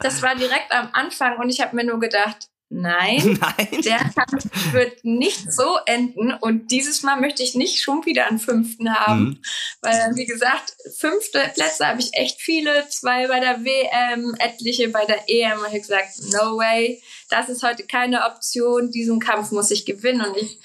Das 0.00 0.22
war 0.22 0.34
direkt 0.36 0.70
am 0.70 0.90
Anfang 0.92 1.38
und 1.38 1.50
ich 1.50 1.60
habe 1.60 1.74
mir 1.74 1.84
nur 1.84 1.98
gedacht, 1.98 2.48
Nein, 2.70 3.38
Nein, 3.40 3.82
der 3.82 3.98
Kampf 4.14 4.72
wird 4.72 5.02
nicht 5.02 5.50
so 5.50 5.78
enden 5.86 6.34
und 6.34 6.70
dieses 6.70 7.02
Mal 7.02 7.18
möchte 7.18 7.42
ich 7.42 7.54
nicht 7.54 7.80
schon 7.80 8.04
wieder 8.04 8.26
einen 8.26 8.38
fünften 8.38 8.94
haben, 8.94 9.20
mhm. 9.20 9.42
weil 9.80 10.16
wie 10.16 10.26
gesagt, 10.26 10.74
fünfte 10.98 11.40
Plätze 11.54 11.86
habe 11.86 12.00
ich 12.00 12.12
echt 12.12 12.42
viele, 12.42 12.86
zwei 12.90 13.26
bei 13.26 13.40
der 13.40 13.64
WM, 13.64 14.34
etliche 14.38 14.90
bei 14.90 15.06
der 15.06 15.28
EM 15.28 15.60
und 15.60 15.66
ich 15.66 15.72
habe 15.72 15.80
gesagt, 15.80 16.10
no 16.32 16.58
way, 16.58 17.02
das 17.30 17.48
ist 17.48 17.62
heute 17.62 17.84
keine 17.84 18.26
Option, 18.26 18.90
diesen 18.90 19.18
Kampf 19.18 19.50
muss 19.50 19.70
ich 19.70 19.86
gewinnen 19.86 20.20
und 20.20 20.36
ich 20.36 20.58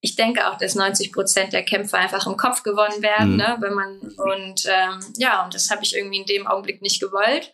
ich 0.00 0.16
denke 0.16 0.46
auch, 0.50 0.58
dass 0.58 0.74
90 0.74 1.14
Prozent 1.14 1.54
der 1.54 1.64
Kämpfe 1.64 1.96
einfach 1.96 2.26
im 2.26 2.36
Kopf 2.36 2.62
gewonnen 2.62 3.00
werden, 3.00 3.30
mhm. 3.30 3.36
ne, 3.36 3.56
wenn 3.60 3.72
man 3.72 4.00
und 4.00 4.66
ähm, 4.66 5.00
ja 5.16 5.42
und 5.44 5.54
das 5.54 5.70
habe 5.70 5.82
ich 5.82 5.96
irgendwie 5.96 6.18
in 6.18 6.26
dem 6.26 6.46
Augenblick 6.46 6.82
nicht 6.82 7.00
gewollt. 7.00 7.52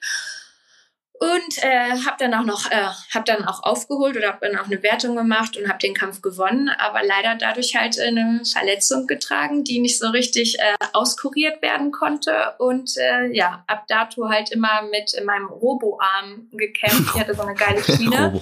Und 1.21 1.63
äh, 1.63 1.91
habe 2.07 2.17
dann 2.19 2.33
auch 2.33 2.47
noch, 2.47 2.71
äh, 2.71 2.89
habe 3.15 3.25
dann 3.27 3.45
auch 3.45 3.63
aufgeholt 3.63 4.17
oder 4.17 4.29
habe 4.29 4.49
dann 4.49 4.59
auch 4.59 4.65
eine 4.65 4.83
Wertung 4.83 5.17
gemacht 5.17 5.55
und 5.55 5.69
habe 5.69 5.79
den 5.79 5.93
Kampf 5.93 6.23
gewonnen, 6.23 6.71
aber 6.79 7.03
leider 7.05 7.35
dadurch 7.35 7.77
halt 7.77 8.01
eine 8.01 8.41
Verletzung 8.51 9.07
getragen, 9.07 9.63
die 9.63 9.81
nicht 9.81 9.99
so 9.99 10.09
richtig 10.09 10.59
äh, 10.59 10.77
auskuriert 10.95 11.61
werden 11.61 11.91
konnte. 11.93 12.55
Und 12.57 12.97
äh, 12.97 13.27
ja, 13.35 13.63
ab 13.67 13.85
dato 13.87 14.31
halt 14.31 14.51
immer 14.51 14.81
mit 14.91 15.13
in 15.13 15.27
meinem 15.27 15.49
Roboarm 15.49 16.49
gekämpft. 16.53 17.13
Ich 17.15 17.21
hatte 17.21 17.35
so 17.35 17.43
eine 17.43 17.55
geile 17.55 17.85
Schiene. 17.97 18.41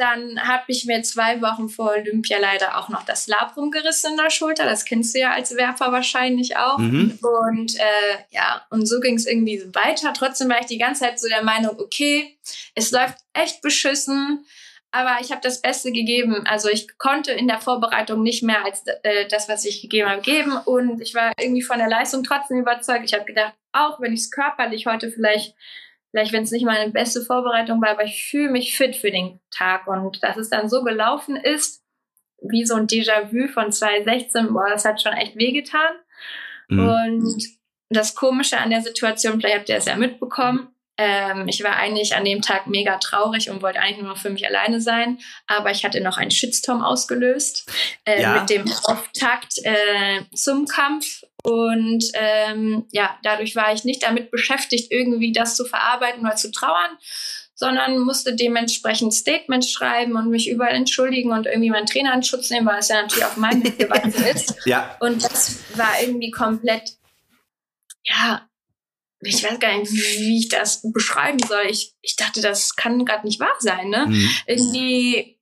Dann 0.00 0.40
habe 0.48 0.64
ich 0.68 0.86
mir 0.86 1.02
zwei 1.02 1.42
Wochen 1.42 1.68
vor 1.68 1.90
Olympia 1.90 2.38
leider 2.40 2.78
auch 2.78 2.88
noch 2.88 3.02
das 3.02 3.26
Labrum 3.26 3.70
gerissen 3.70 4.12
in 4.12 4.16
der 4.16 4.30
Schulter. 4.30 4.64
Das 4.64 4.86
kennst 4.86 5.14
du 5.14 5.18
ja 5.18 5.32
als 5.32 5.54
Werfer 5.56 5.92
wahrscheinlich 5.92 6.56
auch. 6.56 6.78
Mhm. 6.78 7.18
Und 7.20 7.78
äh, 7.78 8.16
ja, 8.30 8.64
und 8.70 8.86
so 8.86 8.98
ging 9.00 9.16
es 9.16 9.26
irgendwie 9.26 9.62
weiter. 9.74 10.14
Trotzdem 10.14 10.48
war 10.48 10.58
ich 10.58 10.68
die 10.68 10.78
ganze 10.78 11.02
Zeit 11.02 11.20
so 11.20 11.28
der 11.28 11.44
Meinung, 11.44 11.78
okay, 11.78 12.38
es 12.74 12.92
läuft 12.92 13.18
echt 13.34 13.60
beschissen. 13.60 14.46
Aber 14.90 15.18
ich 15.20 15.32
habe 15.32 15.42
das 15.42 15.60
Beste 15.60 15.92
gegeben. 15.92 16.46
Also 16.46 16.70
ich 16.70 16.96
konnte 16.96 17.32
in 17.32 17.46
der 17.46 17.60
Vorbereitung 17.60 18.22
nicht 18.22 18.42
mehr 18.42 18.64
als 18.64 18.82
äh, 19.02 19.28
das, 19.28 19.50
was 19.50 19.66
ich 19.66 19.82
gegeben 19.82 20.08
habe, 20.08 20.22
geben. 20.22 20.56
Und 20.64 21.02
ich 21.02 21.14
war 21.14 21.32
irgendwie 21.38 21.62
von 21.62 21.78
der 21.78 21.90
Leistung 21.90 22.24
trotzdem 22.24 22.56
überzeugt. 22.56 23.04
Ich 23.04 23.12
habe 23.12 23.26
gedacht, 23.26 23.52
auch 23.72 24.00
wenn 24.00 24.14
ich 24.14 24.20
es 24.20 24.30
körperlich 24.30 24.86
heute 24.86 25.10
vielleicht 25.10 25.54
vielleicht 26.10 26.32
wenn 26.32 26.42
es 26.42 26.50
nicht 26.50 26.64
meine 26.64 26.90
beste 26.90 27.22
Vorbereitung 27.22 27.80
war, 27.80 27.90
aber 27.90 28.04
ich 28.04 28.24
fühle 28.24 28.50
mich 28.50 28.76
fit 28.76 28.96
für 28.96 29.10
den 29.10 29.40
Tag 29.50 29.86
und 29.86 30.22
dass 30.22 30.36
es 30.36 30.50
dann 30.50 30.68
so 30.68 30.82
gelaufen 30.82 31.36
ist, 31.36 31.82
wie 32.42 32.64
so 32.64 32.74
ein 32.74 32.86
Déjà-vu 32.86 33.48
von 33.48 33.70
2016, 33.70 34.52
boah, 34.52 34.68
das 34.70 34.84
hat 34.84 35.02
schon 35.02 35.12
echt 35.12 35.36
wehgetan. 35.36 35.92
Mhm. 36.68 36.88
Und 36.88 37.44
das 37.90 38.14
Komische 38.14 38.58
an 38.58 38.70
der 38.70 38.80
Situation, 38.80 39.40
vielleicht 39.40 39.58
habt 39.58 39.68
ihr 39.68 39.76
es 39.76 39.86
ja 39.86 39.96
mitbekommen, 39.96 40.68
ähm, 41.02 41.48
ich 41.48 41.64
war 41.64 41.76
eigentlich 41.76 42.14
an 42.14 42.26
dem 42.26 42.42
Tag 42.42 42.66
mega 42.66 42.98
traurig 42.98 43.48
und 43.48 43.62
wollte 43.62 43.80
eigentlich 43.80 44.02
nur 44.02 44.10
noch 44.10 44.18
für 44.18 44.28
mich 44.28 44.46
alleine 44.46 44.82
sein, 44.82 45.18
aber 45.46 45.70
ich 45.70 45.82
hatte 45.82 46.02
noch 46.02 46.18
einen 46.18 46.30
Shitstorm 46.30 46.82
ausgelöst 46.82 47.70
äh, 48.04 48.20
ja. 48.20 48.38
mit 48.38 48.50
dem 48.50 48.70
Auftakt 48.84 49.54
äh, 49.64 50.20
zum 50.34 50.66
Kampf 50.66 51.22
und 51.42 52.04
ähm, 52.12 52.86
ja, 52.92 53.18
dadurch 53.22 53.56
war 53.56 53.72
ich 53.72 53.84
nicht 53.84 54.02
damit 54.02 54.30
beschäftigt, 54.30 54.92
irgendwie 54.92 55.32
das 55.32 55.56
zu 55.56 55.64
verarbeiten 55.64 56.20
oder 56.20 56.36
zu 56.36 56.52
trauern, 56.52 56.98
sondern 57.54 57.98
musste 58.00 58.36
dementsprechend 58.36 59.14
Statements 59.14 59.70
schreiben 59.72 60.16
und 60.16 60.28
mich 60.28 60.50
überall 60.50 60.74
entschuldigen 60.74 61.32
und 61.32 61.46
irgendwie 61.46 61.70
meinen 61.70 61.86
Trainer 61.86 62.12
in 62.12 62.22
Schutz 62.22 62.50
nehmen, 62.50 62.66
weil 62.66 62.80
es 62.80 62.88
ja 62.88 63.00
natürlich 63.00 63.24
auf 63.24 63.38
meinem 63.38 63.64
Weg 63.64 63.78
gewachsen 63.78 64.24
ist. 64.26 64.54
Ja. 64.66 64.96
Und 65.00 65.24
das 65.24 65.60
war 65.76 65.92
irgendwie 66.02 66.30
komplett, 66.30 66.90
ja, 68.04 68.46
ich 69.22 69.44
weiß 69.44 69.58
gar 69.60 69.76
nicht, 69.76 69.92
wie 69.92 70.38
ich 70.38 70.48
das 70.48 70.80
beschreiben 70.92 71.38
soll. 71.40 71.64
Ich, 71.68 71.94
ich 72.00 72.16
dachte, 72.16 72.40
das 72.40 72.76
kann 72.76 73.04
gerade 73.04 73.26
nicht 73.26 73.40
wahr 73.40 73.54
sein. 73.58 73.90
Ne? 73.90 74.06
Mhm. 74.06 74.30
Irgendwie 74.46 75.36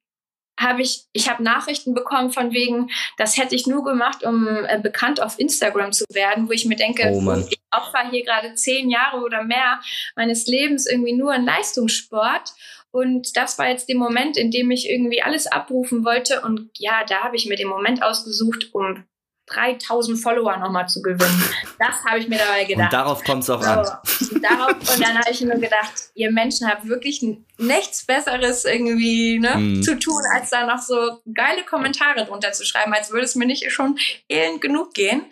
habe 0.59 0.83
ich, 0.83 1.05
ich 1.13 1.29
habe 1.29 1.43
Nachrichten 1.43 1.95
bekommen 1.95 2.33
von 2.33 2.53
wegen, 2.53 2.91
das 3.17 3.37
hätte 3.37 3.55
ich 3.55 3.67
nur 3.67 3.85
gemacht, 3.85 4.25
um 4.25 4.49
äh, 4.49 4.81
bekannt 4.83 5.23
auf 5.23 5.39
Instagram 5.39 5.93
zu 5.93 6.05
werden, 6.13 6.49
wo 6.49 6.53
ich 6.53 6.65
mir 6.65 6.77
denke, 6.77 7.09
oh 7.13 7.45
ich 7.49 7.61
opfer 7.71 8.11
hier 8.11 8.25
gerade 8.25 8.55
zehn 8.55 8.91
Jahre 8.91 9.19
oder 9.19 9.45
mehr 9.45 9.81
meines 10.17 10.47
Lebens 10.47 10.87
irgendwie 10.87 11.13
nur 11.13 11.33
in 11.35 11.45
Leistungssport. 11.45 12.53
Und 12.91 13.37
das 13.37 13.59
war 13.59 13.69
jetzt 13.69 13.89
der 13.89 13.97
Moment, 13.97 14.37
in 14.37 14.51
dem 14.51 14.71
ich 14.71 14.89
irgendwie 14.89 15.23
alles 15.23 15.47
abrufen 15.47 16.05
wollte. 16.05 16.41
Und 16.41 16.71
ja, 16.79 17.05
da 17.05 17.23
habe 17.23 17.37
ich 17.37 17.47
mir 17.47 17.57
den 17.57 17.69
Moment 17.69 18.03
ausgesucht, 18.03 18.71
um 18.73 19.05
3000 19.53 20.21
Follower 20.21 20.57
nochmal 20.57 20.89
zu 20.89 21.03
gewinnen. 21.03 21.45
Das 21.79 22.05
habe 22.05 22.19
ich 22.19 22.29
mir 22.29 22.39
dabei 22.39 22.65
gedacht. 22.65 22.93
Und 22.93 22.93
darauf 22.93 23.25
kommt 23.25 23.43
es 23.43 23.51
auch 23.51 23.63
so, 23.63 23.69
an. 23.69 23.79
Und, 23.79 24.45
darauf, 24.45 24.71
und 24.71 25.01
dann 25.01 25.19
habe 25.19 25.31
ich 25.31 25.41
mir 25.41 25.59
gedacht, 25.59 25.93
ihr 26.15 26.31
Menschen 26.31 26.69
habt 26.69 26.87
wirklich 26.87 27.23
nichts 27.59 28.07
Besseres 28.07 28.65
irgendwie 28.65 29.39
ne, 29.41 29.57
mm. 29.57 29.83
zu 29.83 29.99
tun, 29.99 30.23
als 30.35 30.51
da 30.51 30.65
noch 30.65 30.81
so 30.81 31.21
geile 31.35 31.65
Kommentare 31.65 32.25
drunter 32.25 32.53
zu 32.53 32.65
schreiben, 32.65 32.95
als 32.95 33.11
würde 33.11 33.25
es 33.25 33.35
mir 33.35 33.47
nicht 33.47 33.71
schon 33.73 33.99
elend 34.29 34.61
genug 34.61 34.95
gehen. 34.95 35.25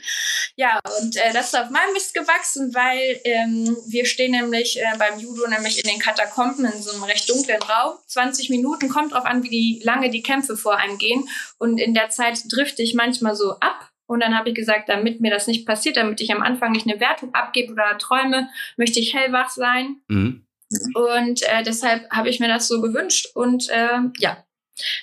Ja, 0.57 0.81
und 1.00 1.16
äh, 1.16 1.33
das 1.33 1.46
ist 1.46 1.59
auf 1.59 1.70
meinem 1.70 1.92
Mist 1.92 2.14
gewachsen, 2.14 2.74
weil 2.74 3.20
ähm, 3.24 3.76
wir 3.88 4.07
stehen 4.07 4.33
nämlich 4.33 4.81
äh, 4.81 4.98
beim 4.98 5.18
Judo 5.20 5.46
nämlich 5.48 5.83
in 5.83 5.88
den 5.88 6.00
Katakomben 6.00 6.64
in 6.64 6.83
so 6.83 6.92
einem 6.92 7.05
recht 7.05 7.29
dunklen 7.29 7.62
Raum. 7.62 7.94
20 8.07 8.50
Minuten, 8.50 8.88
kommt 8.88 9.12
drauf 9.12 9.24
an, 9.24 9.42
wie 9.44 9.48
die, 9.48 9.83
lange 9.85 10.11
die 10.11 10.22
Kämpfe 10.22 10.57
vor 10.57 10.76
einem 10.76 10.98
gehen. 10.98 11.29
Und 11.59 11.79
in 11.79 11.94
der 11.94 12.11
Zeit 12.11 12.40
drifte 12.50 12.83
ich 12.83 12.94
manchmal 12.94 13.37
so 13.37 13.52
ab 13.61 13.90
und 14.06 14.20
dann 14.20 14.36
habe 14.36 14.50
ich 14.50 14.54
gesagt, 14.54 14.88
damit 14.88 15.20
mir 15.20 15.30
das 15.30 15.46
nicht 15.46 15.66
passiert, 15.66 15.96
damit 15.96 16.20
ich 16.20 16.32
am 16.32 16.42
Anfang 16.42 16.72
nicht 16.72 16.88
eine 16.88 17.00
Wertung 17.00 17.34
abgebe 17.34 17.72
oder 17.72 17.98
träume, 17.98 18.48
möchte 18.76 19.00
ich 19.00 19.14
hellwach 19.14 19.50
sein. 19.50 19.96
Mhm. 20.08 20.46
Und 20.94 21.42
äh, 21.42 21.62
deshalb 21.64 22.10
habe 22.10 22.28
ich 22.28 22.40
mir 22.40 22.48
das 22.48 22.68
so 22.68 22.80
gewünscht. 22.80 23.28
Und 23.34 23.68
äh, 23.68 23.98
ja, 24.18 24.44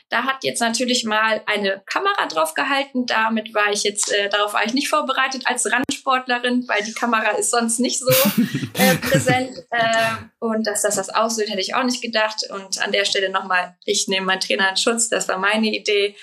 Da 0.09 0.23
hat 0.23 0.43
jetzt 0.43 0.61
natürlich 0.61 1.03
mal 1.03 1.41
eine 1.45 1.81
Kamera 1.85 2.27
drauf 2.27 2.53
gehalten. 2.53 3.05
Damit 3.05 3.53
war 3.53 3.71
ich 3.71 3.83
jetzt, 3.83 4.11
äh, 4.13 4.29
darauf 4.29 4.53
war 4.53 4.65
ich 4.65 4.73
nicht 4.73 4.89
vorbereitet 4.89 5.43
als 5.45 5.69
Randsportlerin, 5.71 6.67
weil 6.67 6.83
die 6.83 6.93
Kamera 6.93 7.31
ist 7.31 7.51
sonst 7.51 7.79
nicht 7.79 7.99
so 7.99 8.09
äh, 8.73 8.95
präsent. 8.97 9.51
Äh, 9.71 10.15
und 10.39 10.67
dass 10.67 10.83
das 10.83 10.95
das 10.95 11.09
aussieht, 11.09 11.49
hätte 11.49 11.61
ich 11.61 11.75
auch 11.75 11.83
nicht 11.83 12.01
gedacht. 12.01 12.43
Und 12.49 12.81
an 12.83 12.91
der 12.91 13.05
Stelle 13.05 13.29
nochmal, 13.29 13.75
ich 13.85 14.07
nehme 14.07 14.25
meinen 14.25 14.41
Trainer 14.41 14.69
in 14.69 14.77
Schutz. 14.77 15.09
Das 15.09 15.27
war 15.27 15.37
meine 15.37 15.67
Idee. 15.67 16.15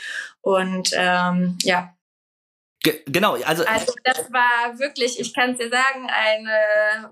Und 0.43 0.91
ähm, 0.95 1.59
ja, 1.62 1.95
Ge 2.83 3.03
genau, 3.07 3.35
also. 3.35 3.62
Also 3.66 3.93
das 4.05 4.33
war 4.33 4.78
wirklich, 4.78 5.20
ich 5.20 5.35
kann 5.35 5.51
es 5.51 5.59
dir 5.59 5.68
sagen, 5.68 6.09
ein 6.09 6.49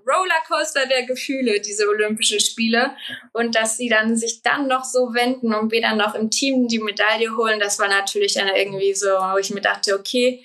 Rollercoaster 0.07 0.87
der 0.87 1.05
Gefühle, 1.05 1.61
diese 1.61 1.87
Olympischen 1.89 2.41
Spiele. 2.41 2.97
Und 3.33 3.55
dass 3.55 3.77
sie 3.77 3.91
dann 3.91 4.17
sich 4.17 4.43
dann 4.43 4.67
noch 4.67 4.85
so 4.85 5.13
wenden 5.13 5.53
und 5.55 5.71
wir 5.71 5.83
dann 5.83 5.99
noch 5.99 6.15
im 6.15 6.31
Team 6.31 6.69
die 6.69 6.79
Medaille 6.79 7.37
holen, 7.37 7.61
das 7.61 7.79
war 7.79 7.89
natürlich 7.89 8.35
dann 8.35 8.49
irgendwie 8.49 8.95
so, 8.95 9.09
wo 9.09 9.37
ich 9.37 9.51
mir 9.51 9.61
dachte, 9.61 9.95
okay, 9.95 10.43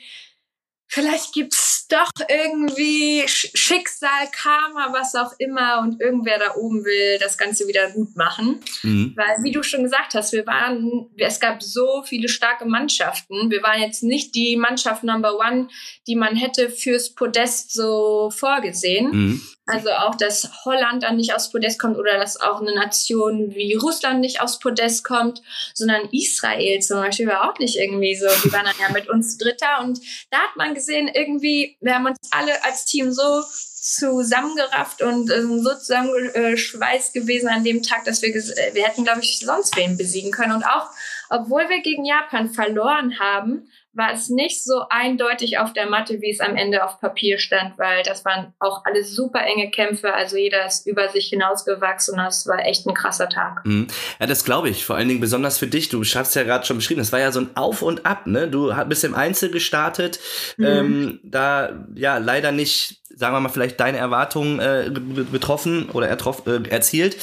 vielleicht 0.87 1.33
gibt's 1.33 1.87
doch 1.87 2.09
irgendwie 2.29 3.23
Schicksal, 3.27 4.27
Karma, 4.31 4.93
was 4.93 5.15
auch 5.15 5.33
immer 5.37 5.79
und 5.81 5.99
irgendwer 6.01 6.39
da 6.39 6.55
oben 6.55 6.83
will 6.85 7.17
das 7.19 7.37
Ganze 7.37 7.67
wieder 7.67 7.91
gut 7.91 8.15
machen. 8.15 8.61
Mhm. 8.83 9.13
Weil, 9.15 9.43
wie 9.43 9.51
du 9.51 9.63
schon 9.63 9.83
gesagt 9.83 10.13
hast, 10.13 10.33
wir 10.33 10.45
waren, 10.47 11.09
es 11.17 11.39
gab 11.39 11.61
so 11.61 12.03
viele 12.03 12.29
starke 12.29 12.65
Mannschaften. 12.65 13.51
Wir 13.51 13.63
waren 13.63 13.81
jetzt 13.81 14.03
nicht 14.03 14.35
die 14.35 14.55
Mannschaft 14.55 15.03
Number 15.03 15.37
One, 15.37 15.67
die 16.07 16.15
man 16.15 16.35
hätte 16.35 16.69
fürs 16.69 17.13
Podest 17.13 17.73
so 17.73 18.31
vorgesehen. 18.31 19.11
Mhm. 19.11 19.41
Also 19.65 19.91
auch, 19.91 20.15
dass 20.15 20.49
Holland 20.65 21.03
dann 21.03 21.15
nicht 21.15 21.33
aufs 21.33 21.49
Podest 21.49 21.79
kommt 21.79 21.97
oder 21.97 22.17
dass 22.17 22.39
auch 22.39 22.59
eine 22.59 22.75
Nation 22.75 23.55
wie 23.55 23.75
Russland 23.75 24.19
nicht 24.19 24.41
aufs 24.41 24.59
Podest 24.59 25.05
kommt, 25.05 25.41
sondern 25.73 26.09
Israel 26.11 26.81
zum 26.81 26.97
Beispiel 26.97 27.27
war 27.27 27.49
auch 27.49 27.57
nicht 27.59 27.77
irgendwie 27.77 28.15
so. 28.15 28.27
Die 28.43 28.51
waren 28.51 28.65
dann 28.65 28.75
ja 28.79 28.91
mit 28.91 29.09
uns 29.09 29.37
Dritter 29.37 29.79
und 29.81 29.99
da 30.31 30.39
hat 30.39 30.55
man 30.57 30.73
gesehen, 30.73 31.07
irgendwie, 31.07 31.77
wir 31.79 31.95
haben 31.95 32.07
uns 32.07 32.17
alle 32.31 32.63
als 32.65 32.83
Team 32.85 33.13
so 33.13 33.43
zusammengerafft 33.83 35.01
und 35.01 35.29
äh, 35.29 35.41
so 35.41 35.75
zusammengeschweißt 35.75 37.13
gewesen 37.13 37.49
an 37.49 37.63
dem 37.63 37.83
Tag, 37.83 38.05
dass 38.05 38.21
wir, 38.21 38.33
wir 38.33 38.83
hätten, 38.83 39.03
glaube 39.03 39.21
ich, 39.21 39.39
sonst 39.39 39.75
wen 39.75 39.97
besiegen 39.97 40.31
können. 40.31 40.53
Und 40.53 40.63
auch, 40.63 40.89
obwohl 41.29 41.67
wir 41.69 41.81
gegen 41.81 42.05
Japan 42.05 42.49
verloren 42.49 43.19
haben, 43.19 43.69
war 43.93 44.11
es 44.11 44.29
nicht 44.29 44.63
so 44.63 44.85
eindeutig 44.89 45.59
auf 45.59 45.71
der 45.71 45.87
Matte, 45.87 46.19
wie 46.21 46.31
es 46.31 46.39
am 46.39 46.55
Ende 46.55 46.83
auf 46.83 46.99
Papier 46.99 47.37
stand, 47.37 47.77
weil 47.77 48.01
das 48.03 48.25
waren 48.25 48.53
auch 48.59 48.83
alles 48.85 49.15
super 49.15 49.41
enge 49.41 49.69
Kämpfe. 49.69 50.13
Also 50.13 50.35
jeder 50.35 50.65
ist 50.65 50.87
über 50.87 51.09
sich 51.09 51.27
hinausgewachsen 51.27 52.15
und 52.15 52.25
das 52.25 52.47
war 52.47 52.65
echt 52.65 52.87
ein 52.87 52.95
krasser 52.95 53.29
Tag. 53.29 53.63
Mhm. 53.65 53.87
Ja, 54.19 54.25
das 54.25 54.43
glaube 54.43 54.69
ich. 54.69 54.85
Vor 54.85 54.95
allen 54.95 55.07
Dingen 55.07 55.19
besonders 55.19 55.59
für 55.59 55.67
dich. 55.67 55.89
Du 55.89 56.03
hast 56.03 56.35
ja 56.35 56.43
gerade 56.43 56.65
schon 56.65 56.77
beschrieben, 56.77 56.99
das 56.99 57.11
war 57.11 57.19
ja 57.19 57.31
so 57.31 57.41
ein 57.41 57.55
Auf 57.55 57.83
und 57.83 58.05
Ab. 58.05 58.25
Ne? 58.25 58.47
Du 58.47 58.73
bist 58.87 59.03
im 59.03 59.13
Einzel 59.13 59.51
gestartet, 59.51 60.19
mhm. 60.57 60.65
ähm, 60.65 61.19
da 61.23 61.85
ja 61.93 62.17
leider 62.17 62.51
nicht, 62.51 63.01
sagen 63.15 63.35
wir 63.35 63.39
mal, 63.41 63.49
vielleicht 63.49 63.79
deine 63.79 63.99
Erwartungen 63.99 64.59
äh, 64.59 64.89
betroffen 65.31 65.89
oder 65.91 66.09
äh, 66.09 66.69
erzielt. 66.69 67.17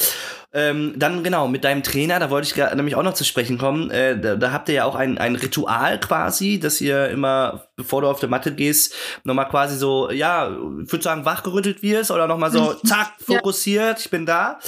Ähm, 0.53 0.93
dann 0.97 1.23
genau, 1.23 1.47
mit 1.47 1.63
deinem 1.63 1.81
Trainer, 1.81 2.19
da 2.19 2.29
wollte 2.29 2.47
ich 2.47 2.75
nämlich 2.75 2.95
auch 2.95 3.03
noch 3.03 3.13
zu 3.13 3.23
sprechen 3.23 3.57
kommen. 3.57 3.89
Äh, 3.89 4.19
da, 4.19 4.35
da, 4.35 4.51
habt 4.51 4.67
ihr 4.67 4.75
ja 4.75 4.85
auch 4.85 4.95
ein, 4.95 5.17
ein 5.17 5.35
Ritual 5.35 5.97
quasi, 5.99 6.59
dass 6.59 6.81
ihr 6.81 7.07
immer, 7.07 7.67
bevor 7.77 8.01
du 8.01 8.09
auf 8.09 8.19
der 8.19 8.27
Matte 8.27 8.53
gehst, 8.53 8.93
nochmal 9.23 9.47
quasi 9.47 9.77
so, 9.77 10.11
ja, 10.11 10.49
ich 10.49 10.91
würde 10.91 11.03
sagen, 11.03 11.23
wachgerüttelt 11.23 11.81
wirst 11.83 12.11
oder 12.11 12.27
nochmal 12.27 12.51
so, 12.51 12.73
zack, 12.85 13.13
fokussiert, 13.19 13.99
ich 14.01 14.09
bin 14.09 14.25
da. 14.25 14.59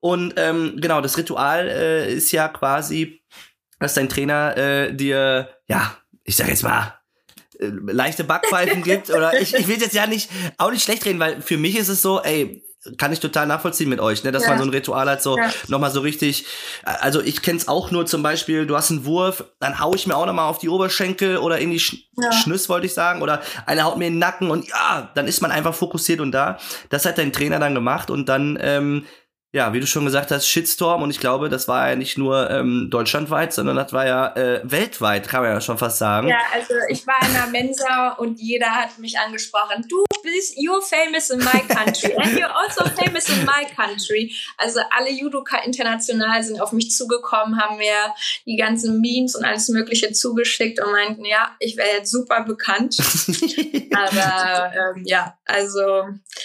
Und 0.00 0.34
ähm, 0.36 0.74
genau, 0.76 1.00
das 1.00 1.16
Ritual 1.16 1.68
äh, 1.68 2.12
ist 2.12 2.32
ja 2.32 2.48
quasi, 2.48 3.22
dass 3.78 3.94
dein 3.94 4.10
Trainer 4.10 4.56
äh, 4.58 4.94
dir, 4.94 5.48
ja, 5.68 5.96
ich 6.24 6.36
sag 6.36 6.48
jetzt 6.48 6.64
mal, 6.64 7.00
äh, 7.58 7.66
leichte 7.66 8.24
Backpfeifen 8.24 8.82
gibt 8.84 9.08
oder 9.08 9.40
ich, 9.40 9.54
ich 9.54 9.68
will 9.68 9.80
jetzt 9.80 9.94
ja 9.94 10.06
nicht 10.06 10.30
auch 10.58 10.70
nicht 10.70 10.84
schlecht 10.84 11.06
reden, 11.06 11.18
weil 11.18 11.40
für 11.40 11.56
mich 11.56 11.78
ist 11.78 11.88
es 11.88 12.02
so, 12.02 12.20
ey, 12.20 12.62
kann 12.96 13.12
ich 13.12 13.20
total 13.20 13.46
nachvollziehen 13.46 13.88
mit 13.88 14.00
euch, 14.00 14.24
ne? 14.24 14.32
dass 14.32 14.44
ja. 14.44 14.50
man 14.50 14.58
so 14.58 14.64
ein 14.64 14.70
Ritual 14.70 15.08
hat, 15.08 15.22
so 15.22 15.36
ja. 15.36 15.50
nochmal 15.68 15.90
so 15.90 16.00
richtig. 16.00 16.46
Also 16.82 17.20
ich 17.20 17.42
kenn's 17.42 17.68
auch 17.68 17.90
nur 17.90 18.06
zum 18.06 18.22
Beispiel, 18.22 18.66
du 18.66 18.76
hast 18.76 18.90
einen 18.90 19.04
Wurf, 19.04 19.44
dann 19.58 19.80
hau 19.80 19.94
ich 19.94 20.06
mir 20.06 20.16
auch 20.16 20.26
nochmal 20.26 20.48
auf 20.48 20.58
die 20.58 20.68
Oberschenkel 20.68 21.36
oder 21.36 21.58
in 21.58 21.70
die 21.70 21.80
Sch 21.80 21.96
ja. 22.16 22.32
Schnüss, 22.32 22.68
wollte 22.68 22.86
ich 22.86 22.94
sagen, 22.94 23.22
oder 23.22 23.42
einer 23.66 23.84
haut 23.84 23.98
mir 23.98 24.06
in 24.06 24.14
den 24.14 24.18
Nacken 24.18 24.50
und 24.50 24.68
ja, 24.68 25.10
dann 25.14 25.26
ist 25.26 25.42
man 25.42 25.50
einfach 25.50 25.74
fokussiert 25.74 26.20
und 26.20 26.32
da. 26.32 26.58
Das 26.88 27.04
hat 27.04 27.18
dein 27.18 27.32
Trainer 27.32 27.58
dann 27.58 27.74
gemacht 27.74 28.10
und 28.10 28.28
dann 28.28 28.58
ähm, 28.60 29.06
ja, 29.52 29.72
wie 29.72 29.80
du 29.80 29.86
schon 29.86 30.04
gesagt 30.04 30.30
hast, 30.30 30.46
Shitstorm 30.46 31.02
und 31.02 31.10
ich 31.10 31.18
glaube, 31.18 31.48
das 31.48 31.66
war 31.66 31.88
ja 31.88 31.96
nicht 31.96 32.16
nur 32.16 32.48
ähm, 32.50 32.86
deutschlandweit, 32.88 33.52
sondern 33.52 33.74
das 33.74 33.92
war 33.92 34.06
ja 34.06 34.32
äh, 34.36 34.60
weltweit, 34.62 35.26
kann 35.26 35.42
man 35.42 35.52
ja 35.52 35.60
schon 35.60 35.76
fast 35.76 35.98
sagen. 35.98 36.28
Ja, 36.28 36.38
also 36.54 36.74
ich 36.88 37.04
war 37.04 37.20
in 37.26 37.32
der 37.32 37.46
Mensa 37.48 38.10
und 38.10 38.40
jeder 38.40 38.70
hat 38.70 38.96
mich 38.98 39.18
angesprochen. 39.18 39.84
Du 39.88 40.04
bist, 40.22 40.56
you're 40.56 40.80
famous 40.82 41.30
in 41.30 41.38
my 41.38 41.60
country 41.66 42.14
and 42.16 42.38
you're 42.38 42.54
also 42.54 42.84
famous 42.94 43.28
in 43.28 43.44
my 43.44 43.66
country. 43.74 44.32
Also 44.56 44.80
alle 44.96 45.10
Judoka 45.10 45.58
international 45.64 46.44
sind 46.44 46.60
auf 46.60 46.70
mich 46.70 46.92
zugekommen, 46.92 47.60
haben 47.60 47.76
mir 47.78 48.14
die 48.46 48.56
ganzen 48.56 49.00
Memes 49.00 49.34
und 49.34 49.44
alles 49.44 49.68
Mögliche 49.68 50.12
zugeschickt 50.12 50.80
und 50.80 50.92
meinten, 50.92 51.24
ja, 51.24 51.56
ich 51.58 51.76
wäre 51.76 51.88
jetzt 51.96 52.12
super 52.12 52.44
bekannt. 52.44 52.96
Aber 53.92 54.72
ähm, 54.74 55.02
ja, 55.06 55.36
also 55.44 56.04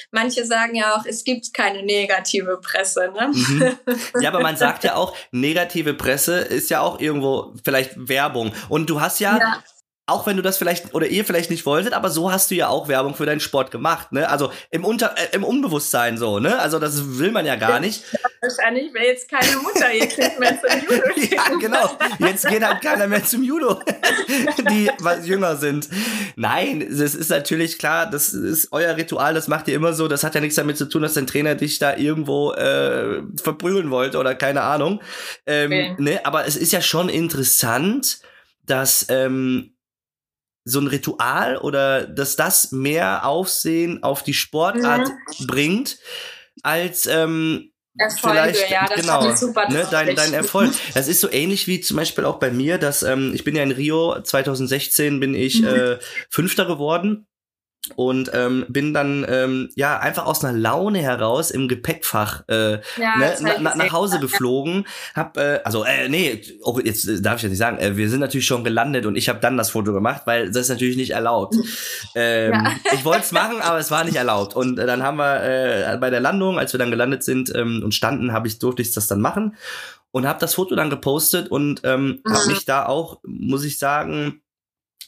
manche 0.09 0.43
sagen 0.45 0.73
ja 0.75 0.95
auch, 0.95 1.05
es 1.05 1.23
gibt 1.23 1.53
keine 1.53 1.83
negative 1.83 2.59
Presse. 2.61 2.94
Presse, 2.95 3.11
ne? 3.11 3.27
Mhm. 3.27 4.21
Ja, 4.21 4.29
aber 4.29 4.41
man 4.41 4.57
sagt 4.57 4.83
ja 4.83 4.95
auch, 4.95 5.15
negative 5.31 5.93
Presse 5.93 6.39
ist 6.39 6.69
ja 6.69 6.81
auch 6.81 6.99
irgendwo 6.99 7.53
vielleicht 7.63 7.91
Werbung. 7.95 8.53
Und 8.69 8.89
du 8.89 9.01
hast 9.01 9.19
ja, 9.19 9.37
ja 9.37 9.63
auch 10.07 10.27
wenn 10.27 10.37
du 10.37 10.43
das 10.43 10.57
vielleicht 10.57 10.93
oder 10.93 11.07
ihr 11.07 11.25
vielleicht 11.25 11.49
nicht 11.49 11.65
wolltet, 11.65 11.93
aber 11.93 12.11
so 12.11 12.31
hast 12.31 12.51
du 12.51 12.55
ja 12.55 12.67
auch 12.67 12.87
Werbung 12.87 13.15
für 13.15 13.25
deinen 13.25 13.39
Sport 13.39 13.71
gemacht, 13.71 14.11
ne? 14.11 14.29
Also 14.29 14.51
im 14.69 14.85
Unter 14.85 15.15
äh, 15.17 15.35
im 15.35 15.43
Unbewusstsein 15.43 16.19
so, 16.19 16.39
ne? 16.39 16.59
Also 16.59 16.77
das 16.77 17.17
will 17.17 17.31
man 17.31 17.45
ja 17.45 17.55
gar 17.55 17.79
nicht. 17.79 18.03
Ja, 18.15 18.29
wahrscheinlich 18.41 18.93
will 18.93 19.03
jetzt 19.03 19.29
keine 19.29 19.57
Mutter 19.57 19.91
jetzt 19.91 20.17
nicht 20.17 20.39
mehr 20.39 20.57
zum 20.61 20.79
Judo. 20.89 21.35
ja, 21.35 21.43
genau. 21.59 21.97
Jetzt 22.19 22.47
geht 22.47 22.63
halt 22.63 22.81
keiner 22.81 23.07
mehr 23.07 23.23
zum 23.23 23.43
Judo, 23.43 23.81
die 24.69 24.89
was 24.99 25.27
jünger 25.27 25.55
sind. 25.57 25.89
Nein, 26.35 26.85
das 26.89 27.15
ist 27.15 27.29
natürlich 27.29 27.77
klar, 27.77 28.09
das 28.09 28.33
ist 28.33 28.71
euer 28.71 28.95
Ritual, 28.95 29.33
das 29.33 29.47
macht 29.47 29.67
ihr 29.67 29.75
immer 29.75 29.93
so. 29.93 30.07
Das 30.07 30.23
hat 30.23 30.35
ja 30.35 30.41
nichts 30.41 30.55
damit 30.55 30.77
zu 30.77 30.85
tun, 30.85 31.01
dass 31.01 31.15
dein 31.15 31.27
Trainer 31.27 31.55
dich 31.55 31.79
da 31.79 31.97
irgendwo 31.97 32.53
äh, 32.53 33.23
verprügeln 33.41 33.89
wollte 33.89 34.17
oder 34.17 34.35
keine 34.35 34.61
Ahnung. 34.61 35.01
Ähm, 35.45 35.71
okay. 35.71 35.95
ne? 35.97 36.25
Aber 36.25 36.45
es 36.45 36.55
ist 36.55 36.71
ja 36.71 36.81
schon 36.81 37.09
interessant, 37.09 38.19
dass 38.65 39.07
ähm, 39.09 39.74
so 40.65 40.79
ein 40.79 40.87
Ritual 40.87 41.57
oder 41.57 42.07
dass 42.07 42.35
das 42.35 42.71
mehr 42.71 43.25
Aufsehen 43.25 44.03
auf 44.03 44.23
die 44.23 44.33
Sportart 44.33 45.09
mhm. 45.39 45.47
bringt, 45.47 45.97
als 46.63 47.05
ähm, 47.05 47.71
Erfolge, 47.97 48.39
vielleicht, 48.39 48.71
ja, 48.71 48.87
das 48.87 49.01
genau, 49.01 49.35
super 49.35 49.69
ne, 49.69 49.87
dein, 49.89 50.15
dein 50.15 50.33
Erfolg. 50.33 50.73
Das 50.93 51.07
ist 51.07 51.21
so 51.21 51.31
ähnlich 51.31 51.67
wie 51.67 51.79
zum 51.79 51.95
Beispiel 51.95 52.25
auch 52.25 52.39
bei 52.39 52.51
mir, 52.51 52.77
dass 52.77 53.03
ähm, 53.03 53.31
ich 53.33 53.45
bin 53.45 53.55
ja 53.55 53.63
in 53.63 53.71
Rio 53.71 54.21
2016 54.21 55.19
bin 55.19 55.33
ich 55.33 55.61
mhm. 55.61 55.67
äh, 55.67 55.97
Fünfter 56.29 56.65
geworden 56.65 57.27
und 57.95 58.31
ähm, 58.33 58.65
bin 58.67 58.93
dann 58.93 59.25
ähm, 59.29 59.69
ja 59.75 59.99
einfach 59.99 60.25
aus 60.25 60.43
einer 60.43 60.57
Laune 60.57 60.99
heraus 60.99 61.51
im 61.51 61.67
Gepäckfach 61.67 62.43
äh, 62.47 62.79
ja, 62.97 63.17
ne, 63.17 63.35
na, 63.59 63.75
nach 63.75 63.91
Hause 63.91 64.19
geflogen 64.19 64.85
hab 65.13 65.37
äh, 65.37 65.59
also 65.63 65.83
äh, 65.83 66.09
nee 66.09 66.41
auch 66.63 66.79
jetzt 66.83 67.07
äh, 67.07 67.21
darf 67.21 67.37
ich 67.37 67.43
ja 67.43 67.49
nicht 67.49 67.57
sagen 67.57 67.77
äh, 67.77 67.95
wir 67.95 68.09
sind 68.09 68.21
natürlich 68.21 68.47
schon 68.47 68.63
gelandet 68.63 69.05
und 69.05 69.15
ich 69.15 69.29
habe 69.29 69.39
dann 69.39 69.57
das 69.57 69.69
Foto 69.69 69.93
gemacht 69.93 70.23
weil 70.25 70.47
das 70.47 70.63
ist 70.63 70.69
natürlich 70.69 70.97
nicht 70.97 71.11
erlaubt 71.11 71.55
ähm, 72.15 72.53
ja. 72.53 72.71
ich 72.93 73.05
wollte 73.05 73.23
es 73.23 73.31
machen 73.31 73.61
aber 73.61 73.77
es 73.77 73.91
war 73.91 74.03
nicht 74.03 74.17
erlaubt 74.17 74.55
und 74.55 74.79
äh, 74.79 74.85
dann 74.85 75.03
haben 75.03 75.17
wir 75.17 75.43
äh, 75.43 75.97
bei 75.97 76.09
der 76.09 76.21
Landung 76.21 76.57
als 76.57 76.73
wir 76.73 76.79
dann 76.79 76.91
gelandet 76.91 77.23
sind 77.23 77.53
ähm, 77.55 77.81
und 77.83 77.93
standen 77.93 78.33
habe 78.33 78.47
ich 78.47 78.57
durfte 78.59 78.81
ich 78.81 78.93
das 78.93 79.07
dann 79.07 79.21
machen 79.21 79.55
und 80.11 80.25
habe 80.25 80.39
das 80.39 80.55
Foto 80.55 80.75
dann 80.75 80.89
gepostet 80.89 81.49
und 81.49 81.81
ähm, 81.83 82.21
mhm. 82.23 82.33
habe 82.33 82.47
mich 82.47 82.65
da 82.65 82.85
auch 82.85 83.19
muss 83.25 83.63
ich 83.63 83.77
sagen 83.77 84.41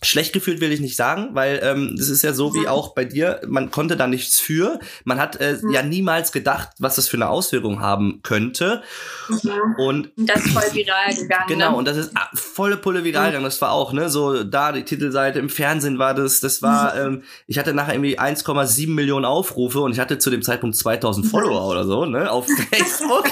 Schlecht 0.03 0.31
gefühlt 0.31 0.61
will 0.61 0.71
ich 0.71 0.79
nicht 0.79 0.95
sagen, 0.95 1.29
weil 1.33 1.59
ähm, 1.63 1.95
das 1.97 2.09
ist 2.09 2.21
ja 2.21 2.33
so 2.33 2.53
wie 2.53 2.67
auch 2.67 2.93
bei 2.93 3.03
dir, 3.03 3.41
man 3.47 3.71
konnte 3.71 3.97
da 3.97 4.05
nichts 4.05 4.39
für. 4.39 4.79
Man 5.05 5.19
hat 5.19 5.41
äh, 5.41 5.57
mhm. 5.59 5.71
ja 5.71 5.81
niemals 5.81 6.31
gedacht, 6.31 6.69
was 6.77 6.95
das 6.95 7.07
für 7.07 7.17
eine 7.17 7.29
Auswirkung 7.29 7.81
haben 7.81 8.19
könnte. 8.21 8.83
Mhm. 9.27 9.75
Und 9.79 10.11
das 10.15 10.45
ist 10.45 10.53
voll 10.53 10.71
viral 10.73 11.15
gegangen. 11.15 11.47
Genau, 11.47 11.71
ne? 11.71 11.77
und 11.77 11.87
das 11.87 11.97
ist 11.97 12.11
ah, 12.15 12.29
volle 12.35 12.77
Pulle 12.77 13.03
viral 13.03 13.23
mhm. 13.23 13.27
gegangen. 13.27 13.45
Das 13.45 13.59
war 13.59 13.71
auch, 13.71 13.91
ne, 13.91 14.09
so 14.09 14.43
da 14.43 14.71
die 14.71 14.83
Titelseite 14.83 15.39
im 15.39 15.49
Fernsehen 15.49 15.97
war 15.97 16.13
das, 16.13 16.41
das 16.41 16.61
war, 16.61 16.93
mhm. 16.93 17.15
ähm, 17.15 17.23
ich 17.47 17.57
hatte 17.57 17.73
nachher 17.73 17.93
irgendwie 17.93 18.19
1,7 18.19 18.93
Millionen 18.93 19.25
Aufrufe 19.25 19.79
und 19.79 19.93
ich 19.93 19.99
hatte 19.99 20.19
zu 20.19 20.29
dem 20.29 20.43
Zeitpunkt 20.43 20.75
2000 20.75 21.25
mhm. 21.25 21.29
Follower 21.29 21.67
oder 21.67 21.85
so, 21.85 22.05
ne, 22.05 22.29
auf 22.29 22.45
Facebook. 22.71 23.25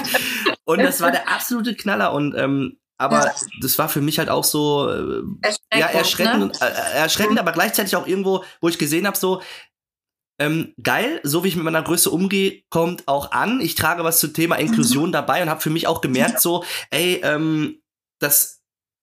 und 0.64 0.82
das 0.82 1.00
war 1.00 1.12
der 1.12 1.28
absolute 1.28 1.76
Knaller 1.76 2.12
und 2.12 2.34
ähm, 2.36 2.76
aber 2.98 3.26
ja. 3.26 3.34
das 3.60 3.78
war 3.78 3.88
für 3.88 4.00
mich 4.00 4.18
halt 4.18 4.28
auch 4.28 4.44
so 4.44 4.88
äh, 4.90 5.22
ja 5.78 5.86
erschreckend, 5.86 6.60
ne? 6.60 6.66
äh, 6.66 6.98
erschreckend, 6.98 7.38
aber 7.38 7.52
gleichzeitig 7.52 7.94
auch 7.96 8.06
irgendwo, 8.06 8.44
wo 8.60 8.68
ich 8.68 8.78
gesehen 8.78 9.06
habe, 9.06 9.16
so 9.16 9.42
ähm, 10.38 10.74
geil, 10.82 11.20
so 11.22 11.44
wie 11.44 11.48
ich 11.48 11.56
mit 11.56 11.64
meiner 11.64 11.82
Größe 11.82 12.10
umgehe, 12.10 12.62
kommt 12.68 13.08
auch 13.08 13.32
an. 13.32 13.60
Ich 13.60 13.74
trage 13.74 14.04
was 14.04 14.20
zum 14.20 14.34
Thema 14.34 14.56
Inklusion 14.56 15.12
dabei 15.12 15.42
und 15.42 15.48
habe 15.48 15.60
für 15.62 15.70
mich 15.70 15.86
auch 15.86 16.00
gemerkt, 16.00 16.40
so, 16.40 16.64
ey, 16.90 17.20
ähm, 17.22 17.80
das 18.20 18.55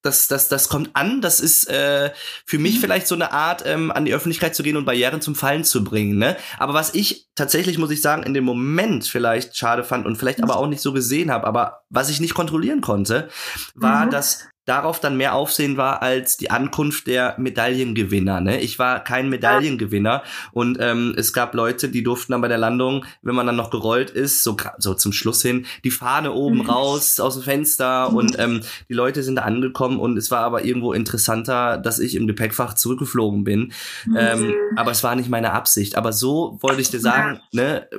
das, 0.03 0.27
das, 0.27 0.49
das 0.49 0.69
kommt 0.69 0.91
an. 0.93 1.21
Das 1.21 1.39
ist 1.39 1.67
äh, 1.69 2.11
für 2.45 2.59
mich 2.59 2.75
mhm. 2.75 2.81
vielleicht 2.81 3.07
so 3.07 3.15
eine 3.15 3.31
Art, 3.31 3.63
ähm, 3.65 3.89
an 3.89 4.05
die 4.05 4.13
Öffentlichkeit 4.13 4.53
zu 4.53 4.61
gehen 4.61 4.77
und 4.77 4.85
Barrieren 4.85 5.21
zum 5.21 5.33
Fallen 5.33 5.63
zu 5.63 5.83
bringen. 5.83 6.17
Ne? 6.17 6.37
Aber 6.59 6.73
was 6.73 6.93
ich 6.93 7.29
tatsächlich, 7.35 7.77
muss 7.77 7.89
ich 7.89 8.01
sagen, 8.01 8.23
in 8.23 8.33
dem 8.33 8.43
Moment 8.43 9.07
vielleicht 9.07 9.57
schade 9.57 9.83
fand 9.83 10.05
und 10.05 10.17
vielleicht 10.17 10.43
aber 10.43 10.57
auch 10.57 10.67
nicht 10.67 10.81
so 10.81 10.93
gesehen 10.93 11.31
habe, 11.31 11.47
aber 11.47 11.83
was 11.89 12.09
ich 12.09 12.19
nicht 12.19 12.35
kontrollieren 12.35 12.81
konnte, 12.81 13.29
war, 13.75 14.05
mhm. 14.05 14.11
dass 14.11 14.45
darauf 14.65 14.99
dann 14.99 15.17
mehr 15.17 15.35
Aufsehen 15.35 15.77
war 15.77 16.01
als 16.01 16.37
die 16.37 16.49
Ankunft 16.49 17.07
der 17.07 17.35
Medaillengewinner. 17.37 18.39
Ne? 18.39 18.61
Ich 18.61 18.79
war 18.79 19.03
kein 19.03 19.29
Medaillengewinner 19.29 20.23
und 20.51 20.77
ähm, 20.79 21.13
es 21.17 21.33
gab 21.33 21.53
Leute, 21.53 21.89
die 21.89 22.03
durften 22.03 22.31
dann 22.31 22.41
bei 22.41 22.47
der 22.47 22.57
Landung, 22.57 23.05
wenn 23.21 23.35
man 23.35 23.45
dann 23.45 23.55
noch 23.55 23.69
gerollt 23.69 24.09
ist, 24.09 24.43
so, 24.43 24.55
so 24.77 24.93
zum 24.93 25.11
Schluss 25.11 25.41
hin, 25.41 25.65
die 25.83 25.91
Fahne 25.91 26.31
oben 26.31 26.59
mhm. 26.59 26.69
raus 26.69 27.19
aus 27.19 27.33
dem 27.35 27.43
Fenster 27.43 28.09
mhm. 28.09 28.15
und 28.15 28.39
ähm, 28.39 28.61
die 28.89 28.93
Leute 28.93 29.23
sind 29.23 29.35
da 29.35 29.41
angekommen 29.41 29.99
und 29.99 30.17
es 30.17 30.31
war 30.31 30.41
aber 30.41 30.63
irgendwo 30.63 30.93
interessanter, 30.93 31.77
dass 31.77 31.99
ich 31.99 32.15
im 32.15 32.27
Gepäckfach 32.27 32.73
zurückgeflogen 32.73 33.43
bin. 33.43 33.73
Mhm. 34.05 34.17
Ähm, 34.17 34.53
aber 34.75 34.91
es 34.91 35.03
war 35.03 35.15
nicht 35.15 35.29
meine 35.29 35.51
Absicht. 35.53 35.95
Aber 35.95 36.13
so 36.13 36.57
wollte 36.61 36.81
ich 36.81 36.89
dir 36.89 36.99
sagen, 36.99 37.39
ja. 37.51 37.63
ne, 37.63 37.89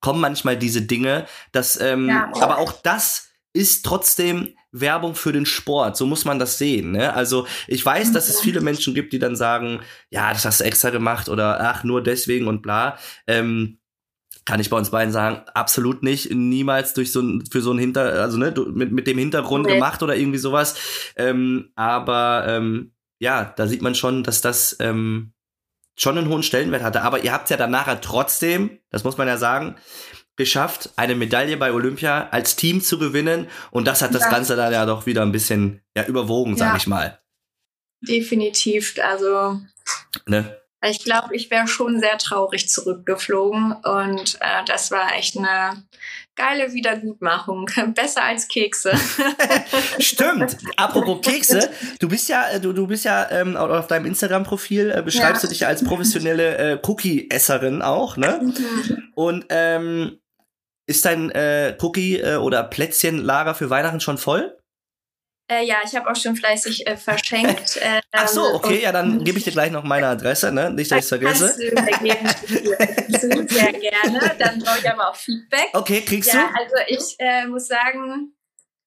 kommen 0.00 0.20
manchmal 0.20 0.56
diese 0.56 0.82
Dinge, 0.82 1.26
dass 1.52 1.80
ähm, 1.80 2.08
ja. 2.08 2.30
aber 2.40 2.58
auch 2.58 2.72
das 2.72 3.28
ist 3.52 3.84
trotzdem 3.84 4.48
Werbung 4.74 5.14
für 5.14 5.32
den 5.32 5.46
Sport. 5.46 5.96
So 5.96 6.06
muss 6.06 6.24
man 6.24 6.38
das 6.38 6.58
sehen. 6.58 6.92
Ne? 6.92 7.14
Also 7.14 7.46
ich 7.68 7.84
weiß, 7.84 8.12
dass 8.12 8.28
es 8.28 8.40
viele 8.40 8.60
Menschen 8.60 8.94
gibt, 8.94 9.12
die 9.12 9.18
dann 9.18 9.36
sagen, 9.36 9.80
ja, 10.10 10.32
das 10.32 10.44
hast 10.44 10.60
du 10.60 10.64
extra 10.64 10.90
gemacht 10.90 11.28
oder 11.28 11.60
ach, 11.60 11.84
nur 11.84 12.02
deswegen 12.02 12.48
und 12.48 12.60
bla. 12.60 12.98
Ähm, 13.26 13.78
kann 14.44 14.60
ich 14.60 14.68
bei 14.68 14.76
uns 14.76 14.90
beiden 14.90 15.12
sagen, 15.12 15.42
absolut 15.54 16.02
nicht, 16.02 16.34
niemals 16.34 16.92
durch 16.92 17.12
so 17.12 17.20
ein, 17.22 17.44
für 17.50 17.62
so 17.62 17.72
ein 17.72 17.78
Hinter, 17.78 18.20
also 18.20 18.36
ne, 18.36 18.52
mit, 18.72 18.92
mit 18.92 19.06
dem 19.06 19.16
Hintergrund 19.16 19.64
okay. 19.64 19.74
gemacht 19.74 20.02
oder 20.02 20.16
irgendwie 20.16 20.38
sowas. 20.38 20.74
Ähm, 21.16 21.70
aber 21.76 22.44
ähm, 22.48 22.92
ja, 23.20 23.54
da 23.56 23.66
sieht 23.66 23.80
man 23.80 23.94
schon, 23.94 24.22
dass 24.22 24.40
das 24.40 24.76
ähm, 24.80 25.32
schon 25.96 26.18
einen 26.18 26.28
hohen 26.28 26.42
Stellenwert 26.42 26.82
hatte. 26.82 27.02
Aber 27.02 27.22
ihr 27.22 27.32
habt 27.32 27.48
ja 27.48 27.56
dann 27.56 27.70
nachher 27.70 28.00
trotzdem, 28.00 28.78
das 28.90 29.04
muss 29.04 29.16
man 29.16 29.28
ja 29.28 29.38
sagen, 29.38 29.76
geschafft, 30.36 30.90
eine 30.96 31.14
Medaille 31.14 31.56
bei 31.56 31.72
Olympia 31.72 32.28
als 32.30 32.56
Team 32.56 32.80
zu 32.80 32.98
gewinnen. 32.98 33.48
Und 33.70 33.86
das 33.86 34.02
hat 34.02 34.14
das 34.14 34.22
ja. 34.22 34.30
Ganze 34.30 34.56
dann 34.56 34.72
ja 34.72 34.86
doch 34.86 35.06
wieder 35.06 35.22
ein 35.22 35.32
bisschen 35.32 35.82
ja, 35.96 36.04
überwogen, 36.04 36.56
sag 36.56 36.70
ja. 36.72 36.76
ich 36.76 36.86
mal. 36.86 37.20
Definitiv. 38.00 38.96
Also 39.02 39.60
ne? 40.26 40.56
ich 40.90 41.02
glaube, 41.02 41.34
ich 41.34 41.50
wäre 41.50 41.66
schon 41.66 42.00
sehr 42.00 42.18
traurig 42.18 42.68
zurückgeflogen. 42.68 43.72
Und 43.72 44.36
äh, 44.40 44.64
das 44.66 44.90
war 44.90 45.14
echt 45.14 45.36
eine 45.36 45.84
geile 46.36 46.72
Wiedergutmachung. 46.72 47.70
Besser 47.94 48.24
als 48.24 48.48
Kekse. 48.48 48.92
Stimmt. 49.98 50.56
Apropos 50.76 51.20
Kekse, 51.22 51.70
du 52.00 52.08
bist 52.08 52.28
ja, 52.28 52.58
du, 52.58 52.72
du 52.72 52.86
bist 52.86 53.04
ja 53.04 53.30
ähm, 53.30 53.56
auf 53.56 53.86
deinem 53.86 54.06
Instagram-Profil 54.06 54.90
äh, 54.90 55.02
beschreibst 55.02 55.42
ja. 55.42 55.48
du 55.48 55.52
dich 55.52 55.66
als 55.66 55.84
professionelle 55.84 56.56
äh, 56.56 56.78
Cookie-Esserin 56.82 57.82
auch, 57.82 58.16
ne? 58.16 58.40
Mhm. 58.42 59.12
Und 59.14 59.46
ähm, 59.48 60.18
ist 60.86 61.04
dein 61.04 61.30
äh, 61.30 61.76
Cookie- 61.80 62.20
äh, 62.20 62.36
oder 62.36 62.62
Plätzchenlager 62.64 63.54
für 63.54 63.70
Weihnachten 63.70 64.00
schon 64.00 64.18
voll? 64.18 64.56
Äh, 65.50 65.64
ja, 65.64 65.76
ich 65.84 65.94
habe 65.94 66.10
auch 66.10 66.16
schon 66.16 66.36
fleißig 66.36 66.86
äh, 66.86 66.96
verschenkt. 66.96 67.78
Ähm, 67.84 68.00
Ach 68.12 68.28
so, 68.28 68.54
okay, 68.54 68.80
ja, 68.82 68.92
dann 68.92 69.24
gebe 69.24 69.36
ich 69.36 69.44
dir 69.44 69.52
gleich 69.52 69.70
noch 69.70 69.82
meine 69.82 70.06
Adresse, 70.06 70.52
ne? 70.52 70.70
Nicht, 70.70 70.90
dass 70.90 71.04
ich 71.04 71.08
vergesse. 71.08 71.52
sehr, 71.52 71.70
sehr 73.48 73.72
gerne. 73.72 74.34
Dann 74.38 74.60
brauche 74.60 74.78
ich 74.78 74.88
aber 74.88 75.10
auch 75.10 75.16
Feedback. 75.16 75.68
Okay, 75.72 76.00
kriegst 76.00 76.32
ja, 76.32 76.48
du? 76.48 76.60
Also 76.60 76.74
ich 76.86 77.16
äh, 77.18 77.46
muss 77.46 77.66
sagen, 77.66 78.32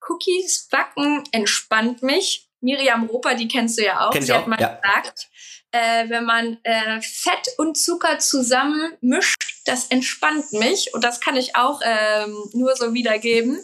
Cookies 0.08 0.68
backen 0.72 1.24
entspannt 1.32 2.02
mich. 2.02 2.50
Miriam 2.62 3.06
Roper, 3.06 3.36
die 3.36 3.48
kennst 3.48 3.78
du 3.78 3.84
ja 3.84 4.08
auch. 4.08 4.12
Kenn 4.12 4.24
Sie 4.24 4.34
auch. 4.34 4.40
hat 4.40 4.48
mal 4.48 4.60
ja. 4.60 4.80
gesagt, 4.82 5.30
äh, 5.78 6.10
wenn 6.10 6.26
man 6.26 6.58
äh, 6.64 7.02
Fett 7.02 7.48
und 7.58 7.78
Zucker 7.78 8.20
zusammen 8.20 8.94
mischt, 9.02 9.36
das 9.66 9.88
entspannt 9.88 10.54
mich 10.54 10.94
und 10.94 11.04
das 11.04 11.20
kann 11.20 11.36
ich 11.36 11.56
auch 11.56 11.82
ähm, 11.84 12.36
nur 12.54 12.76
so 12.76 12.94
wiedergeben. 12.94 13.60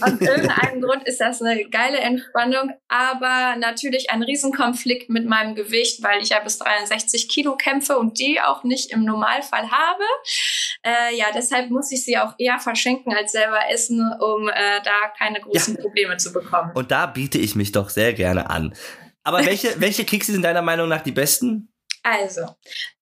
Aus 0.00 0.12
irgendeinem 0.20 0.82
Grund 0.82 1.04
ist 1.04 1.20
das 1.20 1.40
eine 1.40 1.64
geile 1.68 1.98
Entspannung, 1.98 2.72
aber 2.88 3.56
natürlich 3.56 4.10
ein 4.10 4.22
Riesenkonflikt 4.22 5.10
mit 5.10 5.26
meinem 5.26 5.54
Gewicht, 5.54 6.02
weil 6.02 6.20
ich 6.22 6.30
ja 6.30 6.40
bis 6.40 6.58
63 6.58 7.28
Kilo 7.28 7.56
kämpfe 7.56 7.98
und 7.98 8.18
die 8.18 8.40
auch 8.40 8.64
nicht 8.64 8.90
im 8.90 9.04
Normalfall 9.04 9.70
habe. 9.70 10.04
Äh, 10.82 11.16
ja, 11.16 11.26
deshalb 11.34 11.70
muss 11.70 11.92
ich 11.92 12.04
sie 12.04 12.18
auch 12.18 12.34
eher 12.38 12.58
verschenken 12.58 13.14
als 13.14 13.32
selber 13.32 13.60
essen, 13.70 14.00
um 14.20 14.48
äh, 14.48 14.52
da 14.84 14.92
keine 15.16 15.40
großen 15.40 15.76
ja. 15.76 15.82
Probleme 15.82 16.16
zu 16.16 16.32
bekommen. 16.32 16.72
Und 16.74 16.90
da 16.90 17.06
biete 17.06 17.38
ich 17.38 17.54
mich 17.54 17.72
doch 17.72 17.90
sehr 17.90 18.12
gerne 18.12 18.50
an. 18.50 18.74
Aber 19.24 19.44
welche, 19.44 19.80
welche 19.80 20.04
Kekse 20.04 20.32
sind 20.32 20.42
deiner 20.42 20.62
Meinung 20.62 20.88
nach 20.88 21.02
die 21.02 21.12
besten? 21.12 21.74
Also, 22.02 22.54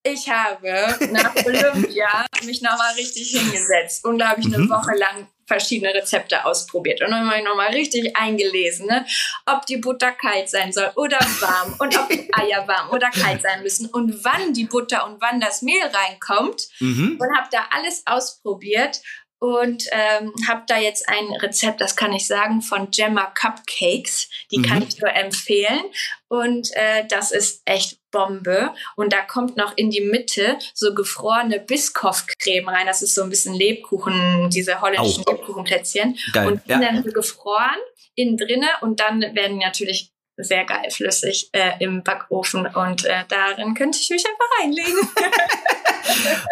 ich 0.05 0.29
habe 0.29 0.97
nach 1.11 1.35
Olympia 1.45 2.25
mich 2.45 2.63
nochmal 2.63 2.95
richtig 2.95 3.31
hingesetzt 3.31 4.05
und 4.05 4.19
da 4.19 4.29
habe 4.29 4.41
ich 4.41 4.47
eine 4.47 4.59
mhm. 4.59 4.71
Woche 4.71 4.97
lang 4.97 5.27
verschiedene 5.47 5.93
Rezepte 5.93 6.45
ausprobiert 6.45 7.03
und 7.03 7.11
dann 7.11 7.27
habe 7.27 7.39
ich 7.39 7.45
nochmal 7.45 7.73
richtig 7.73 8.17
eingelesen, 8.17 8.87
ne? 8.87 9.05
ob 9.45 9.67
die 9.67 9.79
Butter 9.79 10.13
kalt 10.13 10.49
sein 10.49 10.73
soll 10.73 10.91
oder 10.95 11.19
warm 11.41 11.75
und 11.81 11.99
ob 11.99 12.09
die 12.09 12.29
Eier 12.33 12.67
warm 12.69 12.91
oder 12.91 13.11
kalt 13.11 13.43
sein 13.43 13.63
müssen 13.63 13.87
und 13.87 14.25
wann 14.25 14.55
die 14.55 14.67
Butter 14.67 15.05
und 15.05 15.21
wann 15.21 15.41
das 15.41 15.63
Mehl 15.63 15.83
reinkommt 15.83 16.69
mhm. 16.79 17.19
und 17.21 17.37
habe 17.37 17.49
da 17.51 17.67
alles 17.71 18.03
ausprobiert 18.07 19.03
und 19.43 19.89
ähm, 19.91 20.33
habe 20.47 20.63
da 20.69 20.79
jetzt 20.79 21.09
ein 21.09 21.33
Rezept, 21.41 21.81
das 21.81 21.97
kann 21.97 22.13
ich 22.13 22.29
sagen, 22.29 22.63
von 22.63 22.93
Gemma 22.93 23.27
Cupcakes. 23.27 24.31
Die 24.53 24.59
mhm. 24.59 24.63
kann 24.63 24.83
ich 24.87 25.01
nur 25.01 25.13
empfehlen. 25.13 25.83
Und 26.29 26.69
äh, 26.75 27.09
das 27.09 27.33
ist 27.33 27.63
echt 27.65 27.99
Bombe. 28.13 28.73
Und 28.95 29.13
da 29.13 29.23
kommt 29.23 29.57
noch 29.57 29.77
in 29.77 29.91
die 29.91 30.01
Mitte 30.01 30.61
so 30.75 30.95
gefrorene 30.95 31.59
Biscoff-Creme 31.59 32.69
rein. 32.69 32.87
Das 32.87 33.03
ist 33.03 33.17
so 33.17 33.25
ein 33.25 33.31
bisschen 33.31 33.55
Lebkuchen, 33.55 34.49
diese 34.51 34.81
holländischen 34.81 35.25
oh. 35.27 35.33
Lebkuchenplätzchen. 35.33 36.17
Geil. 36.33 36.47
Und 36.47 36.61
ja. 36.69 36.79
dann 36.79 37.03
gefroren, 37.03 37.81
innen 38.15 38.37
drinne. 38.37 38.69
Und 38.81 39.01
dann 39.01 39.23
werden 39.23 39.59
natürlich 39.59 40.13
sehr 40.37 40.65
geil 40.65 40.89
flüssig 40.91 41.51
äh, 41.53 41.73
im 41.81 42.05
Backofen 42.05 42.67
und 42.67 43.05
äh, 43.05 43.25
darin 43.29 43.75
könnte 43.75 43.99
ich 44.01 44.09
mich 44.09 44.25
einfach 44.25 44.61
reinlegen. 44.61 45.09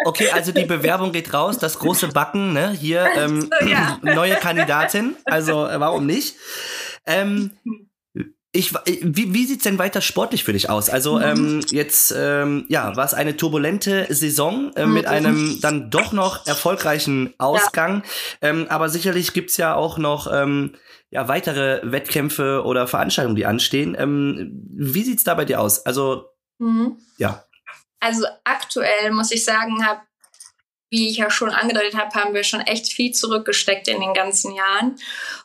okay, 0.05 0.29
also 0.31 0.51
die 0.51 0.65
Bewerbung 0.65 1.11
geht 1.11 1.33
raus, 1.33 1.57
das 1.57 1.79
große 1.79 2.09
Backen, 2.09 2.53
ne? 2.53 2.71
Hier 2.71 3.07
ähm, 3.15 3.49
so, 3.59 3.67
ja. 3.67 3.99
neue 4.03 4.35
Kandidatin, 4.35 5.15
also 5.25 5.67
äh, 5.67 5.79
warum 5.79 6.05
nicht? 6.05 6.35
Ähm, 7.05 7.51
ich, 8.53 8.75
äh, 8.75 8.99
wie, 9.01 9.33
wie 9.33 9.45
sieht's 9.45 9.63
denn 9.63 9.79
weiter 9.79 10.01
sportlich 10.01 10.43
für 10.43 10.53
dich 10.53 10.69
aus? 10.69 10.89
Also 10.89 11.17
mhm. 11.17 11.23
ähm, 11.23 11.65
jetzt 11.69 12.13
ähm, 12.15 12.65
ja, 12.67 12.95
war 12.95 13.05
es 13.05 13.13
eine 13.13 13.37
turbulente 13.37 14.07
Saison 14.09 14.73
äh, 14.75 14.85
mit 14.85 15.05
mhm. 15.05 15.11
einem 15.11 15.61
dann 15.61 15.89
doch 15.89 16.11
noch 16.11 16.45
erfolgreichen 16.47 17.33
Ausgang. 17.37 18.03
Ja. 18.41 18.49
Ähm, 18.49 18.65
aber 18.69 18.89
sicherlich 18.89 19.33
gibt's 19.33 19.57
ja 19.57 19.75
auch 19.75 19.97
noch 19.97 20.31
ähm, 20.31 20.73
ja, 21.09 21.27
weitere 21.27 21.79
Wettkämpfe 21.83 22.63
oder 22.65 22.87
Veranstaltungen, 22.87 23.35
die 23.35 23.45
anstehen. 23.45 23.95
Ähm, 23.97 24.51
wie 24.73 25.03
sieht's 25.03 25.23
da 25.23 25.33
bei 25.33 25.45
dir 25.45 25.59
aus? 25.59 25.85
Also, 25.85 26.25
mhm. 26.59 26.97
ja. 27.17 27.45
Also 28.01 28.25
aktuell 28.43 29.11
muss 29.11 29.31
ich 29.31 29.45
sagen, 29.45 29.85
habe 29.85 30.01
wie 30.91 31.09
ich 31.09 31.17
ja 31.17 31.31
schon 31.31 31.49
angedeutet 31.49 31.95
habe, 31.95 32.13
haben 32.15 32.33
wir 32.33 32.43
schon 32.43 32.59
echt 32.59 32.91
viel 32.91 33.13
zurückgesteckt 33.13 33.87
in 33.87 34.01
den 34.01 34.13
ganzen 34.13 34.53
Jahren. 34.53 34.97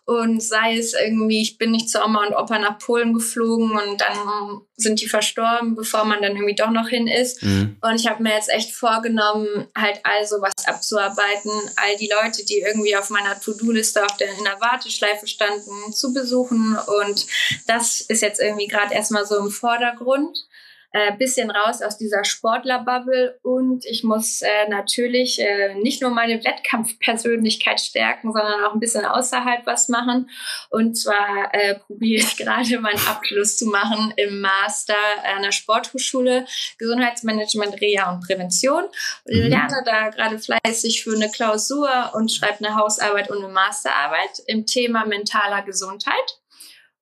Und 0.05 0.43
sei 0.43 0.77
es 0.77 0.93
irgendwie, 0.93 1.41
ich 1.41 1.57
bin 1.57 1.71
nicht 1.71 1.89
zu 1.89 2.05
Oma 2.05 2.27
und 2.27 2.35
Opa 2.35 2.59
nach 2.59 2.79
Polen 2.79 3.15
geflogen 3.15 3.71
und 3.71 4.01
dann 4.01 4.61
sind 4.75 5.01
die 5.01 5.09
verstorben, 5.09 5.77
bevor 5.77 6.05
man 6.05 6.21
dann 6.21 6.33
irgendwie 6.33 6.57
doch 6.57 6.71
noch 6.71 6.89
hin 6.89 7.07
ist. 7.07 7.45
Mhm. 7.45 7.77
Und 7.81 7.95
ich 7.95 8.09
habe 8.09 8.25
mir 8.25 8.35
jetzt 8.35 8.49
echt 8.49 8.73
vorgenommen, 8.73 9.69
halt 9.77 10.01
all 10.03 10.27
sowas 10.27 10.53
abzuarbeiten, 10.67 11.53
all 11.77 11.97
die 11.97 12.11
Leute, 12.11 12.45
die 12.45 12.59
irgendwie 12.59 12.97
auf 12.97 13.11
meiner 13.11 13.41
To-Do-Liste 13.41 14.05
auf 14.05 14.17
der, 14.17 14.29
in 14.37 14.45
der 14.45 14.61
Warteschleife 14.61 15.29
standen, 15.29 15.93
zu 15.93 16.13
besuchen. 16.13 16.77
Und 16.77 17.25
das 17.69 18.01
ist 18.01 18.21
jetzt 18.21 18.41
irgendwie 18.41 18.67
gerade 18.67 18.95
erstmal 18.95 19.25
so 19.25 19.37
im 19.37 19.51
Vordergrund 19.51 20.49
äh, 20.97 21.15
bisschen 21.15 21.51
raus 21.51 21.83
aus 21.83 21.99
dieser 21.99 22.25
Sportlerbubble 22.25 23.39
und 23.43 23.85
ich 23.85 24.03
muss 24.03 24.41
äh, 24.41 24.69
natürlich 24.71 25.39
äh, 25.39 25.75
nicht 25.75 26.01
nur 26.01 26.11
meine 26.11 26.43
Wettkampfpersönlichkeit 26.43 27.81
stärken, 27.81 28.33
sondern 28.33 28.65
auch 28.65 28.73
ein 28.73 28.81
bisschen 28.81 29.05
außerhalb 29.05 29.67
was 29.67 29.91
machen. 29.91 30.31
Und 30.71 30.95
zwar 30.95 31.53
äh, 31.53 31.79
probiere 31.81 32.23
ich 32.23 32.37
gerade 32.39 32.79
meinen 32.79 33.07
Abschluss 33.07 33.59
zu 33.59 33.67
machen 33.67 34.15
im 34.17 34.41
Master 34.41 34.95
einer 35.23 35.53
Sporthochschule 35.53 36.47
Gesundheitsmanagement, 36.79 37.79
Reha 37.79 38.11
und 38.13 38.27
Prävention. 38.27 38.85
Und 39.25 39.35
mhm. 39.35 39.51
lerne 39.51 39.83
da 39.85 40.09
gerade 40.09 40.39
fleißig 40.39 41.05
für 41.05 41.15
eine 41.15 41.31
Klausur 41.31 41.91
und 42.15 42.33
schreibe 42.33 42.65
eine 42.65 42.75
Hausarbeit 42.75 43.31
und 43.31 43.45
eine 43.45 43.53
Masterarbeit 43.53 44.43
im 44.47 44.65
Thema 44.65 45.05
mentaler 45.05 45.61
Gesundheit. 45.61 46.41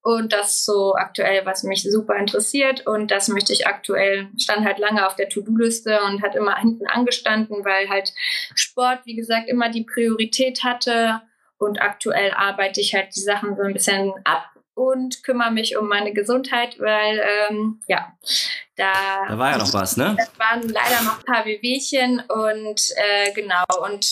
Und 0.05 0.35
das 0.35 0.57
ist 0.57 0.65
so 0.67 0.95
aktuell, 0.95 1.47
was 1.47 1.63
mich 1.63 1.83
super 1.83 2.15
interessiert. 2.17 2.87
Und 2.87 3.11
das 3.11 3.29
möchte 3.29 3.55
ich 3.55 3.67
aktuell, 3.67 4.29
stand 4.39 4.67
halt 4.67 4.79
lange 4.79 5.07
auf 5.07 5.17
der 5.17 5.31
To-Do-Liste 5.31 5.99
und 6.03 6.23
hat 6.23 6.35
immer 6.35 6.55
hinten 6.59 6.87
angestanden, 6.87 7.65
weil 7.65 7.89
halt 7.89 8.13
Sport, 8.55 9.01
wie 9.07 9.17
gesagt, 9.17 9.49
immer 9.49 9.71
die 9.71 9.85
Priorität 9.85 10.63
hatte. 10.63 11.23
Und 11.57 11.81
aktuell 11.81 12.33
arbeite 12.33 12.83
ich 12.83 12.95
halt 12.95 13.17
die 13.17 13.21
Sachen 13.21 13.57
so 13.57 13.63
ein 13.63 13.73
bisschen 13.73 14.13
ab 14.25 14.51
und 14.75 15.25
kümmere 15.25 15.53
mich 15.53 15.79
um 15.79 15.89
meine 15.89 16.13
Gesundheit, 16.13 16.79
weil 16.79 17.23
ähm, 17.49 17.81
ja, 17.87 18.13
da, 18.77 18.93
da 19.27 19.39
war 19.39 19.53
ja 19.53 19.59
noch 19.59 19.73
was, 19.73 19.97
ne? 19.97 20.17
Das 20.19 20.39
waren 20.39 20.69
leider 20.69 21.01
noch 21.03 21.21
ein 21.21 21.25
paar 21.25 21.47
Wehwehchen 21.47 22.21
und 22.29 22.91
äh, 22.97 23.33
genau 23.33 23.65
und 23.83 24.05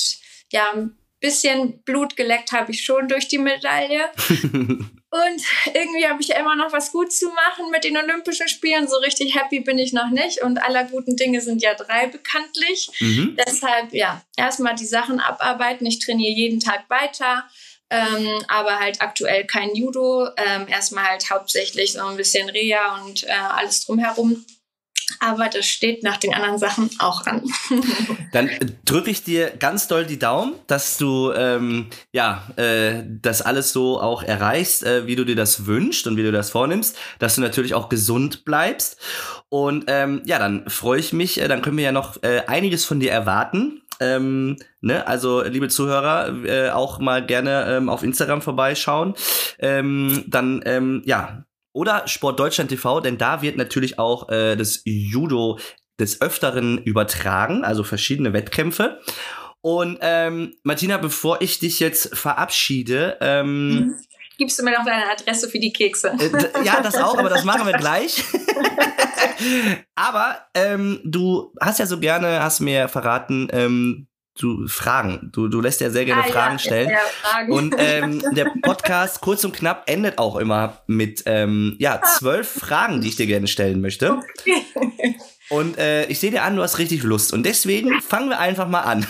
ja, 0.52 0.70
ein 0.72 0.96
bisschen 1.20 1.82
Blut 1.82 2.16
geleckt 2.16 2.52
habe 2.52 2.70
ich 2.70 2.82
schon 2.82 3.08
durch 3.08 3.28
die 3.28 3.38
Medaille. 3.38 4.08
und 5.12 5.44
irgendwie 5.74 6.08
habe 6.08 6.22
ich 6.22 6.28
ja 6.28 6.38
immer 6.38 6.56
noch 6.56 6.72
was 6.72 6.90
gut 6.90 7.12
zu 7.12 7.28
machen 7.28 7.70
mit 7.70 7.84
den 7.84 7.98
Olympischen 7.98 8.48
Spielen. 8.48 8.88
So 8.88 8.96
richtig 8.96 9.34
happy 9.34 9.60
bin 9.60 9.78
ich 9.78 9.92
noch 9.92 10.08
nicht. 10.08 10.42
Und 10.42 10.56
aller 10.56 10.84
guten 10.84 11.16
Dinge 11.16 11.42
sind 11.42 11.60
ja 11.60 11.74
drei 11.74 12.06
bekanntlich. 12.06 12.90
Mhm. 12.98 13.36
Deshalb, 13.46 13.92
ja, 13.92 14.22
erstmal 14.38 14.74
die 14.74 14.86
Sachen 14.86 15.20
abarbeiten. 15.20 15.86
Ich 15.86 15.98
trainiere 15.98 16.32
jeden 16.32 16.60
Tag 16.60 16.88
weiter. 16.88 17.44
Ähm, 17.90 18.42
aber 18.48 18.78
halt 18.78 19.02
aktuell 19.02 19.44
kein 19.44 19.74
Judo. 19.74 20.28
Ähm, 20.38 20.66
erstmal 20.66 21.04
halt 21.04 21.28
hauptsächlich 21.28 21.92
so 21.92 22.06
ein 22.06 22.16
bisschen 22.16 22.48
Reha 22.48 23.02
und 23.04 23.24
äh, 23.24 23.32
alles 23.32 23.84
drumherum. 23.84 24.46
Aber 25.20 25.48
das 25.48 25.66
steht 25.66 26.02
nach 26.02 26.16
den 26.16 26.34
anderen 26.34 26.58
Sachen 26.58 26.90
auch 26.98 27.26
an. 27.26 27.42
Dann 28.32 28.50
drücke 28.84 29.10
ich 29.10 29.24
dir 29.24 29.50
ganz 29.50 29.88
doll 29.88 30.06
die 30.06 30.18
Daumen, 30.18 30.54
dass 30.66 30.98
du 30.98 31.32
ähm, 31.32 31.86
ja 32.12 32.42
äh, 32.56 33.02
das 33.06 33.42
alles 33.42 33.72
so 33.72 34.00
auch 34.00 34.22
erreichst, 34.22 34.84
äh, 34.84 35.06
wie 35.06 35.16
du 35.16 35.24
dir 35.24 35.36
das 35.36 35.66
wünschst 35.66 36.06
und 36.06 36.16
wie 36.16 36.22
du 36.22 36.32
das 36.32 36.50
vornimmst, 36.50 36.98
dass 37.18 37.34
du 37.34 37.40
natürlich 37.40 37.74
auch 37.74 37.88
gesund 37.88 38.44
bleibst. 38.44 38.98
Und 39.48 39.84
ähm, 39.88 40.22
ja, 40.24 40.38
dann 40.38 40.68
freue 40.68 40.98
ich 40.98 41.12
mich. 41.12 41.40
Äh, 41.40 41.48
dann 41.48 41.62
können 41.62 41.76
wir 41.76 41.84
ja 41.84 41.92
noch 41.92 42.22
äh, 42.22 42.42
einiges 42.46 42.84
von 42.84 43.00
dir 43.00 43.12
erwarten. 43.12 43.82
Ähm, 44.00 44.56
ne? 44.80 45.06
Also, 45.06 45.42
liebe 45.42 45.68
Zuhörer, 45.68 46.44
äh, 46.44 46.70
auch 46.70 46.98
mal 46.98 47.24
gerne 47.24 47.66
ähm, 47.68 47.88
auf 47.88 48.02
Instagram 48.02 48.42
vorbeischauen. 48.42 49.14
Ähm, 49.58 50.24
dann, 50.26 50.62
ähm, 50.64 51.02
ja, 51.04 51.44
oder 51.72 52.06
Sport 52.06 52.38
Deutschland 52.38 52.70
TV, 52.70 53.00
denn 53.00 53.18
da 53.18 53.42
wird 53.42 53.56
natürlich 53.56 53.98
auch 53.98 54.28
äh, 54.28 54.56
das 54.56 54.82
Judo 54.84 55.58
des 55.98 56.20
Öfteren 56.20 56.78
übertragen, 56.78 57.64
also 57.64 57.84
verschiedene 57.84 58.32
Wettkämpfe. 58.32 59.00
Und 59.60 59.98
ähm, 60.00 60.54
Martina, 60.64 60.96
bevor 60.96 61.40
ich 61.40 61.60
dich 61.60 61.78
jetzt 61.80 62.16
verabschiede, 62.16 63.16
ähm, 63.20 63.68
mhm. 63.68 63.94
gibst 64.36 64.58
du 64.58 64.64
mir 64.64 64.72
noch 64.72 64.84
deine 64.84 65.08
Adresse 65.10 65.48
für 65.48 65.60
die 65.60 65.72
Kekse? 65.72 66.16
Äh, 66.18 66.64
ja, 66.64 66.80
das 66.82 66.96
auch, 66.96 67.16
aber 67.16 67.28
das 67.28 67.44
machen 67.44 67.66
wir 67.66 67.74
gleich. 67.74 68.24
aber 69.94 70.38
ähm, 70.54 71.00
du 71.04 71.52
hast 71.60 71.78
ja 71.78 71.86
so 71.86 72.00
gerne, 72.00 72.42
hast 72.42 72.60
mir 72.60 72.88
verraten, 72.88 73.48
ähm, 73.52 74.08
du 74.38 74.66
Fragen. 74.66 75.30
Du, 75.32 75.48
du 75.48 75.60
lässt 75.60 75.80
ja 75.80 75.90
sehr 75.90 76.04
gerne 76.04 76.24
ah, 76.24 76.28
Fragen 76.28 76.54
ja, 76.54 76.58
stellen. 76.58 76.90
Ja, 76.90 76.98
Fragen. 76.98 77.52
Und 77.52 77.74
ähm, 77.78 78.22
der 78.34 78.52
Podcast 78.62 79.20
kurz 79.20 79.44
und 79.44 79.52
knapp 79.52 79.84
endet 79.86 80.18
auch 80.18 80.36
immer 80.36 80.82
mit 80.86 81.22
ähm, 81.26 81.76
ja 81.78 82.00
zwölf 82.02 82.48
Fragen, 82.48 83.00
die 83.00 83.08
ich 83.08 83.16
dir 83.16 83.26
gerne 83.26 83.48
stellen 83.48 83.80
möchte. 83.80 84.12
Okay. 84.12 85.16
Und 85.50 85.76
äh, 85.76 86.06
ich 86.06 86.18
sehe 86.18 86.30
dir 86.30 86.44
an, 86.44 86.56
du 86.56 86.62
hast 86.62 86.78
richtig 86.78 87.02
Lust. 87.02 87.32
Und 87.32 87.44
deswegen 87.44 88.00
fangen 88.00 88.30
wir 88.30 88.38
einfach 88.38 88.68
mal 88.68 88.80
an. 88.80 89.06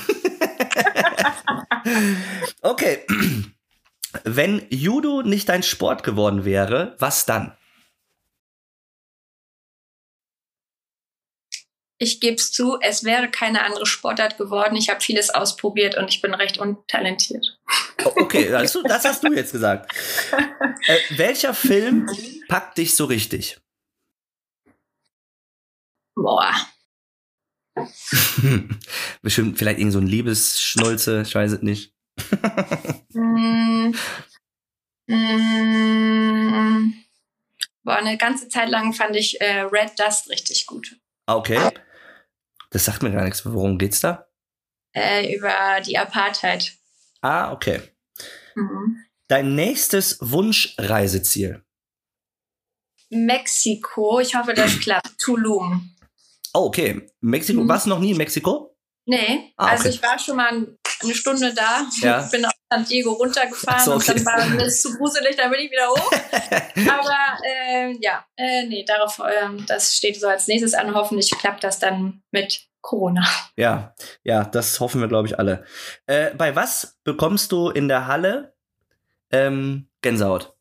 okay. 2.63 2.99
Wenn 4.25 4.63
Judo 4.69 5.23
nicht 5.23 5.49
dein 5.49 5.63
Sport 5.63 6.03
geworden 6.03 6.45
wäre, 6.45 6.97
was 6.99 7.25
dann? 7.25 7.53
Ich 12.03 12.21
gebe 12.21 12.35
es 12.35 12.51
zu, 12.51 12.79
es 12.81 13.05
wäre 13.05 13.31
keine 13.31 13.63
andere 13.63 13.87
Sportart 13.87 14.37
geworden. 14.37 14.75
Ich 14.75 14.91
habe 14.91 15.01
vieles 15.01 15.31
ausprobiert 15.31 15.97
und 15.97 16.09
ich 16.09 16.21
bin 16.21 16.35
recht 16.35 16.59
untalentiert. 16.59 17.59
Oh, 18.05 18.13
okay, 18.17 18.49
das, 18.49 18.77
das 18.85 19.05
hast 19.05 19.23
du 19.23 19.33
jetzt 19.33 19.53
gesagt. 19.53 19.93
Äh, 20.89 20.99
welcher 21.11 21.55
Film 21.55 22.11
packt 22.49 22.77
dich 22.77 22.97
so 22.97 23.05
richtig? 23.05 23.61
Boah. 26.17 26.53
Bestimmt 29.23 29.59
vielleicht 29.59 29.79
irgend 29.79 29.93
so 29.93 30.01
ein 30.01 30.09
Liebesschnulze, 30.09 31.23
ich 31.25 31.33
weiß 31.33 31.53
es 31.53 31.63
nicht. 31.63 31.95
mm, 33.13 33.95
mm, 35.07 36.95
boah, 37.85 37.97
eine 37.97 38.19
ganze 38.19 38.49
Zeit 38.49 38.69
lang 38.69 38.93
fand 38.93 39.15
ich 39.15 39.41
äh, 39.41 39.61
Red 39.61 39.93
Dust 40.01 40.31
richtig 40.31 40.67
gut. 40.67 40.97
Ah, 41.27 41.37
okay. 41.37 41.71
Das 42.73 42.87
sagt 42.87 43.03
mir 43.03 43.13
gar 43.13 43.25
nichts. 43.25 43.45
Worum 43.45 43.79
geht's 43.79 44.01
da? 44.01 44.27
Äh, 44.95 45.35
über 45.35 45.81
die 45.87 45.97
Apartheid. 45.99 46.73
Ah, 47.21 47.53
okay. 47.53 47.81
Mhm. 48.55 48.97
Dein 49.29 49.55
nächstes 49.55 50.19
Wunschreiseziel? 50.21 51.65
Mexiko. 53.11 54.21
Ich 54.21 54.35
hoffe, 54.35 54.55
das 54.55 54.81
klappt. 54.81 55.19
Tulum. 55.19 55.95
Oh, 56.55 56.67
okay. 56.67 57.11
Mexiko. 57.21 57.63
Mhm. 57.63 57.69
Warst 57.69 57.87
du 57.87 57.91
noch 57.91 58.01
nie 58.01 58.11
in 58.13 58.17
Mexiko? 58.17 58.77
Nee. 59.07 59.53
Ah, 59.57 59.69
also 59.69 59.89
ich 59.89 60.03
war 60.03 60.19
schon 60.19 60.37
mal 60.37 60.79
eine 61.03 61.15
Stunde 61.15 61.53
da. 61.55 61.87
Ja. 62.01 62.23
Bin 62.33 62.45
aus 62.45 62.53
San 62.71 62.85
Diego 62.85 63.13
runtergefahren 63.13 63.85
so, 63.85 63.95
okay. 63.95 64.13
und 64.13 64.27
dann 64.27 64.27
war 64.27 64.47
mir 64.47 64.69
zu 64.69 64.97
gruselig, 64.97 65.37
dann 65.37 65.51
bin 65.51 65.61
ich 65.61 65.71
wieder 65.71 65.89
hoch. 65.89 66.13
Aber 66.91 67.45
äh, 67.45 67.95
ja, 68.01 68.25
äh, 68.37 68.65
nee, 68.67 68.85
darauf, 68.85 69.19
äh, 69.19 69.63
das 69.67 69.97
steht 69.97 70.19
so 70.19 70.29
als 70.29 70.47
nächstes 70.49 70.75
an. 70.75 70.95
Hoffentlich 70.95 71.31
klappt 71.39 71.65
das 71.65 71.79
dann 71.79 72.23
mit 72.31 72.67
Corona. 72.81 73.27
Ja, 73.57 73.95
ja, 74.25 74.45
das 74.45 74.81
hoffen 74.81 75.01
wir, 75.01 75.09
glaube 75.09 75.29
ich, 75.29 75.39
alle. 75.39 75.65
Äh, 76.07 76.35
bei 76.35 76.57
was 76.57 76.99
bekommst 77.05 77.53
du 77.53 77.71
in 77.71 77.89
der 77.89 78.07
Halle 78.07 78.55
ähm, 79.31 79.89
Gänsehaut? 80.03 80.55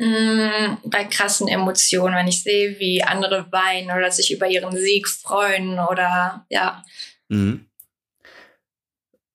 Mm, 0.00 0.76
bei 0.84 1.04
krassen 1.04 1.48
Emotionen, 1.48 2.14
wenn 2.14 2.28
ich 2.28 2.44
sehe, 2.44 2.78
wie 2.78 3.02
andere 3.02 3.50
weinen 3.50 3.90
oder 3.90 4.10
sich 4.12 4.32
über 4.32 4.46
ihren 4.46 4.76
Sieg 4.76 5.08
freuen 5.08 5.80
oder 5.80 6.46
ja. 6.48 6.84
Mhm. 7.28 7.67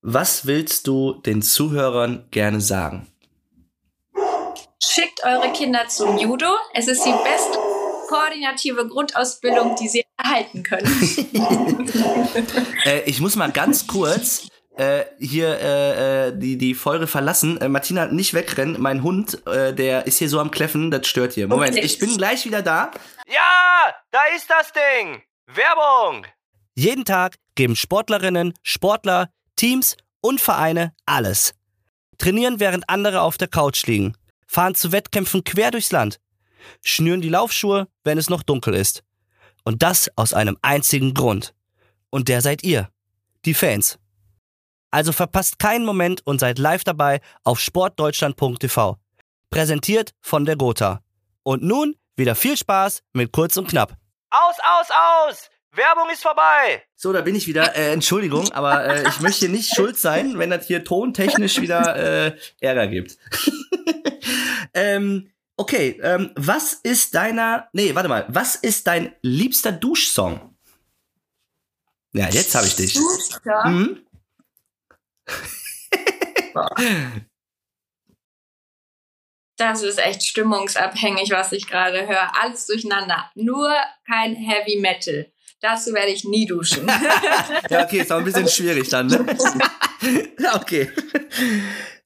Was 0.05 0.45
willst 0.45 0.87
du 0.87 1.13
den 1.13 1.41
Zuhörern 1.41 2.27
gerne 2.29 2.59
sagen? 2.59 3.07
Schickt 4.83 5.23
eure 5.23 5.49
Kinder 5.53 5.87
zum 5.87 6.17
Judo. 6.17 6.47
Es 6.73 6.89
ist 6.89 7.05
die 7.05 7.13
beste 7.23 7.57
koordinative 8.09 8.85
Grundausbildung, 8.89 9.77
die 9.77 9.87
sie 9.87 10.03
erhalten 10.17 10.61
können. 10.63 10.85
äh, 12.85 12.99
ich 13.05 13.21
muss 13.21 13.37
mal 13.37 13.49
ganz 13.53 13.87
kurz 13.87 14.49
äh, 14.75 15.05
hier 15.19 15.57
äh, 15.61 16.27
äh, 16.27 16.37
die, 16.37 16.57
die 16.57 16.73
Folge 16.73 17.07
verlassen. 17.07 17.61
Äh, 17.61 17.69
Martina, 17.69 18.07
nicht 18.07 18.33
wegrennen. 18.33 18.75
Mein 18.81 19.03
Hund, 19.03 19.47
äh, 19.47 19.73
der 19.73 20.05
ist 20.05 20.17
hier 20.17 20.27
so 20.27 20.41
am 20.41 20.51
Kläffen, 20.51 20.91
das 20.91 21.07
stört 21.07 21.31
hier. 21.31 21.47
Moment, 21.47 21.77
okay. 21.77 21.85
ich 21.85 21.97
bin 21.97 22.17
gleich 22.17 22.45
wieder 22.45 22.61
da. 22.61 22.91
Ja, 23.27 23.93
da 24.11 24.19
ist 24.35 24.49
das 24.49 24.73
Ding. 24.73 25.23
Werbung. 25.47 26.25
Jeden 26.75 27.05
Tag 27.05 27.35
geben 27.55 27.77
Sportlerinnen, 27.77 28.53
Sportler 28.63 29.29
Teams 29.55 29.97
und 30.21 30.41
Vereine 30.41 30.93
alles. 31.05 31.53
Trainieren, 32.17 32.59
während 32.59 32.89
andere 32.89 33.21
auf 33.21 33.37
der 33.37 33.47
Couch 33.47 33.85
liegen. 33.85 34.15
Fahren 34.47 34.75
zu 34.75 34.91
Wettkämpfen 34.91 35.43
quer 35.43 35.71
durchs 35.71 35.91
Land. 35.91 36.19
Schnüren 36.83 37.21
die 37.21 37.29
Laufschuhe, 37.29 37.87
wenn 38.03 38.17
es 38.17 38.29
noch 38.29 38.43
dunkel 38.43 38.73
ist. 38.73 39.03
Und 39.63 39.81
das 39.83 40.09
aus 40.15 40.33
einem 40.33 40.57
einzigen 40.61 41.13
Grund. 41.13 41.53
Und 42.09 42.27
der 42.27 42.41
seid 42.41 42.63
ihr. 42.63 42.89
Die 43.45 43.53
Fans. 43.53 43.97
Also 44.91 45.11
verpasst 45.11 45.57
keinen 45.57 45.85
Moment 45.85 46.25
und 46.25 46.39
seid 46.39 46.59
live 46.59 46.83
dabei 46.83 47.19
auf 47.43 47.59
sportdeutschland.tv. 47.59 48.97
Präsentiert 49.49 50.13
von 50.21 50.45
der 50.45 50.55
Gotha. 50.55 51.01
Und 51.41 51.63
nun 51.63 51.95
wieder 52.15 52.35
viel 52.35 52.57
Spaß 52.57 53.01
mit 53.13 53.31
Kurz 53.31 53.57
und 53.57 53.67
Knapp. 53.67 53.95
Aus, 54.29 54.55
aus, 54.59 54.87
aus! 54.91 55.49
Werbung 55.75 56.09
ist 56.11 56.21
vorbei. 56.21 56.83
So, 56.95 57.11
da 57.11 57.21
bin 57.21 57.35
ich 57.35 57.47
wieder. 57.47 57.75
Äh, 57.75 57.93
Entschuldigung, 57.93 58.51
aber 58.51 58.85
äh, 58.85 59.09
ich 59.09 59.19
möchte 59.21 59.49
nicht 59.49 59.69
schuld 59.75 59.97
sein, 59.97 60.37
wenn 60.37 60.49
das 60.49 60.67
hier 60.67 60.83
tontechnisch 60.83 61.59
wieder 61.59 61.95
äh, 62.27 62.37
Ärger 62.59 62.87
gibt. 62.87 63.17
ähm, 64.73 65.31
okay, 65.57 65.99
ähm, 66.03 66.31
was 66.35 66.73
ist 66.73 67.15
deiner. 67.15 67.69
Nee, 67.73 67.95
warte 67.95 68.09
mal. 68.09 68.25
Was 68.29 68.55
ist 68.55 68.85
dein 68.87 69.15
liebster 69.21 69.71
Duschsong? 69.71 70.55
Ja, 72.13 72.29
jetzt 72.29 72.53
habe 72.53 72.67
ich 72.67 72.75
dich. 72.75 72.99
Mhm. 73.65 74.05
Das 79.57 79.81
ist 79.81 79.97
echt 79.97 80.23
stimmungsabhängig, 80.23 81.31
was 81.31 81.51
ich 81.51 81.67
gerade 81.67 82.07
höre. 82.07 82.31
Alles 82.39 82.67
durcheinander. 82.67 83.31
Nur 83.33 83.73
kein 84.05 84.35
Heavy 84.35 84.79
Metal. 84.79 85.32
Dazu 85.63 85.93
werde 85.93 86.11
ich 86.11 86.25
nie 86.25 86.45
duschen. 86.45 86.85
ja, 87.69 87.85
okay, 87.85 88.01
ist 88.01 88.11
auch 88.11 88.17
ein 88.17 88.25
bisschen 88.25 88.49
schwierig 88.49 88.89
dann. 88.89 89.07
Ne? 89.07 89.25
okay. 90.55 90.91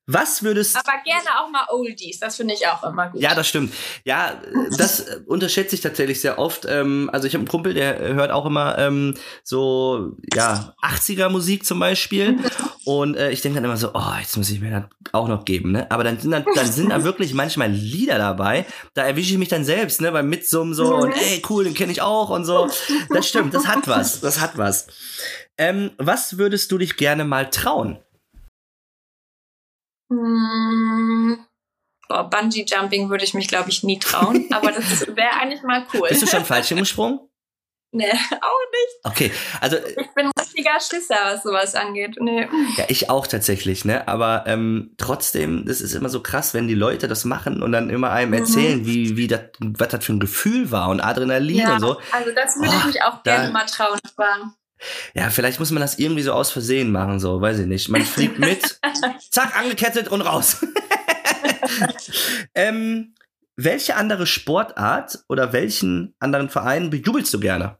Was 0.09 0.41
würdest 0.41 0.77
Aber 0.77 0.97
gerne 1.03 1.27
auch 1.41 1.49
mal 1.49 1.65
Oldies, 1.69 2.17
das 2.19 2.37
finde 2.37 2.53
ich 2.53 2.65
auch 2.65 2.81
immer 2.83 3.09
gut. 3.09 3.21
Ja, 3.21 3.35
das 3.35 3.49
stimmt. 3.49 3.73
Ja, 4.05 4.41
das 4.77 5.05
unterschätze 5.25 5.75
ich 5.75 5.81
tatsächlich 5.81 6.21
sehr 6.21 6.39
oft. 6.39 6.65
Ähm, 6.65 7.09
also 7.11 7.27
ich 7.27 7.33
habe 7.33 7.41
einen 7.41 7.49
Kumpel, 7.49 7.73
der 7.73 7.99
hört 8.15 8.31
auch 8.31 8.45
immer 8.45 8.77
ähm, 8.77 9.15
so, 9.43 10.15
ja, 10.33 10.73
80er 10.81 11.27
Musik 11.27 11.65
zum 11.65 11.79
Beispiel. 11.79 12.39
Und 12.85 13.17
äh, 13.17 13.31
ich 13.31 13.41
denke 13.41 13.57
dann 13.57 13.65
immer 13.65 13.75
so, 13.75 13.91
oh, 13.93 14.13
jetzt 14.17 14.37
muss 14.37 14.49
ich 14.49 14.61
mir 14.61 14.71
das 14.71 14.83
auch 15.11 15.27
noch 15.27 15.43
geben, 15.43 15.73
ne? 15.73 15.91
Aber 15.91 16.05
dann 16.05 16.17
sind 16.17 16.31
dann, 16.31 16.45
dann 16.55 16.71
sind 16.71 16.89
da 16.89 17.03
wirklich 17.03 17.33
manchmal 17.33 17.69
Lieder 17.69 18.17
dabei. 18.17 18.65
Da 18.93 19.03
erwische 19.03 19.33
ich 19.33 19.37
mich 19.37 19.49
dann 19.49 19.65
selbst, 19.65 19.99
ne, 19.99 20.13
beim 20.13 20.29
Mitsummen 20.29 20.73
so 20.73 20.95
und 20.95 21.11
ey, 21.11 21.41
cool, 21.49 21.65
den 21.65 21.73
kenne 21.73 21.91
ich 21.91 22.01
auch 22.01 22.29
und 22.29 22.45
so. 22.45 22.69
Das 23.09 23.27
stimmt, 23.27 23.53
das 23.53 23.67
hat 23.67 23.89
was. 23.89 24.21
Das 24.21 24.39
hat 24.39 24.57
was. 24.57 24.87
Ähm, 25.57 25.91
was 25.97 26.37
würdest 26.37 26.71
du 26.71 26.77
dich 26.77 26.95
gerne 26.95 27.25
mal 27.25 27.49
trauen? 27.49 27.99
Hm, 30.09 31.37
boah, 32.07 32.29
Bungee 32.29 32.65
Jumping 32.67 33.09
würde 33.09 33.23
ich 33.25 33.33
mich, 33.33 33.47
glaube 33.47 33.69
ich, 33.69 33.83
nie 33.83 33.99
trauen, 33.99 34.47
aber 34.51 34.71
das 34.71 35.07
wäre 35.15 35.33
eigentlich 35.39 35.63
mal 35.63 35.85
cool. 35.93 36.07
Bist 36.09 36.21
du 36.21 36.27
schon 36.27 36.45
Fallschirm 36.45 36.79
gesprungen? 36.79 37.19
Nee, 37.93 38.11
auch 38.11 38.11
nicht. 38.11 39.05
Okay, 39.05 39.31
also 39.61 39.77
Ich 39.77 39.95
bin 40.13 40.25
ein 40.25 40.31
richtiger 40.37 40.77
Schisser, 40.81 41.15
was 41.23 41.41
sowas 41.43 41.73
angeht. 41.73 42.17
Nee. 42.19 42.45
ja, 42.75 42.83
ich 42.89 43.09
auch 43.09 43.25
tatsächlich, 43.25 43.85
ne? 43.85 44.05
Aber 44.09 44.43
ähm, 44.45 44.93
trotzdem, 44.97 45.65
das 45.65 45.79
ist 45.79 45.93
immer 45.93 46.09
so 46.09 46.21
krass, 46.21 46.53
wenn 46.53 46.67
die 46.67 46.75
Leute 46.75 47.07
das 47.07 47.23
machen 47.23 47.63
und 47.63 47.71
dann 47.71 47.89
immer 47.89 48.11
einem 48.11 48.31
Mhm. 48.31 48.37
erzählen, 48.39 48.85
wie 48.85 49.15
wie 49.15 49.27
das 49.27 49.39
was 49.59 49.87
das 49.87 50.03
für 50.03 50.11
ein 50.11 50.19
Gefühl 50.19 50.69
war 50.69 50.89
und 50.89 50.99
Adrenalin 50.99 51.55
Ja, 51.59 51.75
und 51.75 51.79
so. 51.79 52.01
also 52.11 52.31
das 52.35 52.57
würde 52.57 52.71
Oh, 52.75 52.79
ich 52.81 52.85
mich 52.87 53.01
auch 53.03 53.23
da- 53.23 53.37
gerne 53.37 53.51
mal 53.53 53.65
trauen. 53.65 53.97
Aber 54.17 54.53
Ja, 55.13 55.29
vielleicht 55.29 55.59
muss 55.59 55.71
man 55.71 55.81
das 55.81 55.99
irgendwie 55.99 56.21
so 56.23 56.33
aus 56.33 56.51
Versehen 56.51 56.91
machen, 56.91 57.19
so, 57.19 57.41
weiß 57.41 57.59
ich 57.59 57.67
nicht. 57.67 57.89
Man 57.89 58.05
fliegt 58.05 58.39
mit, 58.39 58.79
zack, 59.31 59.57
angekettet 59.57 60.07
und 60.07 60.21
raus. 60.21 60.65
ähm, 62.55 63.15
welche 63.55 63.95
andere 63.95 64.27
Sportart 64.27 65.23
oder 65.27 65.51
welchen 65.53 66.15
anderen 66.19 66.49
Verein 66.49 66.89
bejubelst 66.89 67.33
du 67.33 67.39
gerne? 67.39 67.77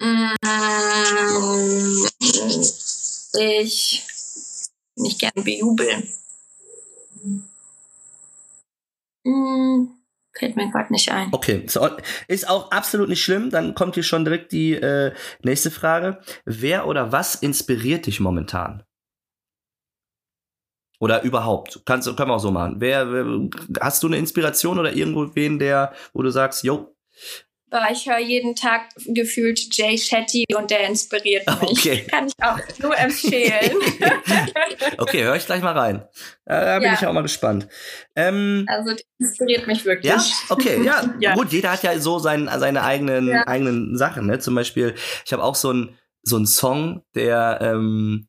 mm, 0.00 0.34
ich 3.38 4.02
nicht 4.96 5.20
gern 5.20 5.44
bejubeln. 5.44 6.08
Fällt 10.38 10.56
mir 10.56 10.70
gerade 10.70 10.92
nicht 10.92 11.10
ein. 11.10 11.28
Okay, 11.32 11.64
so, 11.66 11.88
ist 12.28 12.48
auch 12.48 12.70
absolut 12.70 13.08
nicht 13.08 13.22
schlimm. 13.22 13.50
Dann 13.50 13.74
kommt 13.74 13.94
hier 13.94 14.02
schon 14.02 14.24
direkt 14.24 14.52
die 14.52 14.74
äh, 14.74 15.12
nächste 15.42 15.70
Frage. 15.70 16.20
Wer 16.44 16.86
oder 16.86 17.12
was 17.12 17.36
inspiriert 17.36 18.06
dich 18.06 18.20
momentan? 18.20 18.82
Oder 20.98 21.22
überhaupt? 21.22 21.82
Kannst, 21.84 22.06
können 22.16 22.30
wir 22.30 22.34
auch 22.34 22.40
so 22.40 22.50
machen. 22.50 22.76
Wer, 22.78 23.12
wer 23.12 23.48
hast 23.80 24.02
du 24.02 24.06
eine 24.06 24.16
Inspiration 24.16 24.78
oder 24.78 24.92
irgendwo 24.94 25.34
wen, 25.34 25.58
der, 25.58 25.92
wo 26.12 26.22
du 26.22 26.30
sagst, 26.30 26.62
Aber 26.62 26.94
ich 27.90 28.08
höre 28.08 28.18
jeden 28.18 28.54
Tag 28.56 28.82
gefühlt 29.06 29.74
Jay 29.76 29.96
Shetty 29.98 30.44
und 30.56 30.70
der 30.70 30.88
inspiriert 30.88 31.46
mich. 31.60 31.70
Okay. 31.70 32.06
Kann 32.10 32.26
ich 32.26 32.32
auch 32.42 32.58
nur 32.80 32.96
empfehlen. 32.98 33.76
okay, 34.98 35.24
höre 35.24 35.36
ich 35.36 35.46
gleich 35.46 35.62
mal 35.62 35.76
rein. 35.76 35.96
Äh, 36.44 36.64
da 36.64 36.78
bin 36.78 36.88
Ja. 36.88 36.94
ich 36.94 37.06
auch 37.06 37.12
mal 37.12 37.22
gespannt. 37.22 37.68
Ähm, 38.14 38.64
also 38.68 38.94
der 38.94 39.04
inspiriert 39.18 39.66
mich 39.66 39.84
wirklich. 39.84 40.10
Ja, 40.12 40.24
okay, 40.48 40.82
ja. 40.84 41.04
Ja. 41.20 41.34
Gut, 41.34 41.52
jeder 41.52 41.72
hat 41.72 41.82
ja 41.82 41.98
so 41.98 42.18
sein, 42.18 42.48
seine 42.58 42.82
eigenen, 42.82 43.28
Ja. 43.28 43.46
eigenen 43.46 43.96
Sachen, 43.96 44.26
ne? 44.26 44.38
Zum 44.38 44.54
Beispiel, 44.54 44.94
ich 45.24 45.32
habe 45.32 45.42
auch 45.42 45.54
so 45.54 45.70
einen 45.70 45.98
so 46.22 46.36
einen 46.36 46.46
Song, 46.46 47.02
der, 47.14 47.58
ähm, 47.62 48.26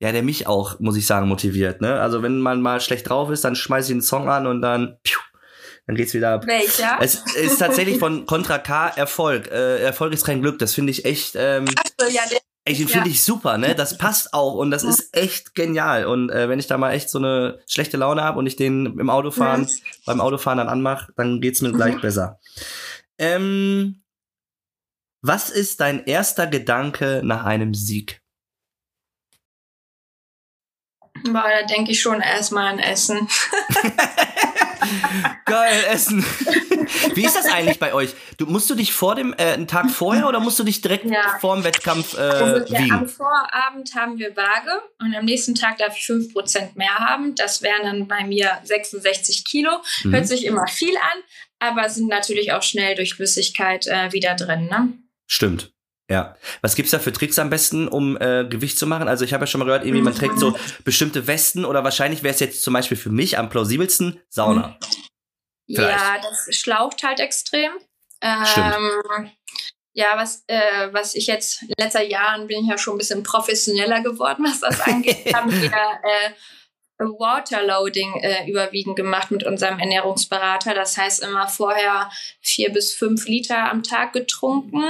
ja, 0.00 0.12
der 0.12 0.22
mich 0.22 0.46
auch, 0.46 0.78
muss 0.78 0.96
ich 0.96 1.04
sagen, 1.06 1.28
motiviert, 1.28 1.80
ne? 1.80 2.00
Also 2.00 2.22
wenn 2.22 2.38
man 2.40 2.60
mal 2.62 2.80
schlecht 2.80 3.08
drauf 3.08 3.30
ist, 3.30 3.44
dann 3.44 3.56
schmeiße 3.56 3.88
ich 3.88 3.94
einen 3.94 4.02
Song 4.02 4.28
an 4.28 4.46
und 4.46 4.62
dann, 4.62 4.98
piu, 5.02 5.18
dann 5.86 5.96
geht's 5.96 6.14
wieder 6.14 6.30
ab. 6.34 6.46
Welcher? 6.46 6.98
Es 7.00 7.16
ist 7.36 7.58
tatsächlich 7.58 7.98
von 7.98 8.24
Contra 8.26 8.58
K 8.58 8.88
Erfolg. 8.88 9.48
Äh, 9.50 9.82
Erfolg 9.82 10.12
ist 10.12 10.24
kein 10.24 10.40
Glück. 10.40 10.58
Das 10.58 10.74
finde 10.74 10.90
ich 10.92 11.04
echt, 11.04 11.34
ähm, 11.36 11.66
Achso, 11.68 12.10
ja, 12.10 12.22
der, 12.30 12.38
Ey, 12.66 12.74
den 12.74 12.88
Ja. 12.88 12.94
finde 12.94 13.10
ich 13.10 13.22
super, 13.22 13.58
ne? 13.58 13.74
Das 13.74 13.98
passt 13.98 14.32
auch 14.32 14.54
und 14.54 14.70
das 14.70 14.82
Ja. 14.84 14.88
ist 14.88 15.14
echt 15.14 15.54
genial. 15.54 16.06
Und 16.06 16.30
äh, 16.30 16.48
wenn 16.48 16.58
ich 16.58 16.66
da 16.66 16.78
mal 16.78 16.92
echt 16.92 17.10
so 17.10 17.18
eine 17.18 17.60
schlechte 17.68 17.98
Laune 17.98 18.22
habe 18.22 18.38
und 18.38 18.46
ich 18.46 18.56
den 18.56 18.98
im 18.98 19.10
Autofahren, 19.10 19.62
Mhm. 19.62 19.68
beim 20.06 20.20
Autofahren 20.22 20.56
dann 20.58 20.68
anmache, 20.68 21.12
dann 21.16 21.42
geht's 21.42 21.60
mir 21.60 21.72
gleich 21.72 21.96
Mhm. 21.96 22.00
besser. 22.00 22.40
Ähm, 23.18 24.02
was 25.20 25.50
ist 25.50 25.80
dein 25.80 26.04
erster 26.06 26.46
Gedanke 26.46 27.20
nach 27.22 27.44
einem 27.44 27.74
Sieg? 27.74 28.20
boah, 31.26 31.44
da 31.48 31.66
denke 31.66 31.92
ich 31.92 32.00
schon 32.02 32.20
erstmal 32.20 32.72
an 32.72 32.78
Essen. 32.78 33.28
Geil, 35.44 35.84
Essen. 35.90 36.24
Wie 37.14 37.24
ist 37.24 37.36
das 37.36 37.46
eigentlich 37.46 37.78
bei 37.78 37.94
euch? 37.94 38.14
Du, 38.38 38.46
musst 38.46 38.68
du 38.70 38.74
dich 38.74 38.92
vor 38.92 39.14
dem, 39.14 39.32
äh, 39.34 39.52
einen 39.52 39.66
Tag 39.66 39.90
vorher 39.90 40.28
oder 40.28 40.40
musst 40.40 40.58
du 40.58 40.64
dich 40.64 40.80
direkt 40.80 41.06
Ja. 41.06 41.38
vor 41.40 41.54
dem 41.54 41.64
Wettkampf 41.64 42.14
äh, 42.14 42.20
Also 42.20 42.72
ja, 42.72 42.80
am? 42.96 43.08
Vorabend 43.08 43.94
haben 43.94 44.18
wir 44.18 44.36
Waage 44.36 44.82
und 45.00 45.14
am 45.14 45.24
nächsten 45.24 45.54
Tag 45.54 45.78
darf 45.78 45.96
ich 45.96 46.04
5% 46.04 46.70
mehr 46.76 46.94
haben. 46.94 47.34
Das 47.34 47.62
wären 47.62 47.82
dann 47.84 48.08
bei 48.08 48.24
mir 48.24 48.50
66 48.64 49.44
Kilo. 49.44 49.70
Mhm. 50.04 50.12
Hört 50.14 50.26
sich 50.28 50.44
immer 50.44 50.66
viel 50.66 50.96
an, 50.96 51.22
aber 51.58 51.88
sind 51.88 52.08
natürlich 52.08 52.52
auch 52.52 52.62
schnell 52.62 52.94
durch 52.94 53.14
Flüssigkeit 53.14 53.86
äh, 53.86 54.12
wieder 54.12 54.34
drin. 54.34 54.66
Ne? 54.66 54.92
Stimmt. 55.26 55.73
Ja. 56.10 56.36
Was 56.60 56.74
gibt's 56.74 56.90
da 56.90 56.98
für 56.98 57.12
Tricks 57.12 57.38
am 57.38 57.50
besten, 57.50 57.88
um 57.88 58.16
äh, 58.20 58.44
Gewicht 58.48 58.78
zu 58.78 58.86
machen? 58.86 59.08
Also 59.08 59.24
ich 59.24 59.32
habe 59.32 59.44
ja 59.44 59.46
schon 59.46 59.60
mal 59.60 59.64
gehört, 59.64 59.84
irgendwie 59.84 60.02
man 60.02 60.14
trägt 60.14 60.38
so 60.38 60.56
bestimmte 60.84 61.26
Westen 61.26 61.64
oder 61.64 61.82
wahrscheinlich 61.82 62.22
wäre 62.22 62.34
es 62.34 62.40
jetzt 62.40 62.62
zum 62.62 62.74
Beispiel 62.74 62.96
für 62.96 63.10
mich 63.10 63.38
am 63.38 63.48
plausibelsten 63.48 64.20
Sauna. 64.28 64.78
Vielleicht. 65.66 65.98
Ja, 65.98 66.18
das 66.20 66.54
schlaucht 66.54 67.02
halt 67.02 67.20
extrem. 67.20 67.72
Stimmt. 68.44 68.74
Ähm, 68.76 69.30
ja, 69.94 70.16
was, 70.16 70.44
äh, 70.48 70.92
was 70.92 71.14
ich 71.14 71.26
jetzt 71.26 71.62
in 71.62 71.74
letzter 71.78 72.02
Jahren 72.02 72.48
bin 72.48 72.64
ich 72.64 72.68
ja 72.68 72.76
schon 72.76 72.94
ein 72.94 72.98
bisschen 72.98 73.22
professioneller 73.22 74.02
geworden, 74.02 74.44
was 74.44 74.60
das 74.60 74.80
angeht. 74.80 75.32
haben 75.34 75.52
wir 75.52 75.70
äh, 75.70 76.30
Waterloading 76.98 78.14
äh, 78.20 78.48
überwiegend 78.50 78.96
gemacht 78.96 79.30
mit 79.30 79.44
unserem 79.44 79.78
Ernährungsberater. 79.78 80.74
Das 80.74 80.96
heißt 80.96 81.22
immer 81.22 81.48
vorher 81.48 82.10
vier 82.40 82.72
bis 82.72 82.94
fünf 82.94 83.26
Liter 83.26 83.70
am 83.70 83.82
Tag 83.82 84.12
getrunken 84.12 84.84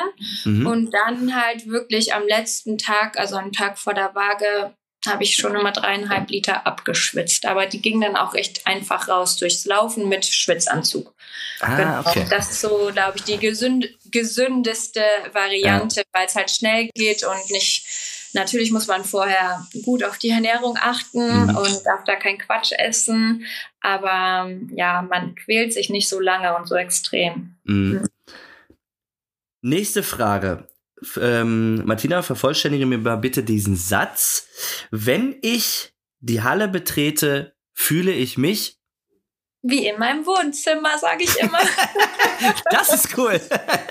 Mhm. 0.44 0.66
und 0.66 0.90
dann 0.92 1.34
halt 1.40 1.66
wirklich 1.66 2.14
am 2.14 2.26
letzten 2.26 2.78
Tag, 2.78 3.18
also 3.18 3.36
am 3.36 3.52
Tag 3.52 3.78
vor 3.78 3.94
der 3.94 4.14
Waage, 4.14 4.74
habe 5.06 5.22
ich 5.22 5.36
schon 5.36 5.54
immer 5.54 5.70
dreieinhalb 5.72 6.30
Liter 6.30 6.66
abgeschwitzt. 6.66 7.44
Aber 7.44 7.66
die 7.66 7.82
ging 7.82 8.00
dann 8.00 8.16
auch 8.16 8.32
recht 8.32 8.66
einfach 8.66 9.06
raus 9.08 9.36
durchs 9.36 9.66
Laufen 9.66 10.08
mit 10.08 10.24
Schwitzanzug. 10.24 11.14
ah, 11.60 11.76
Genau. 11.76 12.00
okay. 12.00 12.26
Das 12.30 12.50
ist 12.50 12.60
so, 12.62 12.90
glaube 12.92 13.18
ich, 13.18 13.24
die 13.24 13.36
gesünd 13.38 13.86
gesündeste 14.10 15.02
Variante, 15.32 16.02
weil 16.12 16.26
es 16.26 16.34
halt 16.34 16.50
schnell 16.50 16.88
geht 16.94 17.22
und 17.24 17.50
nicht. 17.50 17.86
Natürlich 18.34 18.70
muss 18.72 18.86
man 18.86 19.04
vorher 19.04 19.66
gut 19.84 20.04
auf 20.04 20.18
die 20.18 20.30
Ernährung 20.30 20.76
achten 20.80 21.44
Mhm. 21.46 21.56
und 21.56 21.86
darf 21.86 22.04
da 22.04 22.16
kein 22.16 22.38
Quatsch 22.38 22.72
essen. 22.76 23.44
Aber 23.80 24.50
ja, 24.74 25.02
man 25.02 25.34
quält 25.34 25.72
sich 25.72 25.88
nicht 25.90 26.08
so 26.08 26.20
lange 26.20 26.56
und 26.56 26.66
so 26.68 26.74
extrem. 26.74 27.54
Mhm. 27.64 28.06
Nächste 29.62 30.02
Frage. 30.02 30.68
Ähm, 31.20 31.82
Martina, 31.86 32.22
vervollständige 32.22 32.86
mir 32.86 32.98
mal 32.98 33.16
bitte 33.16 33.42
diesen 33.42 33.76
Satz. 33.76 34.48
Wenn 34.90 35.36
ich 35.42 35.92
die 36.20 36.42
Halle 36.42 36.68
betrete, 36.68 37.54
fühle 37.72 38.12
ich 38.12 38.38
mich. 38.38 38.78
Wie 39.62 39.86
in 39.86 39.98
meinem 39.98 40.26
Wohnzimmer, 40.26 40.98
sage 40.98 41.24
ich 41.24 41.36
immer. 41.38 41.58
Das 42.70 42.92
ist 42.92 43.16
cool. 43.16 43.40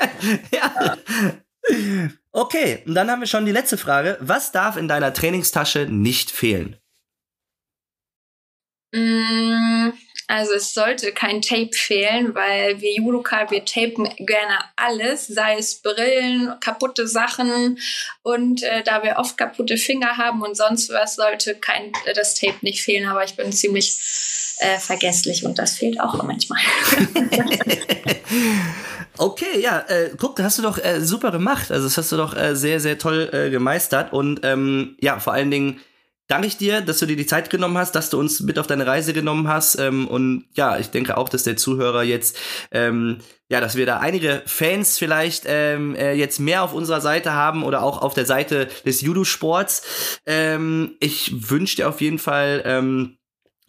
ja. 0.52 0.98
Okay, 2.36 2.82
und 2.88 2.96
dann 2.96 3.12
haben 3.12 3.20
wir 3.20 3.28
schon 3.28 3.46
die 3.46 3.52
letzte 3.52 3.78
Frage. 3.78 4.18
Was 4.20 4.52
darf 4.52 4.76
in 4.76 4.88
deiner 4.88 5.14
Trainingstasche 5.14 5.86
nicht 5.90 6.32
fehlen? 6.32 6.78
Mm, 8.92 9.92
Also 10.28 10.54
es 10.54 10.74
sollte 10.74 11.12
kein 11.12 11.42
Tape 11.42 11.74
fehlen, 11.74 12.34
weil 12.34 12.80
wir 12.82 12.96
Judoka, 12.96 13.52
wir 13.52 13.66
tapen 13.66 14.10
gerne 14.18 14.60
alles, 14.76 15.28
sei 15.28 15.58
es 15.58 15.82
Brillen, 15.82 16.56
kaputte 16.60 17.08
Sachen 17.08 17.78
und 18.24 18.64
äh, 18.64 18.84
da 18.84 19.04
wir 19.04 19.18
oft 19.18 19.38
kaputte 19.38 19.78
Finger 19.78 20.18
haben 20.18 20.42
und 20.42 20.56
sonst 20.56 20.90
was, 20.92 21.16
sollte 21.18 21.56
kein 21.56 21.92
äh, 22.06 22.14
das 22.14 22.34
Tape 22.40 22.58
nicht 22.62 22.82
fehlen. 22.82 23.08
Aber 23.08 23.24
ich 23.24 23.36
bin 23.36 23.52
ziemlich 23.52 23.94
äh, 24.60 24.80
vergesslich 24.80 25.46
und 25.46 25.60
das 25.60 25.78
fehlt 25.78 26.00
auch 26.00 26.24
manchmal. 26.24 26.62
Okay, 29.18 29.60
ja, 29.62 29.80
äh, 29.88 30.12
guck, 30.18 30.36
das 30.36 30.46
hast 30.46 30.58
du 30.58 30.64
doch 30.64 30.78
äh, 30.78 31.00
super 31.02 31.32
gemacht. 31.32 31.72
Also 31.72 31.86
das 31.86 31.98
hast 31.98 32.12
du 32.12 32.18
doch 32.18 32.36
äh, 32.36 32.56
sehr, 32.56 32.80
sehr 32.80 32.98
toll 32.98 33.30
äh, 33.32 33.50
gemeistert. 33.50 34.12
Und 34.12 34.40
ähm, 34.44 34.96
ja, 35.02 35.20
vor 35.20 35.34
allen 35.34 35.52
Dingen 35.52 35.80
danke 36.28 36.48
ich 36.48 36.58
dir, 36.58 36.82
dass 36.82 36.98
du 36.98 37.06
dir 37.06 37.16
die 37.16 37.28
Zeit 37.28 37.52
genommen 37.52 37.78
hast, 37.78 37.94
dass 37.94 38.10
du 38.10 38.20
uns 38.20 38.40
mit 38.40 38.58
auf 38.58 38.66
deine 38.66 38.88
Reise 38.88 39.14
genommen 39.14 39.48
hast. 39.48 39.76
Ähm, 39.76 40.08
und 40.08 40.46
ja, 40.56 40.80
ich 40.80 40.90
denke 40.90 41.16
auch, 41.18 41.30
dass 41.30 41.44
der 41.44 41.58
Zuhörer 41.58 42.02
jetzt, 42.02 42.38
ähm, 42.72 43.20
ja, 43.50 43.62
dass 43.62 43.76
wir 43.76 43.86
da 43.86 44.00
einige 44.00 44.42
Fans 44.48 44.98
vielleicht 44.98 45.44
ähm, 45.46 45.96
äh, 45.96 46.14
jetzt 46.14 46.40
mehr 46.40 46.64
auf 46.64 46.74
unserer 46.74 47.02
Seite 47.02 47.34
haben 47.34 47.64
oder 47.64 47.84
auch 47.84 48.02
auf 48.02 48.16
der 48.16 48.26
Seite 48.26 48.68
des 48.84 49.02
Judo-Sports. 49.02 50.20
Ähm, 50.26 50.96
ich 51.00 51.52
wünsche 51.52 51.76
dir 51.76 51.90
auf 51.90 52.02
jeden 52.02 52.20
Fall 52.20 52.64
ähm, 52.66 53.18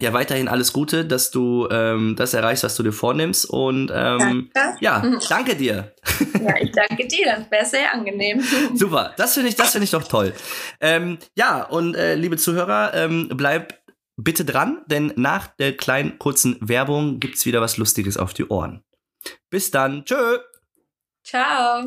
ja 0.00 0.12
weiterhin 0.12 0.48
alles 0.48 0.72
Gute, 0.72 1.04
dass 1.04 1.30
du 1.30 1.68
ähm, 1.70 2.16
das 2.16 2.34
erreichst, 2.34 2.64
was 2.64 2.76
du 2.76 2.82
dir 2.82 2.92
vornimmst. 2.92 3.46
Und 3.48 3.90
ähm, 3.94 4.50
danke. 4.52 4.78
ja, 4.80 4.98
mhm. 4.98 5.20
danke 5.28 5.56
dir. 5.56 5.94
Ja, 6.40 6.56
ich 6.60 6.72
danke 6.72 7.06
dir. 7.06 7.36
Das 7.36 7.50
wäre 7.50 7.64
sehr 7.66 7.94
angenehm. 7.94 8.42
Super, 8.74 9.14
das 9.16 9.34
finde 9.34 9.48
ich, 9.48 9.56
das 9.56 9.72
finde 9.72 9.84
ich 9.84 9.90
doch 9.90 10.04
toll. 10.04 10.34
Ähm, 10.80 11.18
ja, 11.34 11.62
und 11.62 11.94
äh, 11.94 12.14
liebe 12.14 12.36
Zuhörer, 12.36 12.92
ähm, 12.94 13.28
bleib 13.32 13.80
bitte 14.16 14.44
dran, 14.44 14.82
denn 14.86 15.12
nach 15.16 15.48
der 15.48 15.76
kleinen 15.76 16.18
kurzen 16.18 16.56
Werbung 16.60 17.20
gibt's 17.20 17.46
wieder 17.46 17.60
was 17.60 17.76
Lustiges 17.76 18.16
auf 18.16 18.34
die 18.34 18.46
Ohren. 18.46 18.84
Bis 19.50 19.70
dann, 19.70 20.04
tschö. 20.04 20.38
Ciao. 21.24 21.86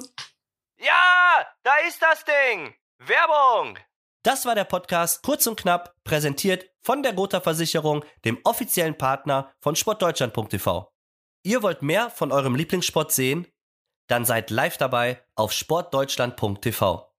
Ja, 0.79 1.45
da 1.63 1.71
ist 1.87 2.01
das 2.01 2.23
Ding. 2.25 2.73
Werbung. 2.99 3.77
Das 4.23 4.45
war 4.45 4.55
der 4.55 4.65
Podcast 4.65 5.23
kurz 5.23 5.47
und 5.47 5.59
knapp 5.59 5.95
präsentiert 6.03 6.65
von 6.87 7.03
der 7.03 7.11
Gotha 7.11 7.41
Versicherung, 7.41 8.05
dem 8.23 8.39
offiziellen 8.45 8.97
Partner 8.97 9.51
von 9.59 9.75
sportdeutschland.tv. 9.75 10.89
Ihr 11.43 11.61
wollt 11.61 11.81
mehr 11.81 12.09
von 12.09 12.31
eurem 12.31 12.55
Lieblingssport 12.55 13.11
sehen? 13.11 13.45
Dann 14.07 14.23
seid 14.23 14.51
live 14.51 14.77
dabei 14.77 15.21
auf 15.35 15.51
sportdeutschland.tv. 15.51 17.13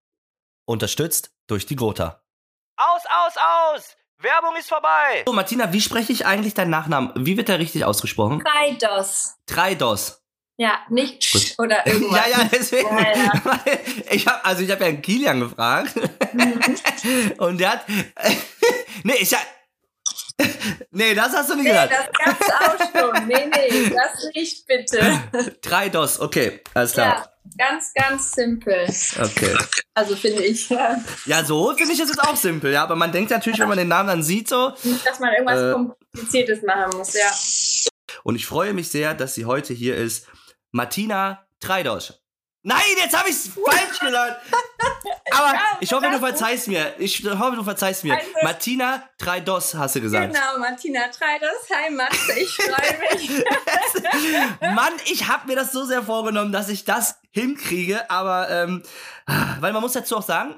Unterstützt 0.65 1.35
durch 1.49 1.67
die 1.67 1.77
Gotha. 1.77 2.23
Aus, 2.79 3.03
aus, 3.27 3.35
aus! 3.37 3.97
Werbung 4.17 4.57
ist 4.59 4.71
vorbei! 4.71 5.25
So, 5.27 5.35
Martina, 5.35 5.71
wie 5.71 5.83
spreche 5.83 6.15
ich 6.15 6.25
eigentlich 6.25 6.55
deinen 6.55 6.71
Nachnamen? 6.71 7.13
Wie 7.15 7.37
wird 7.37 7.49
der 7.49 7.59
richtig 7.59 7.85
ausgesprochen? 7.85 8.43
Dreidos. 8.43 9.37
Dreidos. 9.45 10.23
Ja, 10.57 10.79
nicht 10.89 11.31
Gut. 11.31 11.55
oder 11.59 11.87
irgendwas. 11.87 12.27
ja, 12.27 12.39
ja, 12.39 12.49
deswegen. 12.51 12.89
Ja, 12.89 13.17
ja. 13.17 13.61
Ich 14.13 14.27
habe 14.27 14.45
also 14.47 14.63
ich 14.63 14.71
habe 14.71 14.85
ja 14.85 14.89
einen 14.89 15.03
Kilian 15.03 15.41
gefragt 15.41 15.95
mhm. 16.33 17.33
und 17.37 17.59
der 17.59 17.73
hat 17.73 17.87
nee, 19.05 19.15
ich 19.21 19.35
hab, 19.35 19.58
Nee, 20.91 21.15
das 21.15 21.33
hast 21.33 21.51
du 21.51 21.55
nicht 21.55 21.65
nee, 21.65 21.71
gesagt. 21.71 21.93
das 21.93 22.25
gab's 22.25 22.51
auch 22.51 23.01
schon. 23.01 23.27
Nee, 23.27 23.47
nee, 23.47 23.91
das 23.91 24.25
nicht 24.35 24.67
bitte. 24.67 25.57
Drei 25.63 25.89
DOS, 25.89 26.21
okay, 26.21 26.61
alles 26.75 26.93
klar. 26.93 27.31
Ja, 27.57 27.67
ganz, 27.67 27.93
ganz 27.95 28.33
simpel. 28.33 28.87
Okay. 29.21 29.57
Also 29.95 30.17
finde 30.17 30.45
ich. 30.45 30.69
Ja, 30.69 30.97
ja 31.27 31.45
so 31.45 31.75
finde 31.75 31.93
ich 31.93 32.01
es 32.01 32.09
jetzt 32.09 32.23
auch 32.23 32.37
simpel, 32.37 32.73
ja, 32.73 32.85
aber 32.85 32.97
man 32.97 33.13
denkt 33.13 33.31
natürlich, 33.31 33.59
wenn 33.59 33.69
man 33.69 33.79
den 33.79 33.89
Namen 33.89 34.09
dann 34.09 34.23
sieht, 34.23 34.49
so. 34.49 34.73
Nicht, 34.85 35.07
dass 35.07 35.19
man 35.19 35.33
irgendwas 35.33 35.61
äh, 35.61 35.73
Kompliziertes 35.73 36.63
machen 36.63 36.97
muss, 36.97 37.15
ja. 37.15 37.31
Und 38.23 38.37
ich 38.37 38.47
freue 38.47 38.73
mich 38.73 38.89
sehr, 38.89 39.15
dass 39.15 39.35
sie 39.35 39.45
heute 39.45 39.75
hier 39.75 39.97
ist. 39.97 40.27
Martina 40.71 41.47
Treidosch. 41.61 42.13
Nein, 42.69 42.81
jetzt 42.99 43.17
habe 43.19 43.31
ich 43.31 43.35
es 43.35 43.49
falsch 43.49 43.99
gesagt. 43.99 44.43
Aber 45.31 45.55
ich 45.81 45.91
hoffe, 45.91 46.11
du 46.11 46.19
verzeihst 46.19 46.69
mir. 46.69 46.93
Ich 46.99 47.25
hoffe, 47.25 47.57
du 47.57 47.65
verzeihst 47.65 48.05
mir. 48.05 48.19
Martina 48.43 49.05
Treidos 49.17 49.75
hast 49.75 49.97
du 49.97 50.03
gesagt. 50.03 50.35
Genau, 50.35 50.59
Martina 50.59 51.09
Treidos. 51.09 51.67
Hi 51.71 51.91
Matze, 51.91 52.39
ich 52.39 52.55
freue 52.55 52.99
mich. 53.17 53.45
Mann, 54.61 54.93
ich 55.07 55.29
habe 55.29 55.47
mir 55.47 55.57
das 55.57 55.73
so 55.73 55.87
sehr 55.87 56.03
vorgenommen, 56.03 56.53
dass 56.53 56.69
ich 56.69 56.85
das 56.85 57.19
hinkriege. 57.31 58.11
Aber, 58.11 58.51
ähm, 58.51 58.83
weil 59.61 59.73
man 59.73 59.81
muss 59.81 59.95
dazu 59.95 60.19
auch 60.19 60.23
sagen, 60.23 60.55